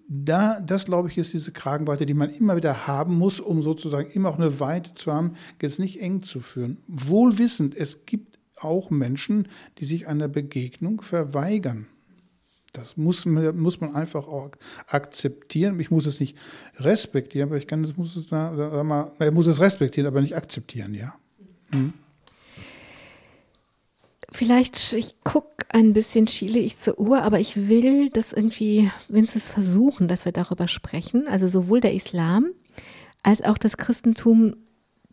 Da, 0.07 0.59
das 0.59 0.85
glaube 0.85 1.09
ich, 1.09 1.17
ist 1.17 1.33
diese 1.33 1.51
Kragenweite, 1.51 2.05
die 2.05 2.13
man 2.13 2.29
immer 2.29 2.55
wieder 2.55 2.87
haben 2.87 3.17
muss, 3.17 3.39
um 3.39 3.63
sozusagen 3.63 4.09
immer 4.11 4.29
auch 4.29 4.37
eine 4.37 4.59
Weite 4.59 4.93
zu 4.93 5.11
haben, 5.11 5.33
jetzt 5.61 5.79
nicht 5.79 6.01
eng 6.01 6.21
zu 6.23 6.41
führen. 6.41 6.77
Wohlwissend, 6.87 7.75
es 7.75 8.05
gibt 8.05 8.37
auch 8.57 8.89
Menschen, 8.89 9.47
die 9.79 9.85
sich 9.85 10.07
einer 10.07 10.27
Begegnung 10.27 11.01
verweigern. 11.01 11.87
Das 12.73 12.97
muss, 12.97 13.25
muss 13.25 13.79
man 13.79 13.95
einfach 13.95 14.27
auch 14.27 14.51
akzeptieren. 14.87 15.79
Ich 15.79 15.91
muss 15.91 16.05
es 16.05 16.19
nicht 16.19 16.37
respektieren, 16.77 17.49
aber 17.49 17.57
ich 17.57 17.67
kann, 17.67 17.83
das 17.83 17.95
muss 17.95 18.15
es, 18.15 18.27
da, 18.27 18.83
mal, 18.83 19.11
ich 19.19 19.31
muss 19.31 19.47
es 19.47 19.61
respektieren, 19.61 20.07
aber 20.07 20.21
nicht 20.21 20.35
akzeptieren, 20.35 20.93
ja. 20.93 21.15
Hm. 21.71 21.93
Vielleicht, 24.35 24.91
ich 24.91 25.15
gucke 25.23 25.65
ein 25.69 25.93
bisschen, 25.93 26.27
schiele 26.27 26.59
ich 26.59 26.77
zur 26.77 26.99
Uhr, 26.99 27.21
aber 27.21 27.39
ich 27.39 27.69
will 27.69 28.09
das 28.09 28.33
irgendwie, 28.33 28.91
wenigstens 29.07 29.49
versuchen, 29.49 30.09
dass 30.09 30.25
wir 30.25 30.33
darüber 30.33 30.67
sprechen. 30.67 31.29
Also 31.29 31.47
sowohl 31.47 31.79
der 31.79 31.93
Islam 31.93 32.47
als 33.23 33.41
auch 33.41 33.57
das 33.57 33.77
Christentum, 33.77 34.57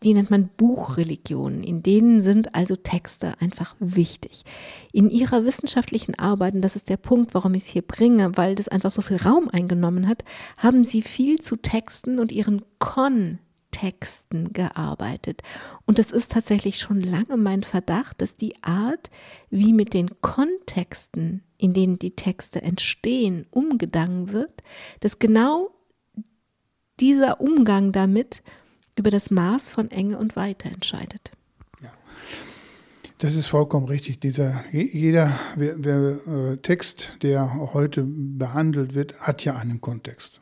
die 0.02 0.12
nennt 0.12 0.32
man 0.32 0.50
Buchreligionen. 0.56 1.62
In 1.62 1.84
denen 1.84 2.24
sind 2.24 2.56
also 2.56 2.74
Texte 2.74 3.34
einfach 3.38 3.76
wichtig. 3.78 4.42
In 4.90 5.08
ihrer 5.08 5.44
wissenschaftlichen 5.44 6.16
Arbeit, 6.18 6.54
und 6.54 6.62
das 6.62 6.74
ist 6.74 6.88
der 6.88 6.96
Punkt, 6.96 7.32
warum 7.32 7.54
ich 7.54 7.62
es 7.62 7.68
hier 7.68 7.82
bringe, 7.82 8.36
weil 8.36 8.56
das 8.56 8.66
einfach 8.66 8.90
so 8.90 9.02
viel 9.02 9.18
Raum 9.18 9.48
eingenommen 9.48 10.08
hat, 10.08 10.24
haben 10.56 10.82
sie 10.82 11.00
viel 11.00 11.38
zu 11.38 11.54
Texten 11.54 12.18
und 12.18 12.32
ihren 12.32 12.62
Kon 12.80 13.38
Texten 13.82 14.52
gearbeitet. 14.52 15.42
Und 15.86 15.98
es 15.98 16.12
ist 16.12 16.30
tatsächlich 16.30 16.78
schon 16.78 17.00
lange 17.00 17.36
mein 17.36 17.64
Verdacht, 17.64 18.22
dass 18.22 18.36
die 18.36 18.62
Art, 18.62 19.10
wie 19.50 19.72
mit 19.72 19.92
den 19.92 20.20
Kontexten, 20.20 21.42
in 21.58 21.74
denen 21.74 21.98
die 21.98 22.14
Texte 22.14 22.62
entstehen, 22.62 23.44
umgegangen 23.50 24.32
wird, 24.32 24.62
dass 25.00 25.18
genau 25.18 25.70
dieser 27.00 27.40
Umgang 27.40 27.90
damit 27.90 28.44
über 28.94 29.10
das 29.10 29.32
Maß 29.32 29.70
von 29.70 29.90
Enge 29.90 30.16
und 30.16 30.36
Weite 30.36 30.68
entscheidet. 30.68 31.32
Das 33.18 33.34
ist 33.34 33.48
vollkommen 33.48 33.86
richtig. 33.86 34.20
Dieser, 34.20 34.64
jeder 34.72 35.38
wer, 35.56 35.84
wer, 35.84 36.52
äh, 36.52 36.56
Text, 36.58 37.12
der 37.22 37.72
heute 37.72 38.04
behandelt 38.04 38.94
wird, 38.94 39.20
hat 39.20 39.44
ja 39.44 39.56
einen 39.56 39.80
Kontext. 39.80 40.41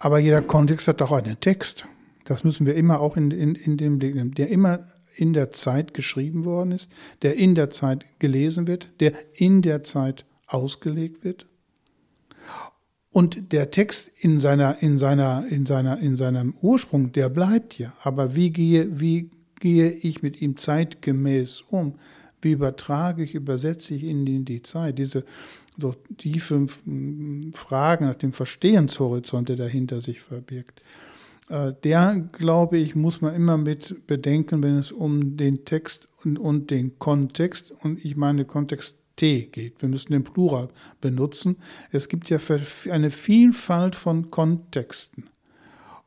Aber 0.00 0.18
jeder 0.18 0.42
Kontext 0.42 0.88
hat 0.88 1.00
doch 1.00 1.12
einen 1.12 1.38
Text. 1.40 1.86
Das 2.24 2.42
müssen 2.42 2.66
wir 2.66 2.74
immer 2.74 3.00
auch 3.00 3.16
in, 3.16 3.30
in, 3.30 3.54
in 3.54 3.76
dem 3.76 3.98
Blick 3.98 4.14
nehmen, 4.14 4.34
der 4.34 4.48
immer 4.48 4.86
in 5.14 5.34
der 5.34 5.52
Zeit 5.52 5.92
geschrieben 5.94 6.44
worden 6.44 6.72
ist, 6.72 6.90
der 7.22 7.36
in 7.36 7.54
der 7.54 7.70
Zeit 7.70 8.06
gelesen 8.18 8.66
wird, 8.66 8.88
der 9.00 9.12
in 9.34 9.60
der 9.60 9.84
Zeit 9.84 10.24
ausgelegt 10.46 11.22
wird. 11.22 11.46
Und 13.12 13.52
der 13.52 13.70
Text 13.70 14.10
in 14.20 14.40
seiner, 14.40 14.82
in 14.82 14.96
seiner, 14.96 15.46
in 15.50 15.66
seiner, 15.66 15.98
in 15.98 16.16
seinem 16.16 16.54
Ursprung, 16.62 17.12
der 17.12 17.28
bleibt 17.28 17.78
ja. 17.78 17.92
Aber 18.02 18.34
wie 18.34 18.50
gehe, 18.50 19.00
wie 19.00 19.30
gehe 19.58 19.90
ich 19.90 20.22
mit 20.22 20.40
ihm 20.40 20.56
zeitgemäß 20.56 21.62
um? 21.68 21.96
Wie 22.40 22.52
übertrage 22.52 23.22
ich, 23.22 23.34
übersetze 23.34 23.94
ich 23.94 24.04
ihn 24.04 24.26
in 24.26 24.44
die 24.46 24.62
Zeit? 24.62 24.98
Diese 24.98 25.24
so 25.80 25.94
tiefe 26.18 26.66
Fragen 27.52 28.06
nach 28.06 28.14
dem 28.14 28.32
Verstehenshorizont, 28.32 29.48
der 29.48 29.56
dahinter 29.56 30.00
sich 30.00 30.20
verbirgt. 30.20 30.82
Äh, 31.48 31.72
der, 31.84 32.28
glaube 32.32 32.78
ich, 32.78 32.94
muss 32.94 33.20
man 33.20 33.34
immer 33.34 33.56
mit 33.56 34.06
bedenken, 34.06 34.62
wenn 34.62 34.78
es 34.78 34.92
um 34.92 35.36
den 35.36 35.64
Text 35.64 36.08
und, 36.24 36.38
und 36.38 36.70
den 36.70 36.98
Kontext 36.98 37.72
und 37.82 38.04
ich 38.04 38.16
meine 38.16 38.44
Kontext 38.44 38.98
T 39.16 39.48
geht. 39.52 39.82
Wir 39.82 39.88
müssen 39.88 40.12
den 40.12 40.24
Plural 40.24 40.68
benutzen. 41.00 41.56
Es 41.92 42.08
gibt 42.08 42.30
ja 42.30 42.38
eine 42.90 43.10
Vielfalt 43.10 43.94
von 43.94 44.30
Kontexten. 44.30 45.28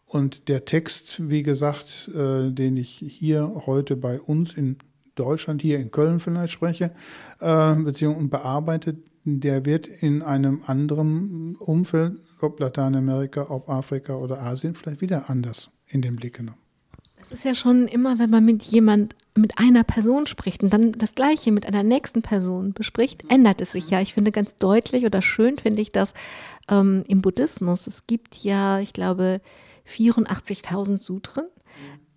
Und 0.07 0.47
der 0.47 0.65
Text, 0.65 1.30
wie 1.30 1.43
gesagt, 1.43 2.09
äh, 2.13 2.49
den 2.51 2.78
ich 2.78 3.03
hier 3.07 3.63
heute 3.65 3.95
bei 3.95 4.19
uns 4.19 4.53
in 4.53 4.78
Deutschland, 5.15 5.61
hier 5.61 5.80
in 5.80 5.91
Köln 5.91 6.19
vielleicht 6.19 6.53
spreche, 6.53 6.91
äh, 7.39 7.76
beziehungsweise 7.76 8.30
bearbeitet, 8.30 8.97
der 9.26 9.65
wird 9.65 9.88
in 9.88 10.21
einem 10.21 10.63
anderen 10.65 11.55
Umfeld, 11.55 12.15
ob 12.41 12.59
Lateinamerika, 12.59 13.49
ob 13.49 13.69
Afrika 13.69 14.15
oder 14.15 14.41
Asien, 14.41 14.76
vielleicht 14.76 15.01
wieder 15.01 15.30
anders 15.30 15.69
in 15.88 16.01
den 16.01 16.15
Blick 16.15 16.36
genommen. 16.36 16.57
Es 17.21 17.32
ist 17.32 17.45
ja 17.45 17.55
schon 17.55 17.88
immer, 17.88 18.19
wenn 18.19 18.30
man 18.30 18.43
mit 18.43 18.63
jemand, 18.63 19.15
mit 19.36 19.57
einer 19.57 19.84
Person 19.86 20.28
spricht 20.28 20.61
und 20.61 20.74
dann 20.74 20.91
das 20.91 21.15
Gleiche 21.15 21.51
mit 21.51 21.65
einer 21.65 21.84
nächsten 21.84 22.21
Person 22.21 22.74
bespricht, 22.74 23.24
ändert 23.30 23.61
es 23.61 23.71
sich 23.71 23.89
ja. 23.89 24.01
Ich 24.01 24.13
finde 24.13 24.32
ganz 24.32 24.57
deutlich 24.57 25.05
oder 25.05 25.21
schön 25.21 25.57
finde 25.57 25.82
ich 25.82 25.91
das 25.91 26.13
ähm, 26.69 27.03
im 27.07 27.21
Buddhismus. 27.21 27.88
Es 27.88 28.05
gibt 28.07 28.36
ja, 28.43 28.80
ich 28.80 28.91
glaube, 28.91 29.39
84.000 29.88 31.01
Sutren. 31.01 31.45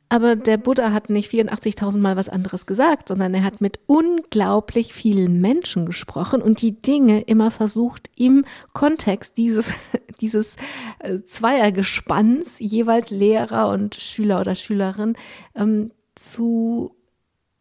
Aber 0.08 0.36
der 0.36 0.56
Buddha 0.56 0.92
hat 0.92 1.10
nicht 1.10 1.32
84.000 1.32 1.98
Mal 1.98 2.16
was 2.16 2.28
anderes 2.28 2.66
gesagt, 2.66 3.08
sondern 3.08 3.34
er 3.34 3.42
hat 3.42 3.60
mit 3.60 3.80
unglaublich 3.86 4.94
vielen 4.94 5.40
Menschen 5.40 5.84
gesprochen 5.84 6.42
und 6.42 6.62
die 6.62 6.80
Dinge 6.80 7.22
immer 7.22 7.50
versucht, 7.50 8.08
im 8.16 8.44
Kontext 8.72 9.36
dieses, 9.36 9.70
dieses 10.20 10.56
äh, 11.00 11.20
Zweiergespanns, 11.26 12.56
jeweils 12.58 13.10
Lehrer 13.10 13.68
und 13.68 13.96
Schüler 13.96 14.40
oder 14.40 14.54
Schülerin, 14.54 15.16
ähm, 15.54 15.90
zu 16.14 16.95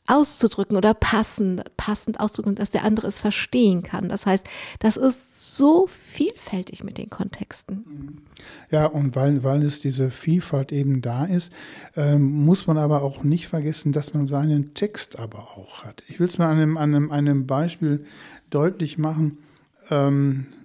auszudrücken 0.08 0.78
oder 0.78 0.94
passend, 0.94 1.64
passend 1.78 2.20
auszudrücken, 2.20 2.56
dass 2.56 2.72
der 2.72 2.84
andere 2.84 3.08
es 3.08 3.20
verstehen 3.20 3.84
kann. 3.84 4.10
Das 4.10 4.26
heißt, 4.26 4.46
das 4.80 4.98
ist 4.98 5.58
so 5.58 5.88
vielfältig 5.88 6.84
mit 6.84 6.98
den 6.98 7.10
Kontexten. 7.10 8.22
Ja, 8.70 8.86
und 8.86 9.16
weil, 9.16 9.44
weil 9.44 9.64
es 9.64 9.82
diese 9.82 10.12
Vielfalt 10.12 10.72
eben 10.72 11.02
da 11.02 11.26
ist, 11.26 11.52
ähm, 11.96 12.46
muss 12.46 12.68
man 12.68 12.78
aber 12.78 13.02
auch 13.02 13.24
nicht 13.24 13.48
vergessen, 13.48 13.92
dass 13.92 14.14
man 14.14 14.28
seinen 14.28 14.74
Text 14.74 15.18
aber 15.18 15.40
auch 15.40 15.84
hat. 15.84 16.04
Ich 16.08 16.20
will 16.20 16.28
es 16.28 16.38
mal 16.38 16.52
an 16.52 16.60
einem, 16.60 16.78
an 16.78 17.12
einem, 17.12 17.48
Beispiel 17.48 18.06
deutlich 18.50 18.98
machen. 18.98 19.38
Ähm, 19.90 20.48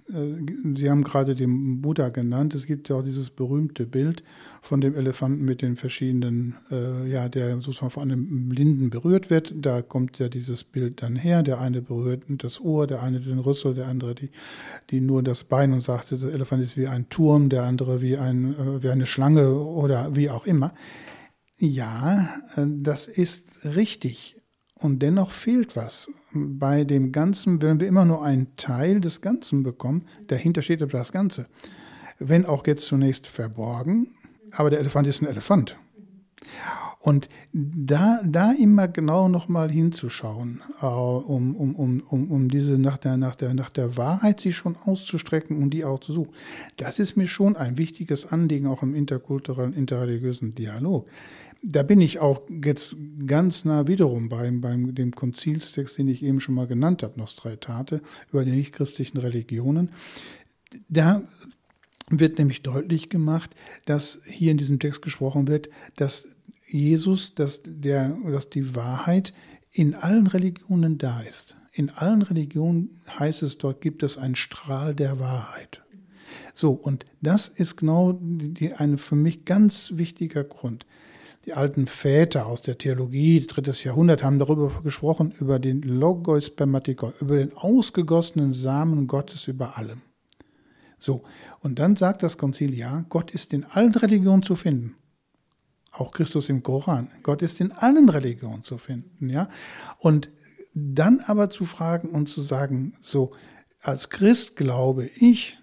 Sie 0.75 0.89
haben 0.89 1.03
gerade 1.03 1.35
den 1.35 1.81
Buddha 1.81 2.09
genannt. 2.09 2.53
Es 2.53 2.65
gibt 2.65 2.89
ja 2.89 2.97
auch 2.97 3.03
dieses 3.03 3.29
berühmte 3.29 3.85
Bild 3.85 4.23
von 4.61 4.81
dem 4.81 4.95
Elefanten 4.95 5.45
mit 5.45 5.61
den 5.61 5.75
verschiedenen, 5.75 6.55
äh, 6.69 7.09
ja, 7.09 7.29
der 7.29 7.55
sozusagen 7.61 7.91
von 7.91 8.03
einem 8.11 8.49
Blinden 8.49 8.89
berührt 8.89 9.29
wird. 9.29 9.53
Da 9.55 9.81
kommt 9.81 10.19
ja 10.19 10.27
dieses 10.27 10.63
Bild 10.63 11.01
dann 11.01 11.15
her. 11.15 11.43
Der 11.43 11.61
eine 11.61 11.81
berührt 11.81 12.23
das 12.27 12.59
Ohr, 12.59 12.87
der 12.87 13.01
eine 13.01 13.21
den 13.21 13.39
Rüssel, 13.39 13.73
der 13.73 13.87
andere 13.87 14.15
die, 14.15 14.29
die 14.89 15.01
nur 15.01 15.23
das 15.23 15.43
Bein 15.45 15.73
und 15.73 15.81
sagte, 15.81 16.17
der 16.17 16.33
Elefant 16.33 16.61
ist 16.63 16.77
wie 16.77 16.87
ein 16.87 17.09
Turm, 17.09 17.49
der 17.49 17.63
andere 17.63 18.01
wie, 18.01 18.17
ein, 18.17 18.53
äh, 18.53 18.83
wie 18.83 18.89
eine 18.89 19.05
Schlange 19.05 19.53
oder 19.53 20.15
wie 20.15 20.29
auch 20.29 20.45
immer. 20.45 20.73
Ja, 21.57 22.29
äh, 22.55 22.65
das 22.67 23.07
ist 23.07 23.65
richtig. 23.65 24.40
Und 24.81 24.99
dennoch 24.99 25.31
fehlt 25.31 25.75
was. 25.75 26.09
Bei 26.33 26.83
dem 26.83 27.11
Ganzen, 27.11 27.61
wenn 27.61 27.79
wir 27.79 27.87
immer 27.87 28.05
nur 28.05 28.23
einen 28.23 28.55
Teil 28.57 28.99
des 28.99 29.21
Ganzen 29.21 29.63
bekommen, 29.63 30.05
dahinter 30.27 30.63
steht 30.63 30.81
aber 30.81 30.91
das 30.93 31.11
Ganze. 31.11 31.45
Wenn 32.17 32.45
auch 32.45 32.65
jetzt 32.65 32.85
zunächst 32.85 33.27
verborgen, 33.27 34.15
aber 34.51 34.69
der 34.69 34.79
Elefant 34.79 35.07
ist 35.07 35.21
ein 35.21 35.27
Elefant. 35.27 35.77
Und 36.99 37.29
da, 37.51 38.21
da 38.23 38.51
immer 38.51 38.87
genau 38.87 39.27
nochmal 39.27 39.71
hinzuschauen, 39.71 40.61
äh, 40.81 40.85
um, 40.85 41.55
um, 41.55 41.75
um, 41.75 42.03
um, 42.07 42.31
um 42.31 42.47
diese 42.47 42.77
nach 42.77 42.97
der, 42.97 43.17
nach, 43.17 43.35
der, 43.35 43.55
nach 43.55 43.71
der 43.71 43.97
Wahrheit 43.97 44.39
sich 44.39 44.55
schon 44.55 44.75
auszustrecken 44.85 45.63
und 45.63 45.71
die 45.71 45.83
auch 45.83 45.99
zu 45.99 46.13
suchen, 46.13 46.33
das 46.77 46.99
ist 46.99 47.17
mir 47.17 47.27
schon 47.27 47.55
ein 47.55 47.79
wichtiges 47.79 48.31
Anliegen, 48.31 48.67
auch 48.67 48.83
im 48.83 48.93
interkulturellen, 48.93 49.73
interreligiösen 49.73 50.53
Dialog. 50.53 51.07
Da 51.63 51.83
bin 51.83 52.01
ich 52.01 52.19
auch 52.19 52.41
jetzt 52.63 52.95
ganz 53.27 53.65
nah 53.65 53.87
wiederum 53.87 54.29
beim, 54.29 54.61
beim 54.61 54.95
dem 54.95 55.13
Konzilstext, 55.13 55.97
den 55.97 56.07
ich 56.07 56.23
eben 56.23 56.41
schon 56.41 56.55
mal 56.55 56.65
genannt 56.65 57.03
habe, 57.03 57.19
Nosträtate, 57.19 58.01
über 58.31 58.43
die 58.43 58.51
nichtchristlichen 58.51 59.19
Religionen. 59.19 59.91
Da 60.89 61.23
wird 62.09 62.39
nämlich 62.39 62.63
deutlich 62.63 63.09
gemacht, 63.09 63.51
dass 63.85 64.19
hier 64.25 64.51
in 64.51 64.57
diesem 64.57 64.79
Text 64.79 65.01
gesprochen 65.01 65.47
wird, 65.47 65.69
dass 65.95 66.27
Jesus, 66.67 67.35
dass, 67.35 67.61
der, 67.63 68.17
dass 68.25 68.49
die 68.49 68.75
Wahrheit 68.75 69.33
in 69.71 69.93
allen 69.93 70.27
Religionen 70.27 70.97
da 70.97 71.21
ist. 71.21 71.55
In 71.73 71.89
allen 71.89 72.21
Religionen 72.21 72.89
heißt 73.19 73.43
es, 73.43 73.57
dort 73.57 73.81
gibt 73.81 74.03
es 74.03 74.17
einen 74.17 74.35
Strahl 74.35 74.93
der 74.93 75.19
Wahrheit. 75.19 75.81
So, 76.53 76.71
und 76.71 77.05
das 77.21 77.47
ist 77.47 77.77
genau 77.77 78.17
die, 78.21 78.73
ein 78.73 78.97
für 78.97 79.15
mich 79.15 79.45
ganz 79.45 79.93
wichtiger 79.95 80.43
Grund. 80.43 80.85
Die 81.45 81.53
alten 81.53 81.87
Väter 81.87 82.45
aus 82.45 82.61
der 82.61 82.77
Theologie, 82.77 83.45
drittes 83.47 83.83
Jahrhundert, 83.83 84.23
haben 84.23 84.37
darüber 84.37 84.69
gesprochen, 84.83 85.33
über 85.39 85.57
den 85.57 85.81
Logos 85.81 86.47
Spermatikos, 86.47 87.13
über 87.19 87.37
den 87.37 87.53
ausgegossenen 87.57 88.53
Samen 88.53 89.07
Gottes 89.07 89.47
über 89.47 89.77
allem. 89.77 90.01
So, 90.99 91.23
und 91.61 91.79
dann 91.79 91.95
sagt 91.95 92.21
das 92.21 92.37
Konzil, 92.37 92.75
ja, 92.75 93.05
Gott 93.09 93.31
ist 93.31 93.53
in 93.53 93.63
allen 93.63 93.93
Religionen 93.93 94.43
zu 94.43 94.55
finden. 94.55 94.95
Auch 95.91 96.11
Christus 96.11 96.47
im 96.47 96.61
Koran. 96.61 97.09
Gott 97.23 97.41
ist 97.41 97.59
in 97.59 97.71
allen 97.71 98.07
Religionen 98.09 98.61
zu 98.61 98.77
finden, 98.77 99.29
ja. 99.29 99.49
Und 99.97 100.29
dann 100.73 101.21
aber 101.25 101.49
zu 101.49 101.65
fragen 101.65 102.09
und 102.09 102.29
zu 102.29 102.41
sagen, 102.41 102.93
so, 103.01 103.31
als 103.81 104.09
Christ 104.09 104.55
glaube 104.55 105.07
ich, 105.07 105.57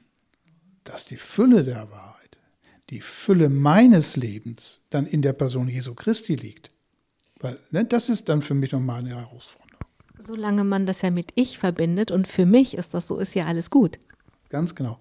dass 0.82 1.06
die 1.06 1.16
Fülle 1.16 1.62
der 1.62 1.90
Wahrheit, 1.90 2.07
die 2.90 3.00
Fülle 3.00 3.48
meines 3.48 4.16
Lebens 4.16 4.80
dann 4.90 5.06
in 5.06 5.22
der 5.22 5.32
Person 5.32 5.68
Jesu 5.68 5.94
Christi 5.94 6.34
liegt. 6.34 6.70
Weil 7.40 7.58
ne, 7.70 7.84
das 7.84 8.08
ist 8.08 8.28
dann 8.28 8.42
für 8.42 8.54
mich 8.54 8.72
nochmal 8.72 9.00
eine 9.00 9.10
Herausforderung. 9.10 9.68
Solange 10.18 10.64
man 10.64 10.86
das 10.86 11.02
ja 11.02 11.10
mit 11.10 11.32
ich 11.36 11.58
verbindet 11.58 12.10
und 12.10 12.26
für 12.26 12.46
mich 12.46 12.74
ist 12.74 12.94
das 12.94 13.06
so, 13.06 13.18
ist 13.18 13.34
ja 13.34 13.46
alles 13.46 13.70
gut. 13.70 13.98
Ganz 14.48 14.74
genau. 14.74 14.98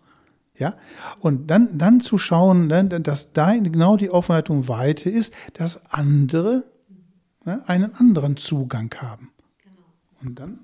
Ja? 0.57 0.75
Und 1.19 1.47
dann, 1.47 1.77
dann 1.77 2.01
zu 2.01 2.17
schauen, 2.17 2.67
ne, 2.67 2.85
dass 2.85 3.33
da 3.33 3.55
genau 3.55 3.97
die 3.97 4.09
Offenheit 4.09 4.49
und 4.49 4.67
Weite 4.67 5.09
ist, 5.09 5.33
dass 5.53 5.83
andere 5.91 6.65
ne, 7.45 7.67
einen 7.67 7.95
anderen 7.95 8.37
Zugang 8.37 8.93
haben. 8.97 9.31
Und 10.21 10.39
dann, 10.39 10.59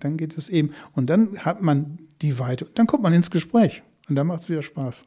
dann 0.00 0.16
geht 0.16 0.36
es 0.36 0.48
eben, 0.48 0.70
und 0.94 1.08
dann 1.08 1.38
hat 1.38 1.60
man 1.60 1.98
die 2.22 2.38
Weite, 2.38 2.66
dann 2.74 2.86
kommt 2.86 3.02
man 3.02 3.12
ins 3.12 3.30
Gespräch 3.30 3.82
und 4.08 4.16
dann 4.16 4.26
macht 4.26 4.42
es 4.42 4.48
wieder 4.48 4.62
Spaß. 4.62 5.06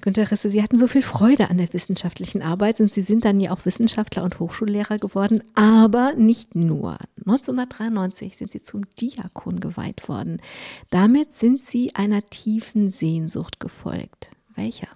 Günter 0.00 0.30
Risse, 0.30 0.50
Sie 0.50 0.62
hatten 0.62 0.78
so 0.78 0.88
viel 0.88 1.02
Freude 1.02 1.50
an 1.50 1.58
der 1.58 1.72
wissenschaftlichen 1.72 2.42
Arbeit 2.42 2.80
und 2.80 2.92
Sie 2.92 3.02
sind 3.02 3.24
dann 3.24 3.40
ja 3.40 3.52
auch 3.52 3.64
Wissenschaftler 3.64 4.24
und 4.24 4.38
Hochschullehrer 4.38 4.98
geworden, 4.98 5.42
aber 5.54 6.14
nicht 6.14 6.54
nur. 6.54 6.98
1993 7.26 8.36
sind 8.36 8.50
Sie 8.50 8.62
zum 8.62 8.82
Diakon 9.00 9.60
geweiht 9.60 10.08
worden. 10.08 10.40
Damit 10.90 11.34
sind 11.34 11.62
Sie 11.62 11.94
einer 11.94 12.28
tiefen 12.30 12.92
Sehnsucht 12.92 13.60
gefolgt. 13.60 14.30
Welcher? 14.54 14.88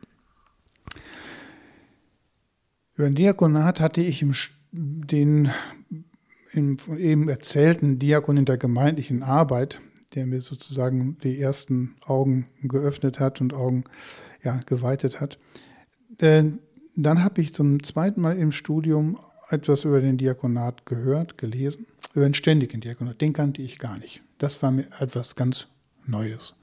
Über 2.97 3.09
den 3.09 3.15
Diakonat 3.15 3.81
hatte 3.81 4.01
ich 4.01 4.23
im, 4.23 4.35
den 4.73 5.51
im 6.53 6.79
eben 6.97 7.29
erzählten 7.29 7.99
Diakon 7.99 8.37
in 8.37 8.45
der 8.45 8.59
gemeindlichen 8.59 9.23
Arbeit, 9.23 9.81
der 10.15 10.27
mir 10.27 10.43
sozusagen 10.43 11.19
die 11.23 11.41
ersten 11.41 11.97
Augen 12.05 12.47
geöffnet 12.63 13.21
hat 13.21 13.41
und 13.41 13.53
Augen 13.53 13.85
ja, 14.43 14.61
geweitet 14.67 15.21
hat. 15.21 15.39
Äh, 16.19 16.45
dann 16.97 17.25
habe 17.25 17.41
ich 17.41 17.55
zum 17.55 17.83
zweiten 17.83 18.21
Mal 18.21 18.37
im 18.37 18.53
Studium 18.53 19.19
etwas 19.51 19.85
über 19.85 20.01
den 20.01 20.17
Diakonat 20.17 20.87
gehört, 20.87 21.39
gelesen, 21.39 21.87
über 22.15 22.25
den 22.25 22.35
ständigen 22.35 22.81
Diakonat. 22.81 23.21
Den 23.21 23.33
kannte 23.33 23.63
ich 23.63 23.79
gar 23.79 23.99
nicht. 23.99 24.23
Das 24.39 24.63
war 24.63 24.71
mir 24.71 24.87
etwas 24.99 25.35
ganz 25.35 25.67
Neues. 26.07 26.55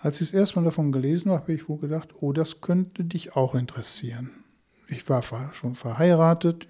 Als 0.00 0.20
ich 0.20 0.30
das 0.30 0.40
erste 0.40 0.56
Mal 0.56 0.64
davon 0.64 0.92
gelesen 0.92 1.30
habe, 1.30 1.42
habe 1.42 1.52
ich 1.54 1.68
wohl 1.68 1.78
gedacht, 1.78 2.10
oh, 2.20 2.32
das 2.32 2.60
könnte 2.60 3.04
dich 3.04 3.34
auch 3.34 3.54
interessieren. 3.54 4.30
Ich 4.88 5.08
war 5.08 5.22
schon 5.52 5.74
verheiratet, 5.74 6.68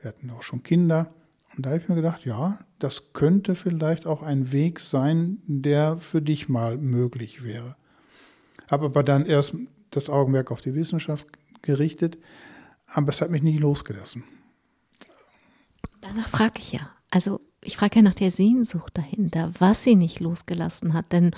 wir 0.00 0.08
hatten 0.08 0.30
auch 0.30 0.42
schon 0.42 0.62
Kinder. 0.62 1.12
Und 1.56 1.66
da 1.66 1.70
habe 1.70 1.80
ich 1.80 1.88
mir 1.88 1.96
gedacht, 1.96 2.24
ja, 2.24 2.58
das 2.78 3.12
könnte 3.12 3.54
vielleicht 3.54 4.06
auch 4.06 4.22
ein 4.22 4.52
Weg 4.52 4.80
sein, 4.80 5.42
der 5.46 5.96
für 5.96 6.22
dich 6.22 6.48
mal 6.48 6.76
möglich 6.76 7.42
wäre 7.42 7.76
habe 8.70 8.86
aber 8.86 9.02
dann 9.02 9.26
erst 9.26 9.54
das 9.90 10.08
Augenmerk 10.08 10.50
auf 10.50 10.60
die 10.60 10.74
Wissenschaft 10.74 11.26
gerichtet, 11.62 12.18
aber 12.86 13.10
es 13.10 13.20
hat 13.20 13.30
mich 13.30 13.42
nie 13.42 13.58
losgelassen. 13.58 14.24
Danach 16.00 16.28
frage 16.28 16.54
ich 16.58 16.72
ja. 16.72 16.90
Also 17.10 17.40
ich 17.60 17.76
frage 17.76 17.96
ja 17.96 18.02
nach 18.02 18.14
der 18.14 18.30
Sehnsucht 18.30 18.96
dahinter, 18.96 19.52
was 19.58 19.82
sie 19.82 19.96
nicht 19.96 20.20
losgelassen 20.20 20.94
hat, 20.94 21.12
denn 21.12 21.32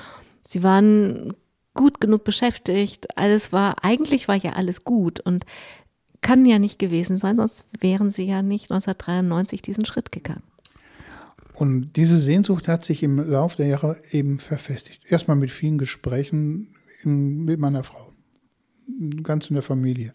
sie 0.46 0.62
waren 0.62 1.34
gut 1.74 2.00
genug 2.00 2.24
beschäftigt, 2.24 3.16
alles 3.16 3.52
war, 3.52 3.82
eigentlich 3.82 4.28
war 4.28 4.36
ja 4.36 4.52
alles 4.52 4.84
gut 4.84 5.20
und 5.20 5.46
kann 6.22 6.46
ja 6.46 6.58
nicht 6.58 6.78
gewesen 6.78 7.18
sein, 7.18 7.36
sonst 7.36 7.66
wären 7.78 8.12
sie 8.12 8.24
ja 8.24 8.42
nicht 8.42 8.70
1993 8.70 9.60
diesen 9.60 9.84
Schritt 9.84 10.12
gegangen. 10.12 10.42
Und 11.54 11.92
diese 11.96 12.18
Sehnsucht 12.18 12.66
hat 12.66 12.84
sich 12.84 13.02
im 13.02 13.18
Laufe 13.30 13.58
der 13.58 13.66
Jahre 13.66 14.00
eben 14.10 14.38
verfestigt. 14.38 15.02
Erstmal 15.10 15.36
mit 15.36 15.50
vielen 15.50 15.76
Gesprächen 15.76 16.74
in, 17.02 17.44
mit 17.44 17.60
meiner 17.60 17.84
Frau, 17.84 18.12
ganz 19.22 19.48
in 19.50 19.54
der 19.54 19.62
Familie. 19.62 20.14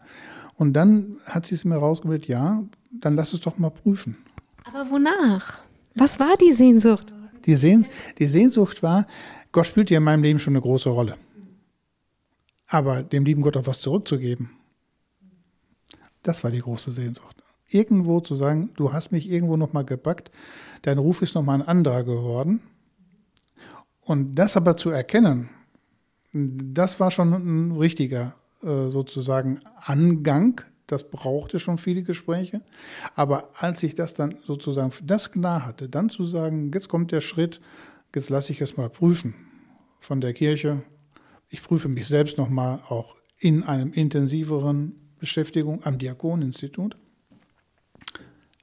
Und 0.55 0.73
dann 0.73 1.17
hat 1.25 1.45
sie 1.45 1.55
es 1.55 1.63
mir 1.63 1.75
rausgebildet, 1.75 2.27
ja, 2.27 2.63
dann 2.91 3.15
lass 3.15 3.33
es 3.33 3.41
doch 3.41 3.59
mal 3.59 3.69
prüfen. 3.69 4.17
Aber 4.63 4.89
wonach? 4.89 5.61
Was 5.93 6.19
war 6.19 6.35
die 6.37 6.53
Sehnsucht? 6.53 7.13
Die, 7.45 7.55
Sehn, 7.55 7.85
die 8.17 8.25
Sehnsucht 8.25 8.81
war, 8.81 9.05
Gott 9.51 9.67
spielt 9.67 9.89
ja 9.89 9.99
in 9.99 10.03
meinem 10.03 10.23
Leben 10.23 10.39
schon 10.39 10.53
eine 10.53 10.61
große 10.61 10.89
Rolle. 10.89 11.17
Aber 12.67 13.03
dem 13.03 13.25
lieben 13.25 13.41
Gott 13.41 13.55
auch 13.55 13.67
was 13.67 13.79
zurückzugeben, 13.79 14.49
Das 16.27 16.43
war 16.43 16.51
die 16.51 16.59
große 16.59 16.91
Sehnsucht. 16.91 17.41
Irgendwo 17.69 18.19
zu 18.19 18.35
sagen, 18.35 18.71
du 18.75 18.91
hast 18.91 19.13
mich 19.13 19.31
irgendwo 19.31 19.55
nochmal 19.55 19.85
gepackt, 19.85 20.29
dein 20.81 20.97
Ruf 20.97 21.21
ist 21.21 21.35
nochmal 21.35 21.61
ein 21.61 21.67
anderer 21.67 22.03
geworden. 22.03 22.59
Und 24.01 24.35
das 24.35 24.57
aber 24.57 24.75
zu 24.75 24.89
erkennen, 24.89 25.49
das 26.33 26.99
war 26.99 27.11
schon 27.11 27.31
ein 27.31 27.71
richtiger 27.77 28.35
äh, 28.61 28.89
sozusagen 28.89 29.61
Angang. 29.77 30.59
Das 30.85 31.09
brauchte 31.09 31.59
schon 31.59 31.77
viele 31.77 32.03
Gespräche. 32.03 32.61
Aber 33.15 33.49
als 33.55 33.81
ich 33.83 33.95
das 33.95 34.13
dann 34.13 34.35
sozusagen 34.45 34.91
für 34.91 35.05
das 35.05 35.31
klar 35.31 35.65
hatte, 35.65 35.87
dann 35.87 36.09
zu 36.09 36.25
sagen, 36.25 36.71
jetzt 36.73 36.89
kommt 36.89 37.13
der 37.13 37.21
Schritt, 37.21 37.61
jetzt 38.13 38.29
lasse 38.29 38.51
ich 38.51 38.59
es 38.59 38.75
mal 38.75 38.89
prüfen 38.89 39.33
von 40.01 40.19
der 40.19 40.33
Kirche. 40.33 40.83
Ich 41.47 41.63
prüfe 41.63 41.87
mich 41.87 42.05
selbst 42.05 42.37
nochmal 42.37 42.81
auch 42.89 43.15
in 43.39 43.63
einem 43.63 43.93
intensiveren 43.93 45.06
Beschäftigung 45.19 45.83
am 45.83 45.97
Diakoninstitut. 45.97 46.97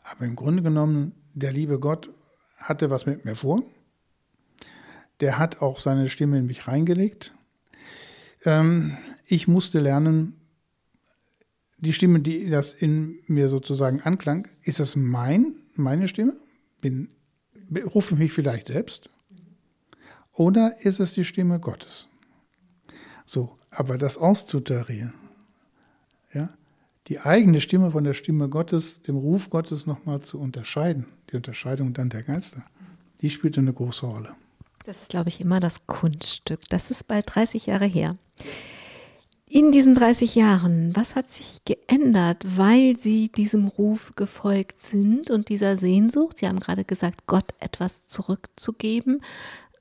Aber 0.02 0.24
im 0.24 0.36
Grunde 0.36 0.62
genommen, 0.62 1.12
der 1.34 1.52
liebe 1.52 1.78
Gott 1.78 2.10
hatte 2.58 2.90
was 2.90 3.06
mit 3.06 3.24
mir 3.24 3.34
vor. 3.34 3.62
Der 5.20 5.38
hat 5.38 5.62
auch 5.62 5.78
seine 5.78 6.08
Stimme 6.08 6.38
in 6.38 6.46
mich 6.46 6.66
reingelegt. 6.66 7.32
Ähm, 8.44 8.96
ich 9.26 9.48
musste 9.48 9.80
lernen, 9.80 10.40
die 11.78 11.92
Stimme, 11.92 12.20
die 12.20 12.48
das 12.50 12.72
in 12.72 13.20
mir 13.26 13.48
sozusagen 13.48 14.00
anklang, 14.00 14.48
ist 14.62 14.80
das 14.80 14.96
mein, 14.96 15.56
meine 15.74 16.08
Stimme? 16.08 16.36
Bin, 16.80 17.08
rufe 17.94 18.16
mich 18.16 18.32
vielleicht 18.32 18.68
selbst? 18.68 19.10
Oder 20.32 20.76
ist 20.80 21.00
es 21.00 21.12
die 21.12 21.24
Stimme 21.24 21.60
Gottes? 21.60 22.08
So, 23.26 23.58
aber 23.70 23.98
das 23.98 24.18
auszutarieren, 24.18 25.14
die 27.08 27.20
eigene 27.20 27.60
Stimme 27.60 27.90
von 27.90 28.04
der 28.04 28.14
Stimme 28.14 28.48
Gottes, 28.48 29.02
dem 29.02 29.16
Ruf 29.16 29.50
Gottes 29.50 29.86
nochmal 29.86 30.20
zu 30.20 30.38
unterscheiden, 30.38 31.06
die 31.30 31.36
Unterscheidung 31.36 31.92
dann 31.92 32.08
der 32.08 32.22
Geister, 32.22 32.64
die 33.20 33.30
spielt 33.30 33.58
eine 33.58 33.72
große 33.72 34.06
Rolle. 34.06 34.30
Das 34.84 35.00
ist, 35.00 35.08
glaube 35.10 35.28
ich, 35.28 35.40
immer 35.40 35.60
das 35.60 35.86
Kunststück. 35.86 36.60
Das 36.68 36.90
ist 36.90 37.08
bald 37.08 37.24
30 37.34 37.66
Jahre 37.66 37.86
her. 37.86 38.16
In 39.46 39.72
diesen 39.72 39.94
30 39.94 40.34
Jahren, 40.34 40.96
was 40.96 41.14
hat 41.14 41.30
sich 41.30 41.64
geändert, 41.64 42.44
weil 42.56 42.98
Sie 42.98 43.28
diesem 43.28 43.68
Ruf 43.68 44.12
gefolgt 44.16 44.80
sind 44.80 45.30
und 45.30 45.48
dieser 45.48 45.76
Sehnsucht? 45.76 46.38
Sie 46.38 46.48
haben 46.48 46.60
gerade 46.60 46.84
gesagt, 46.84 47.26
Gott 47.26 47.54
etwas 47.60 48.08
zurückzugeben. 48.08 49.22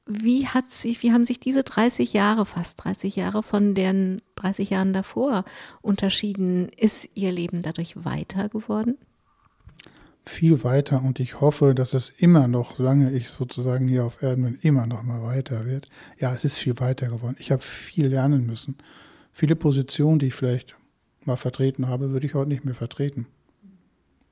Wie, 0.06 0.48
hat 0.48 0.72
sich, 0.72 1.02
wie 1.02 1.14
haben 1.14 1.26
sich 1.26 1.40
diese 1.40 1.64
30 1.64 2.12
Jahre, 2.12 2.46
fast 2.46 2.84
30 2.84 3.16
Jahre 3.16 3.42
von 3.42 3.74
den 3.74 4.22
30 4.36 4.70
Jahren 4.70 4.92
davor 4.92 5.46
unterschieden? 5.82 6.68
Ist 6.70 7.10
Ihr 7.14 7.32
Leben 7.32 7.62
dadurch 7.62 8.04
weiter 8.04 8.50
geworden? 8.50 8.98
Viel 10.26 10.64
weiter 10.64 11.02
und 11.04 11.20
ich 11.20 11.42
hoffe, 11.42 11.76
dass 11.76 11.94
es 11.94 12.10
immer 12.10 12.48
noch, 12.48 12.78
solange 12.78 13.12
ich 13.12 13.30
sozusagen 13.30 13.88
hier 13.88 14.06
auf 14.06 14.22
Erden 14.22 14.44
bin, 14.44 14.60
immer 14.62 14.88
noch 14.88 15.04
mal 15.04 15.22
weiter 15.22 15.66
wird. 15.66 15.90
Ja, 16.18 16.34
es 16.34 16.46
ist 16.46 16.58
viel 16.58 16.80
weiter 16.80 17.08
geworden. 17.08 17.36
Ich 17.40 17.52
habe 17.52 17.62
viel 17.62 18.08
lernen 18.08 18.46
müssen. 18.46 18.78
Viele 19.34 19.56
Positionen, 19.56 20.20
die 20.20 20.28
ich 20.28 20.36
vielleicht 20.36 20.76
mal 21.26 21.36
vertreten 21.38 21.88
habe, 21.88 22.12
würde 22.12 22.26
ich 22.26 22.34
heute 22.34 22.50
nicht 22.50 22.66
mehr 22.66 22.76
vertreten. 22.76 23.28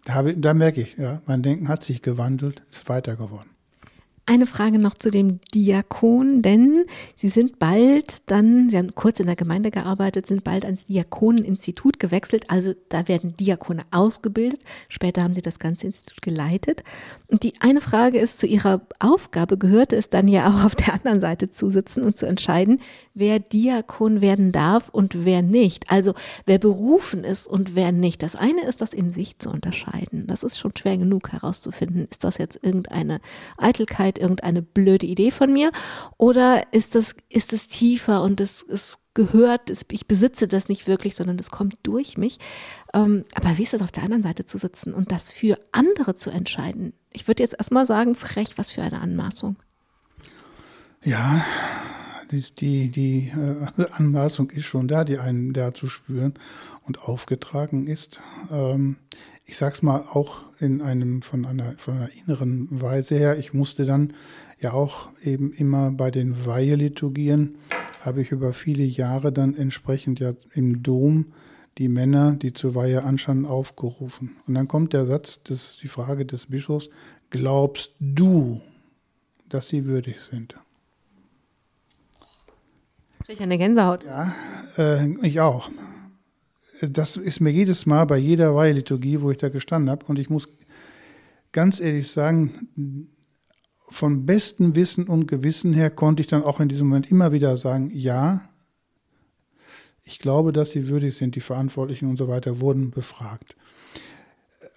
Da, 0.05 0.23
da 0.23 0.53
merke 0.53 0.81
ich, 0.81 0.97
ja, 0.97 1.21
mein 1.25 1.43
Denken 1.43 1.67
hat 1.67 1.83
sich 1.83 2.01
gewandelt, 2.01 2.63
ist 2.71 2.87
weiter 2.89 3.15
geworden. 3.15 3.49
Eine 4.31 4.45
Frage 4.45 4.79
noch 4.79 4.93
zu 4.93 5.11
dem 5.11 5.41
Diakon, 5.53 6.41
denn 6.41 6.85
Sie 7.17 7.27
sind 7.27 7.59
bald 7.59 8.21
dann, 8.27 8.69
Sie 8.69 8.77
haben 8.77 8.95
kurz 8.95 9.19
in 9.19 9.25
der 9.25 9.35
Gemeinde 9.35 9.71
gearbeitet, 9.71 10.25
sind 10.25 10.45
bald 10.45 10.63
ans 10.63 10.85
Diakoneninstitut 10.85 11.99
gewechselt. 11.99 12.49
Also 12.49 12.73
da 12.87 13.09
werden 13.09 13.35
Diakone 13.35 13.81
ausgebildet. 13.91 14.61
Später 14.87 15.23
haben 15.23 15.33
Sie 15.33 15.41
das 15.41 15.59
ganze 15.59 15.87
Institut 15.87 16.21
geleitet. 16.21 16.85
Und 17.27 17.43
die 17.43 17.55
eine 17.59 17.81
Frage 17.81 18.19
ist, 18.19 18.39
zu 18.39 18.47
Ihrer 18.47 18.79
Aufgabe 18.99 19.57
gehörte 19.57 19.97
es 19.97 20.09
dann 20.09 20.29
ja 20.29 20.49
auch 20.49 20.63
auf 20.63 20.75
der 20.75 20.93
anderen 20.93 21.19
Seite 21.19 21.49
zu 21.49 21.69
sitzen 21.69 22.01
und 22.01 22.15
zu 22.15 22.25
entscheiden, 22.25 22.79
wer 23.13 23.39
Diakon 23.39 24.21
werden 24.21 24.53
darf 24.53 24.87
und 24.87 25.25
wer 25.25 25.41
nicht. 25.41 25.91
Also 25.91 26.13
wer 26.45 26.57
berufen 26.57 27.25
ist 27.25 27.47
und 27.47 27.75
wer 27.75 27.91
nicht. 27.91 28.23
Das 28.23 28.37
eine 28.37 28.63
ist, 28.63 28.79
das 28.79 28.93
in 28.93 29.11
sich 29.11 29.39
zu 29.39 29.49
unterscheiden. 29.49 30.25
Das 30.27 30.43
ist 30.43 30.57
schon 30.57 30.71
schwer 30.77 30.97
genug 30.97 31.33
herauszufinden. 31.33 32.07
Ist 32.09 32.23
das 32.23 32.37
jetzt 32.37 32.57
irgendeine 32.63 33.19
Eitelkeit, 33.57 34.20
irgendeine 34.21 34.61
blöde 34.61 35.05
Idee 35.05 35.31
von 35.31 35.51
mir? 35.51 35.71
Oder 36.17 36.63
ist 36.71 36.95
das, 36.95 37.15
ist 37.29 37.51
es 37.51 37.67
tiefer 37.67 38.21
und 38.21 38.39
es, 38.39 38.63
es 38.69 38.97
gehört, 39.13 39.69
es, 39.69 39.85
ich 39.91 40.07
besitze 40.07 40.47
das 40.47 40.69
nicht 40.69 40.87
wirklich, 40.87 41.15
sondern 41.15 41.37
es 41.39 41.51
kommt 41.51 41.77
durch 41.83 42.17
mich. 42.17 42.37
Ähm, 42.93 43.25
aber 43.33 43.57
wie 43.57 43.63
ist 43.63 43.73
das 43.73 43.81
auf 43.81 43.91
der 43.91 44.03
anderen 44.03 44.23
Seite 44.23 44.45
zu 44.45 44.57
sitzen 44.57 44.93
und 44.93 45.11
das 45.11 45.31
für 45.31 45.57
andere 45.71 46.15
zu 46.15 46.29
entscheiden? 46.29 46.93
Ich 47.11 47.27
würde 47.27 47.43
jetzt 47.43 47.55
erstmal 47.57 47.85
sagen, 47.85 48.15
frech, 48.15 48.57
was 48.57 48.71
für 48.71 48.81
eine 48.81 49.01
Anmaßung. 49.01 49.57
Ja, 51.03 51.43
die, 52.31 52.41
die, 52.57 52.89
die 52.89 53.31
äh, 53.35 53.85
Anmaßung 53.91 54.49
ist 54.51 54.65
schon 54.65 54.87
da, 54.87 55.03
die 55.03 55.17
einen 55.17 55.53
da 55.53 55.73
zu 55.73 55.87
spüren 55.87 56.33
und 56.85 57.03
aufgetragen 57.03 57.87
ist. 57.87 58.19
Ähm, 58.49 58.97
ich 59.51 59.57
sage 59.57 59.73
es 59.73 59.81
mal 59.83 60.05
auch 60.09 60.43
in 60.61 60.81
einem 60.81 61.21
von 61.21 61.45
einer 61.45 61.73
von 61.75 61.97
einer 61.97 62.09
inneren 62.25 62.69
Weise 62.71 63.17
her. 63.17 63.37
Ich 63.37 63.53
musste 63.53 63.85
dann 63.85 64.13
ja 64.61 64.71
auch 64.71 65.09
eben 65.21 65.51
immer 65.51 65.91
bei 65.91 66.09
den 66.09 66.45
Weiheliturgien 66.45 67.57
habe 67.99 68.21
ich 68.21 68.31
über 68.31 68.53
viele 68.53 68.85
Jahre 68.85 69.33
dann 69.33 69.53
entsprechend 69.53 70.21
ja 70.21 70.31
im 70.53 70.81
Dom 70.81 71.33
die 71.77 71.89
Männer, 71.89 72.31
die 72.31 72.53
zur 72.53 72.75
Weihe 72.75 73.03
anschauen, 73.03 73.45
aufgerufen. 73.45 74.37
Und 74.47 74.53
dann 74.53 74.69
kommt 74.69 74.93
der 74.93 75.05
Satz, 75.05 75.43
des, 75.43 75.77
die 75.81 75.89
Frage 75.89 76.25
des 76.25 76.45
Bischofs, 76.45 76.89
glaubst 77.29 77.93
du, 77.99 78.61
dass 79.49 79.67
sie 79.67 79.83
würdig 79.83 80.21
sind? 80.21 80.55
Kriege 83.25 83.33
ich 83.33 83.41
eine 83.41 83.57
Gänsehaut. 83.57 84.05
Ja, 84.05 84.33
äh, 84.77 85.09
ich 85.27 85.41
auch. 85.41 85.69
Das 86.89 87.15
ist 87.15 87.39
mir 87.39 87.51
jedes 87.51 87.85
Mal 87.85 88.05
bei 88.05 88.17
jeder 88.17 88.55
Weiheliturgie, 88.55 89.21
wo 89.21 89.31
ich 89.31 89.37
da 89.37 89.49
gestanden 89.49 89.89
habe. 89.89 90.05
Und 90.07 90.17
ich 90.17 90.29
muss 90.29 90.47
ganz 91.51 91.79
ehrlich 91.79 92.11
sagen, 92.11 93.09
von 93.89 94.25
bestem 94.25 94.75
Wissen 94.75 95.07
und 95.07 95.27
Gewissen 95.27 95.73
her 95.73 95.89
konnte 95.89 96.21
ich 96.21 96.27
dann 96.27 96.43
auch 96.43 96.59
in 96.59 96.69
diesem 96.69 96.87
Moment 96.87 97.11
immer 97.11 97.31
wieder 97.31 97.57
sagen, 97.57 97.91
ja, 97.93 98.41
ich 100.03 100.19
glaube, 100.19 100.51
dass 100.53 100.71
sie 100.71 100.89
würdig 100.89 101.15
sind, 101.15 101.35
die 101.35 101.41
Verantwortlichen 101.41 102.09
und 102.09 102.17
so 102.17 102.27
weiter 102.27 102.61
wurden 102.61 102.91
befragt. 102.91 103.55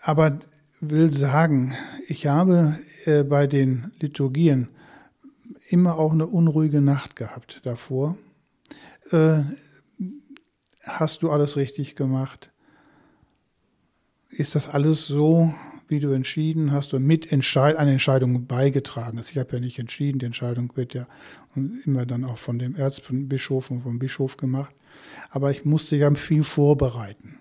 Aber 0.03 0.39
will 0.81 1.13
sagen, 1.13 1.75
ich 2.09 2.27
habe 2.27 2.79
äh, 3.07 3.23
bei 3.23 3.47
den 3.47 3.93
Liturgien 4.01 4.69
immer 5.69 5.99
auch 5.99 6.13
eine 6.13 6.27
unruhige 6.27 6.81
Nacht 6.81 7.17
gehabt 7.17 7.61
davor 7.65 8.17
äh, 9.11 9.41
hast 10.87 11.23
du 11.23 11.31
alles 11.31 11.57
richtig 11.57 11.97
gemacht? 11.97 12.51
Ist 14.31 14.55
das 14.55 14.69
alles 14.69 15.07
so, 15.07 15.55
wie 15.89 16.01
du 16.01 16.11
entschieden 16.11 16.73
hast 16.73 16.95
und 16.95 17.07
mit 17.07 17.31
Entscheid 17.31 17.77
eine 17.77 17.93
Entscheidung 17.93 18.47
beigetragen 18.47 19.19
hast? 19.19 19.31
Ich 19.31 19.39
habe 19.39 19.53
ja 19.53 19.61
nicht 19.61 19.79
entschieden, 19.79 20.19
die 20.19 20.27
Entscheidung 20.27 20.73
wird 20.77 20.95
ja 20.95 21.07
immer 21.55 22.07
dann 22.07 22.25
auch 22.25 22.39
von 22.39 22.59
dem 22.59 22.75
Erzbischof 22.75 23.71
und 23.71 23.83
vom 23.83 23.99
Bischof 23.99 24.37
gemacht. 24.37 24.75
Aber 25.31 25.51
ich 25.51 25.65
musste 25.65 25.97
ja 25.97 26.13
viel 26.15 26.45
vorbereiten, 26.45 27.39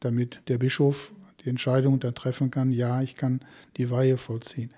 damit 0.00 0.40
der 0.48 0.58
Bischof 0.58 1.12
die 1.44 1.50
Entscheidung 1.50 2.00
dann 2.00 2.14
treffen 2.14 2.50
kann, 2.50 2.72
ja, 2.72 3.02
ich 3.02 3.16
kann 3.16 3.40
die 3.76 3.90
Weihe 3.90 4.16
vollziehen 4.16 4.70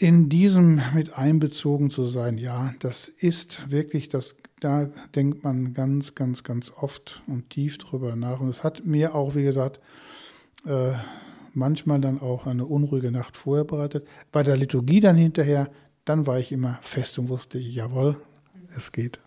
in 0.00 0.30
diesem 0.30 0.80
mit 0.94 1.18
einbezogen 1.18 1.90
zu 1.90 2.06
sein, 2.06 2.38
ja, 2.38 2.72
das 2.78 3.06
ist 3.06 3.70
wirklich 3.70 4.08
das 4.08 4.34
da 4.60 4.90
denkt 5.14 5.42
man 5.44 5.74
ganz, 5.74 6.14
ganz, 6.14 6.44
ganz 6.44 6.72
oft 6.74 7.22
und 7.26 7.50
tief 7.50 7.78
drüber 7.78 8.16
nach. 8.16 8.40
Und 8.40 8.48
es 8.48 8.62
hat 8.62 8.84
mir 8.84 9.14
auch, 9.14 9.34
wie 9.34 9.42
gesagt, 9.42 9.80
äh, 10.66 10.92
manchmal 11.54 12.00
dann 12.00 12.20
auch 12.20 12.46
eine 12.46 12.66
unruhige 12.66 13.10
Nacht 13.10 13.36
vorher 13.36 13.64
bereitet. 13.64 14.06
Bei 14.32 14.42
der 14.42 14.56
Liturgie 14.56 15.00
dann 15.00 15.16
hinterher, 15.16 15.70
dann 16.04 16.26
war 16.26 16.38
ich 16.38 16.52
immer 16.52 16.78
fest 16.82 17.18
und 17.18 17.28
wusste, 17.28 17.58
jawohl, 17.58 18.16
es 18.76 18.92
geht. 18.92 19.20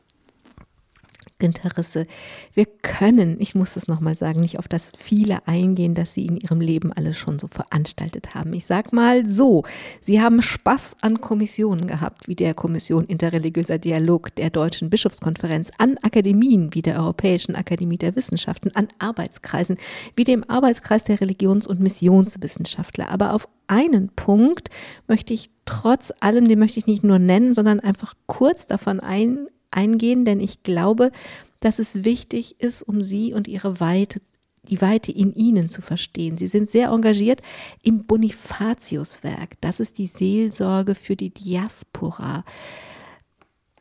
Günter 1.39 1.77
Risse, 1.77 2.07
wir 2.53 2.65
können, 2.65 3.37
ich 3.39 3.55
muss 3.55 3.75
es 3.75 3.87
nochmal 3.87 4.17
sagen, 4.17 4.41
nicht 4.41 4.59
auf 4.59 4.67
das 4.67 4.91
viele 4.97 5.47
eingehen, 5.47 5.95
das 5.95 6.13
Sie 6.13 6.25
in 6.25 6.37
Ihrem 6.37 6.61
Leben 6.61 6.93
alles 6.93 7.17
schon 7.17 7.39
so 7.39 7.47
veranstaltet 7.47 8.35
haben. 8.35 8.53
Ich 8.53 8.65
sage 8.65 8.95
mal 8.95 9.27
so, 9.27 9.63
Sie 10.01 10.21
haben 10.21 10.41
Spaß 10.41 10.97
an 11.01 11.21
Kommissionen 11.21 11.87
gehabt, 11.87 12.27
wie 12.27 12.35
der 12.35 12.53
Kommission 12.53 13.05
Interreligiöser 13.05 13.77
Dialog 13.77 14.35
der 14.35 14.49
Deutschen 14.49 14.89
Bischofskonferenz, 14.89 15.71
an 15.77 15.97
Akademien 16.01 16.73
wie 16.73 16.81
der 16.81 16.97
Europäischen 16.99 17.55
Akademie 17.55 17.97
der 17.97 18.15
Wissenschaften, 18.15 18.71
an 18.75 18.87
Arbeitskreisen 18.99 19.77
wie 20.15 20.23
dem 20.23 20.49
Arbeitskreis 20.49 21.03
der 21.03 21.21
Religions- 21.21 21.67
und 21.67 21.79
Missionswissenschaftler. 21.79 23.09
Aber 23.09 23.33
auf 23.33 23.47
einen 23.67 24.09
Punkt 24.09 24.69
möchte 25.07 25.33
ich 25.33 25.49
trotz 25.65 26.11
allem, 26.19 26.47
den 26.47 26.59
möchte 26.59 26.79
ich 26.79 26.87
nicht 26.87 27.03
nur 27.03 27.19
nennen, 27.19 27.53
sondern 27.53 27.79
einfach 27.79 28.13
kurz 28.25 28.67
davon 28.67 28.99
ein, 28.99 29.47
eingehen, 29.73 30.25
denn 30.25 30.39
ich 30.39 30.63
glaube, 30.63 31.11
dass 31.59 31.79
es 31.79 32.03
wichtig 32.03 32.59
ist, 32.59 32.81
um 32.81 33.03
sie 33.03 33.33
und 33.33 33.47
ihre 33.47 33.79
Weite 33.79 34.21
die 34.69 34.81
Weite 34.81 35.11
in 35.11 35.33
ihnen 35.33 35.69
zu 35.69 35.81
verstehen. 35.81 36.37
Sie 36.37 36.47
sind 36.47 36.69
sehr 36.69 36.89
engagiert 36.89 37.41
im 37.81 38.05
Bonifatiuswerk. 38.05 39.57
Das 39.61 39.79
ist 39.79 39.97
die 39.97 40.05
Seelsorge 40.05 40.95
für 40.95 41.15
die 41.15 41.31
Diaspora. 41.31 42.45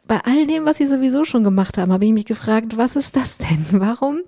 Bei 0.09 0.21
all 0.25 0.47
dem, 0.47 0.65
was 0.65 0.79
Sie 0.79 0.87
sowieso 0.87 1.25
schon 1.25 1.45
gemacht 1.45 1.79
haben, 1.79 1.93
habe 1.93 2.05
ich 2.05 2.13
mich 2.13 2.27
gefragt, 2.27 2.77
was 2.77 2.97
ist 2.97 3.15
das 3.15 3.39
denn? 3.39 3.65
Warum 3.71 4.21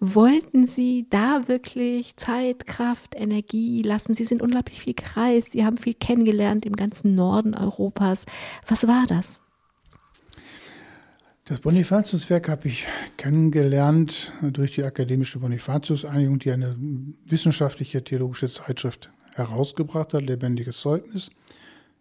wollten 0.00 0.66
Sie 0.66 1.06
da 1.08 1.46
wirklich 1.46 2.16
Zeit, 2.16 2.66
Kraft, 2.66 3.14
Energie 3.16 3.82
lassen? 3.82 4.14
Sie 4.14 4.24
sind 4.24 4.42
unglaublich 4.42 4.80
viel 4.80 4.94
gereist, 4.94 5.52
Sie 5.52 5.64
haben 5.64 5.78
viel 5.78 5.94
kennengelernt 5.94 6.66
im 6.66 6.74
ganzen 6.74 7.14
Norden 7.14 7.54
Europas. 7.54 8.24
Was 8.66 8.88
war 8.88 9.06
das? 9.06 9.38
Das 11.50 11.58
Bonifatiuswerk 11.58 12.48
habe 12.48 12.68
ich 12.68 12.86
kennengelernt 13.16 14.30
durch 14.40 14.76
die 14.76 14.84
Akademische 14.84 15.40
Bonifatius-Einigung, 15.40 16.38
die 16.38 16.52
eine 16.52 16.76
wissenschaftliche 17.26 18.04
theologische 18.04 18.48
Zeitschrift 18.48 19.10
herausgebracht 19.34 20.14
hat, 20.14 20.22
Lebendiges 20.22 20.78
Zeugnis. 20.78 21.32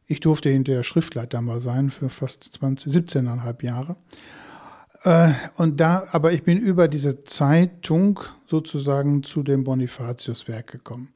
Ich 0.05 0.19
durfte 0.19 0.49
hinterher 0.49 0.83
Schriftleiter 0.83 1.41
mal 1.41 1.61
sein 1.61 1.89
für 1.89 2.09
fast 2.09 2.43
20, 2.43 2.93
17,5 2.93 3.65
Jahre. 3.65 3.95
Äh, 5.01 5.31
und 5.55 5.79
da, 5.79 6.03
aber 6.11 6.31
ich 6.31 6.43
bin 6.43 6.59
über 6.59 6.87
diese 6.87 7.23
Zeitung 7.23 8.19
sozusagen 8.45 9.23
zu 9.23 9.41
dem 9.41 9.63
Bonifatiuswerk 9.63 10.67
gekommen. 10.67 11.11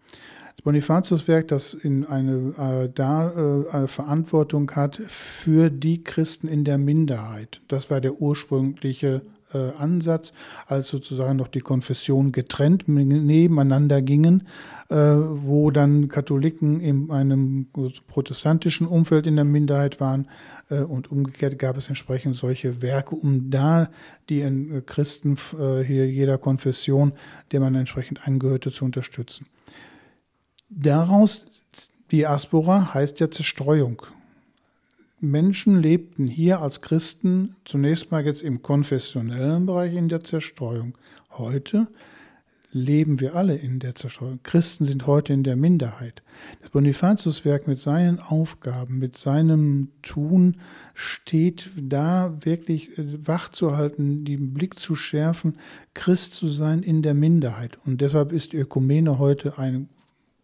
Das 0.56 0.64
Bonifatiuswerk, 0.64 1.48
das 1.48 1.74
in 1.74 2.06
eine, 2.06 2.54
äh, 2.58 2.90
da 2.94 3.30
äh, 3.30 3.70
eine 3.70 3.88
Verantwortung 3.88 4.72
hat 4.72 5.02
für 5.08 5.70
die 5.70 6.04
Christen 6.04 6.48
in 6.48 6.64
der 6.64 6.78
Minderheit. 6.78 7.62
Das 7.68 7.90
war 7.90 8.02
der 8.02 8.22
ursprüngliche 8.22 9.22
äh, 9.54 9.72
Ansatz, 9.78 10.34
als 10.68 10.90
sozusagen 10.90 11.38
noch 11.38 11.48
die 11.48 11.62
Konfessionen 11.62 12.32
getrennt 12.32 12.88
nebeneinander 12.88 14.02
gingen, 14.02 14.48
äh, 14.90 14.96
wo 14.96 15.72
dann 15.72 16.08
Katholiken 16.08 16.80
in 16.80 17.12
einem 17.12 17.68
protestantischen 18.08 18.88
Umfeld 18.88 19.28
in 19.28 19.36
der 19.36 19.46
Minderheit 19.46 20.00
waren 20.00 20.28
äh, 20.70 20.80
und 20.80 21.12
umgekehrt 21.12 21.60
gab 21.60 21.78
es 21.78 21.88
entsprechend 21.88 22.36
solche 22.36 22.82
Werke, 22.82 23.16
um 23.16 23.50
da 23.50 23.90
die 24.30 24.42
äh, 24.42 24.82
Christen 24.86 25.38
hier 25.86 26.10
jeder 26.10 26.38
Konfession, 26.38 27.14
der 27.52 27.60
man 27.60 27.76
entsprechend 27.76 28.28
angehörte, 28.28 28.72
zu 28.72 28.86
unterstützen. 28.86 29.46
Daraus, 30.76 31.46
Diaspora 32.12 32.94
heißt 32.94 33.20
ja 33.20 33.30
Zerstreuung. 33.30 34.02
Menschen 35.20 35.82
lebten 35.82 36.28
hier 36.28 36.62
als 36.62 36.82
Christen 36.82 37.56
zunächst 37.64 38.12
mal 38.12 38.26
jetzt 38.26 38.42
im 38.42 38.64
konfessionellen 38.64 39.68
Bereich 39.68 39.94
in 39.94 40.10
der 40.10 40.24
Zerstreuung. 40.24 40.98
Heute 41.30 41.88
leben 42.72 43.20
wir 43.20 43.36
alle 43.36 43.56
in 43.56 43.80
der 43.80 43.94
Zerstreuung. 43.94 44.40
Christen 44.42 44.86
sind 44.86 45.06
heute 45.06 45.32
in 45.32 45.44
der 45.44 45.56
Minderheit. 45.56 46.24
Das 46.62 46.72
Bonifatiuswerk 46.72 47.68
mit 47.68 47.80
seinen 47.80 48.20
Aufgaben, 48.20 48.98
mit 48.98 49.16
seinem 49.18 49.90
Tun 50.02 50.58
steht 50.96 51.70
da 51.80 52.36
wirklich 52.44 52.98
äh, 52.98 53.28
wach 53.28 53.50
zu 53.50 53.78
halten, 53.78 54.26
den 54.26 54.56
Blick 54.56 54.80
zu 54.80 54.96
schärfen, 54.96 55.60
Christ 55.94 56.34
zu 56.34 56.48
sein 56.48 56.82
in 56.82 57.04
der 57.04 57.14
Minderheit. 57.14 57.78
Und 57.86 58.02
deshalb 58.02 58.32
ist 58.32 58.56
Ökumene 58.56 59.20
heute 59.20 59.60
ein 59.60 59.88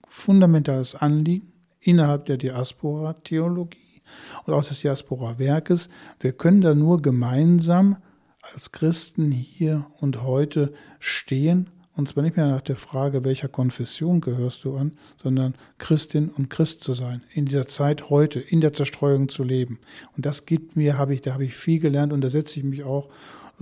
fundamentales 0.09 0.95
Anliegen 0.95 1.53
innerhalb 1.79 2.25
der 2.25 2.37
Diaspora-Theologie 2.37 4.01
und 4.45 4.53
auch 4.53 4.63
des 4.63 4.81
Diaspora-Werkes. 4.81 5.89
Wir 6.19 6.33
können 6.33 6.61
da 6.61 6.75
nur 6.75 7.01
gemeinsam 7.01 7.97
als 8.41 8.71
Christen 8.71 9.31
hier 9.31 9.87
und 9.99 10.23
heute 10.23 10.73
stehen 10.99 11.69
und 11.99 12.07
zwar 12.07 12.23
nicht 12.23 12.37
mehr 12.37 12.47
nach 12.47 12.61
der 12.61 12.77
Frage, 12.77 13.25
welcher 13.25 13.49
Konfession 13.49 14.21
gehörst 14.21 14.63
du 14.63 14.77
an, 14.77 14.93
sondern 15.21 15.55
Christin 15.79 16.29
und 16.29 16.49
Christ 16.49 16.81
zu 16.81 16.93
sein, 16.93 17.23
in 17.33 17.45
dieser 17.45 17.67
Zeit 17.67 18.09
heute, 18.09 18.39
in 18.39 18.61
der 18.61 18.71
Zerstreuung 18.71 19.27
zu 19.27 19.43
leben. 19.43 19.79
Und 20.15 20.25
das 20.25 20.45
gibt 20.45 20.77
mir, 20.77 20.97
habe 20.97 21.13
ich, 21.13 21.21
da 21.21 21.33
habe 21.33 21.43
ich 21.43 21.57
viel 21.57 21.81
gelernt 21.81 22.13
und 22.13 22.21
da 22.21 22.29
setze 22.29 22.57
ich 22.57 22.63
mich 22.63 22.85
auch 22.85 23.09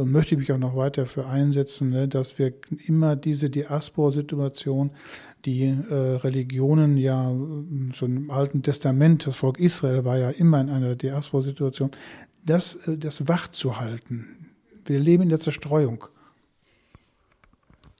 möchte 0.05 0.37
mich 0.37 0.51
auch 0.51 0.57
noch 0.57 0.75
weiter 0.75 1.05
für 1.05 1.25
einsetzen, 1.25 1.89
ne, 1.89 2.07
dass 2.07 2.37
wir 2.37 2.53
immer 2.85 3.15
diese 3.15 3.49
Diaspora-Situation, 3.49 4.91
die 5.45 5.63
äh, 5.63 5.93
Religionen 5.93 6.97
ja 6.97 7.31
äh, 7.31 7.93
schon 7.93 8.17
im 8.17 8.31
Alten 8.31 8.61
Testament, 8.61 9.25
das 9.27 9.37
Volk 9.37 9.59
Israel 9.59 10.05
war 10.05 10.17
ja 10.17 10.29
immer 10.29 10.61
in 10.61 10.69
einer 10.69 10.95
Diaspora-Situation, 10.95 11.91
das, 12.45 12.75
äh, 12.87 12.97
das 12.97 13.27
wach. 13.27 13.49
Wir 14.85 14.99
leben 14.99 15.23
in 15.23 15.29
der 15.29 15.39
Zerstreuung. 15.39 16.05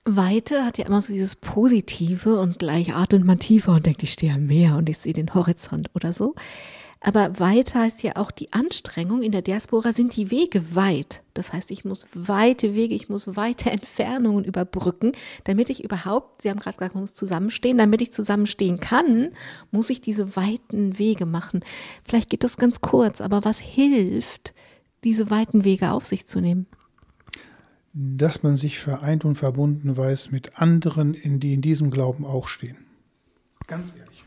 Weite 0.04 0.64
hat 0.64 0.78
ja 0.78 0.86
immer 0.86 1.02
so 1.02 1.12
dieses 1.12 1.36
Positive 1.36 2.40
und 2.40 2.58
gleich 2.58 2.94
atmet 2.94 3.24
man 3.24 3.38
tiefer 3.38 3.72
und 3.72 3.84
denkt, 3.84 4.02
ich 4.02 4.12
stehe 4.12 4.32
am 4.32 4.46
Meer 4.46 4.76
und 4.76 4.88
ich 4.88 4.98
sehe 4.98 5.12
den 5.12 5.34
Horizont 5.34 5.90
oder 5.94 6.12
so. 6.12 6.34
Aber 7.00 7.38
weit 7.38 7.74
heißt 7.74 8.02
ja 8.02 8.16
auch 8.16 8.32
die 8.32 8.52
Anstrengung. 8.52 9.22
In 9.22 9.30
der 9.30 9.42
Diaspora 9.42 9.92
sind 9.92 10.16
die 10.16 10.32
Wege 10.32 10.74
weit. 10.74 11.22
Das 11.32 11.52
heißt, 11.52 11.70
ich 11.70 11.84
muss 11.84 12.08
weite 12.12 12.74
Wege, 12.74 12.94
ich 12.94 13.08
muss 13.08 13.36
weite 13.36 13.70
Entfernungen 13.70 14.44
überbrücken, 14.44 15.12
damit 15.44 15.70
ich 15.70 15.84
überhaupt, 15.84 16.42
Sie 16.42 16.50
haben 16.50 16.58
gerade 16.58 16.76
gesagt, 16.76 16.94
man 16.94 17.02
muss 17.04 17.14
zusammenstehen, 17.14 17.78
damit 17.78 18.02
ich 18.02 18.12
zusammenstehen 18.12 18.80
kann, 18.80 19.30
muss 19.70 19.90
ich 19.90 20.00
diese 20.00 20.34
weiten 20.34 20.98
Wege 20.98 21.26
machen. 21.26 21.60
Vielleicht 22.04 22.30
geht 22.30 22.42
das 22.42 22.56
ganz 22.56 22.80
kurz, 22.80 23.20
aber 23.20 23.44
was 23.44 23.58
hilft, 23.60 24.52
diese 25.04 25.30
weiten 25.30 25.64
Wege 25.64 25.92
auf 25.92 26.04
sich 26.04 26.26
zu 26.26 26.40
nehmen? 26.40 26.66
Dass 27.92 28.42
man 28.42 28.56
sich 28.56 28.78
vereint 28.78 29.24
und 29.24 29.36
verbunden 29.36 29.96
weiß 29.96 30.32
mit 30.32 30.60
anderen, 30.60 31.16
die 31.40 31.54
in 31.54 31.62
diesem 31.62 31.90
Glauben 31.90 32.24
auch 32.24 32.48
stehen. 32.48 32.76
Ganz 33.68 33.92
ehrlich. 33.96 34.24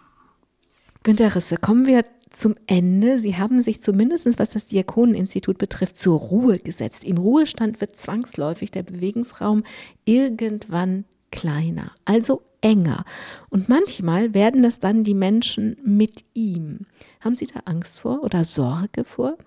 Günter 1.03 1.35
Risse, 1.35 1.57
kommen 1.57 1.85
wir 1.85 2.05
zum 2.31 2.55
Ende. 2.67 3.19
Sie 3.19 3.37
haben 3.37 3.61
sich 3.61 3.81
zumindest, 3.81 4.39
was 4.39 4.51
das 4.51 4.65
Diakoneninstitut 4.65 5.57
betrifft, 5.57 5.97
zur 5.97 6.19
Ruhe 6.19 6.59
gesetzt. 6.59 7.03
Im 7.03 7.17
Ruhestand 7.17 7.81
wird 7.81 7.97
zwangsläufig 7.97 8.71
der 8.71 8.83
Bewegungsraum 8.83 9.63
irgendwann 10.05 11.05
kleiner, 11.31 11.91
also 12.05 12.41
enger. 12.61 13.05
Und 13.49 13.69
manchmal 13.69 14.33
werden 14.33 14.63
das 14.63 14.79
dann 14.79 15.03
die 15.03 15.13
Menschen 15.13 15.77
mit 15.83 16.23
ihm. 16.33 16.85
Haben 17.19 17.35
Sie 17.35 17.47
da 17.47 17.61
Angst 17.65 17.99
vor 17.99 18.23
oder 18.23 18.45
Sorge 18.45 19.03
vor? 19.03 19.37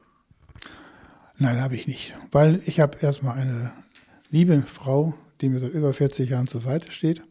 Nein, 1.36 1.60
habe 1.60 1.74
ich 1.74 1.86
nicht, 1.86 2.14
weil 2.30 2.60
ich 2.66 2.80
habe 2.80 2.98
erstmal 3.00 3.38
eine 3.38 3.72
liebe 4.30 4.62
Frau, 4.62 5.14
die 5.40 5.48
mir 5.48 5.60
seit 5.60 5.72
über 5.72 5.92
40 5.92 6.30
Jahren 6.30 6.46
zur 6.46 6.60
Seite 6.60 6.90
steht 6.92 7.22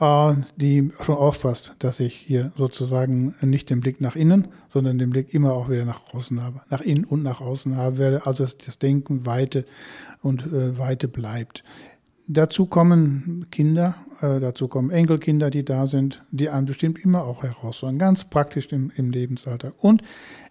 die 0.00 0.90
schon 1.02 1.16
aufpasst, 1.16 1.74
dass 1.78 2.00
ich 2.00 2.14
hier 2.14 2.52
sozusagen 2.56 3.34
nicht 3.40 3.70
den 3.70 3.80
Blick 3.80 4.00
nach 4.00 4.16
innen, 4.16 4.48
sondern 4.68 4.98
den 4.98 5.10
Blick 5.10 5.32
immer 5.32 5.52
auch 5.52 5.70
wieder 5.70 5.84
nach 5.84 6.12
außen 6.12 6.42
habe, 6.42 6.62
nach 6.68 6.80
innen 6.80 7.04
und 7.04 7.22
nach 7.22 7.40
außen 7.40 7.76
habe 7.76 7.98
werde, 7.98 8.26
also 8.26 8.42
dass 8.42 8.58
das 8.58 8.78
Denken 8.78 9.24
weite 9.24 9.64
und 10.20 10.46
äh, 10.46 10.76
weite 10.78 11.06
bleibt. 11.06 11.62
Dazu 12.26 12.66
kommen 12.66 13.46
Kinder, 13.50 13.96
äh, 14.20 14.40
dazu 14.40 14.66
kommen 14.66 14.90
Enkelkinder, 14.90 15.50
die 15.50 15.64
da 15.64 15.86
sind, 15.86 16.22
die 16.30 16.48
einem 16.48 16.64
bestimmt 16.66 16.98
immer 16.98 17.24
auch 17.24 17.42
herausfordern, 17.42 17.98
ganz 17.98 18.24
praktisch 18.24 18.68
im, 18.72 18.90
im 18.96 19.10
Lebensalltag. 19.10 19.74
Und 19.78 20.02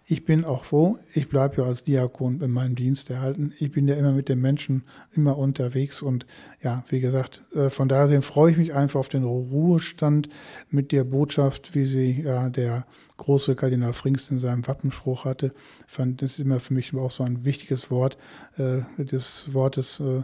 ich 0.06 0.24
bin 0.24 0.44
auch 0.44 0.64
froh, 0.64 0.98
ich 1.14 1.28
bleibe 1.28 1.62
ja 1.62 1.68
als 1.68 1.84
Diakon 1.84 2.42
in 2.42 2.50
meinem 2.50 2.74
Dienst 2.74 3.08
erhalten. 3.08 3.54
Ich 3.58 3.70
bin 3.70 3.88
ja 3.88 3.94
immer 3.94 4.12
mit 4.12 4.28
den 4.28 4.40
Menschen 4.40 4.84
immer 5.14 5.38
unterwegs 5.38 6.02
und 6.02 6.26
ja, 6.62 6.84
wie 6.88 7.00
gesagt, 7.00 7.40
äh, 7.54 7.70
von 7.70 7.88
daher 7.88 8.20
freue 8.20 8.50
ich 8.52 8.58
mich 8.58 8.74
einfach 8.74 9.00
auf 9.00 9.08
den 9.08 9.24
Ruhestand 9.24 10.28
mit 10.70 10.92
der 10.92 11.04
Botschaft, 11.04 11.74
wie 11.74 11.86
sie 11.86 12.22
ja 12.22 12.50
der 12.50 12.86
große 13.16 13.56
Kardinal 13.56 13.94
Frings 13.94 14.30
in 14.30 14.38
seinem 14.38 14.66
Wappenspruch 14.66 15.24
hatte. 15.24 15.54
Fand, 15.86 16.20
das 16.20 16.32
ist 16.32 16.40
immer 16.40 16.60
für 16.60 16.74
mich 16.74 16.94
auch 16.94 17.10
so 17.10 17.22
ein 17.22 17.44
wichtiges 17.46 17.90
Wort, 17.90 18.18
äh, 18.58 18.80
des 18.98 19.54
Wortes 19.54 20.00
äh, 20.00 20.22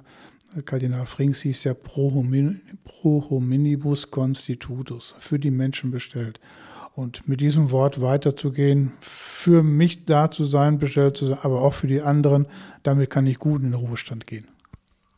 Kardinal 0.64 1.06
Frings 1.06 1.42
hieß 1.42 1.64
ja 1.64 1.74
pro 1.74 2.12
hominibus 3.30 4.10
constitutus, 4.10 5.14
für 5.18 5.38
die 5.38 5.52
Menschen 5.52 5.90
bestellt. 5.92 6.40
Und 7.00 7.26
mit 7.26 7.40
diesem 7.40 7.70
Wort 7.70 8.02
weiterzugehen, 8.02 8.92
für 9.00 9.62
mich 9.62 10.04
da 10.04 10.30
zu 10.30 10.44
sein, 10.44 10.78
bestellt 10.78 11.16
zu 11.16 11.24
sein, 11.24 11.38
aber 11.40 11.62
auch 11.62 11.72
für 11.72 11.86
die 11.86 12.02
anderen, 12.02 12.46
damit 12.82 13.08
kann 13.08 13.26
ich 13.26 13.38
gut 13.38 13.62
in 13.62 13.70
den 13.70 13.80
Ruhestand 13.80 14.26
gehen. 14.26 14.46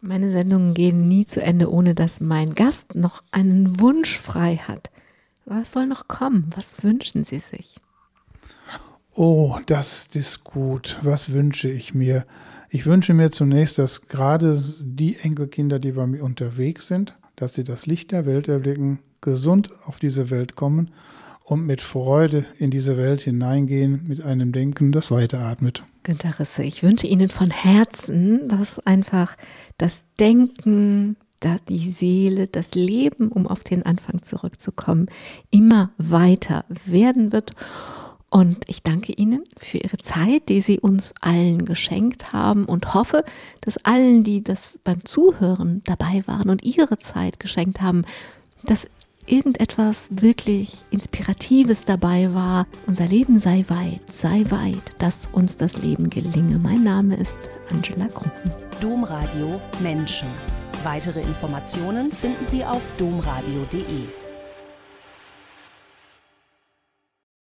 Meine 0.01 0.31
Sendungen 0.31 0.75
gehen 0.75 1.09
nie 1.09 1.27
zu 1.27 1.43
Ende, 1.43 1.73
ohne 1.73 1.97
dass 1.97 2.21
mein 2.21 2.55
Gast 2.55 2.95
noch 2.95 3.25
einen 3.33 3.81
Wunsch 3.81 4.17
frei 4.17 4.59
hat. 4.59 4.93
Was 5.45 5.73
soll 5.73 5.89
noch 5.89 6.07
kommen? 6.07 6.53
Was 6.55 6.85
wünschen 6.85 7.25
Sie 7.25 7.41
sich? 7.41 7.81
Oh, 9.13 9.59
das 9.67 10.07
ist 10.15 10.45
gut. 10.45 11.01
Was 11.03 11.33
wünsche 11.33 11.69
ich 11.69 11.95
mir? 11.95 12.27
Ich 12.71 12.87
wünsche 12.87 13.13
mir 13.13 13.33
zunächst, 13.33 13.79
dass 13.79 14.07
gerade 14.07 14.63
die 14.79 15.17
Enkelkinder, 15.17 15.81
die 15.81 15.91
bei 15.91 16.07
mir 16.07 16.23
unterwegs 16.23 16.87
sind, 16.87 17.19
dass 17.35 17.55
sie 17.55 17.65
das 17.65 17.87
Licht 17.87 18.13
der 18.13 18.25
Welt 18.25 18.47
erblicken, 18.47 19.01
gesund 19.21 19.73
auf 19.85 19.99
diese 19.99 20.31
Welt 20.31 20.55
kommen 20.55 20.93
und 21.53 21.67
mit 21.67 21.83
Freude 21.83 22.47
in 22.59 22.71
diese 22.71 22.97
Welt 22.97 23.21
hineingehen, 23.21 24.05
mit 24.09 24.23
einem 24.23 24.53
Denken, 24.53 24.91
das 24.91 25.11
weiteratmet. 25.11 25.85
Günter 26.03 26.39
Risse, 26.39 26.63
ich 26.63 26.83
wünsche 26.83 27.07
Ihnen 27.07 27.29
von 27.29 27.51
Herzen, 27.51 28.49
dass 28.49 28.79
einfach 28.87 29.37
das 29.77 30.03
Denken 30.19 31.17
die 31.69 31.91
Seele, 31.91 32.47
das 32.47 32.75
Leben, 32.75 33.29
um 33.29 33.49
auf 33.49 33.65
den 33.65 33.85
Anfang 33.85 34.23
zurückzukommen, 34.23 35.09
immer 35.51 35.91
weiter 35.99 36.65
werden 36.87 37.33
wird. 37.33 37.51
Und 38.31 38.59
ich 38.69 38.83
danke 38.83 39.13
Ihnen 39.13 39.43
für 39.59 39.79
Ihre 39.79 39.99
Zeit, 39.99 40.49
die 40.49 40.61
Sie 40.61 40.79
uns 40.79 41.13
allen 41.21 41.65
geschenkt 41.65 42.33
haben 42.33 42.65
und 42.65 42.95
hoffe, 42.95 43.25
dass 43.61 43.77
allen, 43.85 44.25
die 44.25 44.43
das 44.43 44.79
beim 44.85 45.05
Zuhören 45.05 45.83
dabei 45.85 46.23
waren 46.27 46.49
und 46.49 46.65
ihre 46.65 46.99
Zeit 46.99 47.41
geschenkt 47.41 47.83
haben, 47.83 48.05
dass 48.63 48.87
irgendetwas 49.27 50.09
wirklich 50.11 50.85
Inspiratives 50.91 51.85
dabei 51.85 52.33
war. 52.35 52.67
Unser 52.87 53.07
Leben 53.07 53.39
sei 53.39 53.65
weit, 53.69 54.01
sei 54.13 54.45
weit, 54.51 54.83
dass 54.99 55.29
uns 55.33 55.57
das 55.57 55.77
Leben 55.79 56.11
gelinge. 56.11 56.59
Mein 56.59 56.85
Name 56.85 57.17
ist 57.17 57.39
Angela 57.71 58.07
Krumpen. 58.09 58.53
Domradio 58.81 59.61
Menschen. 59.81 60.29
Weitere 60.85 61.21
Informationen 61.21 62.11
finden 62.13 62.47
Sie 62.47 62.65
auf 62.65 62.83
domradio.de. 62.99 64.22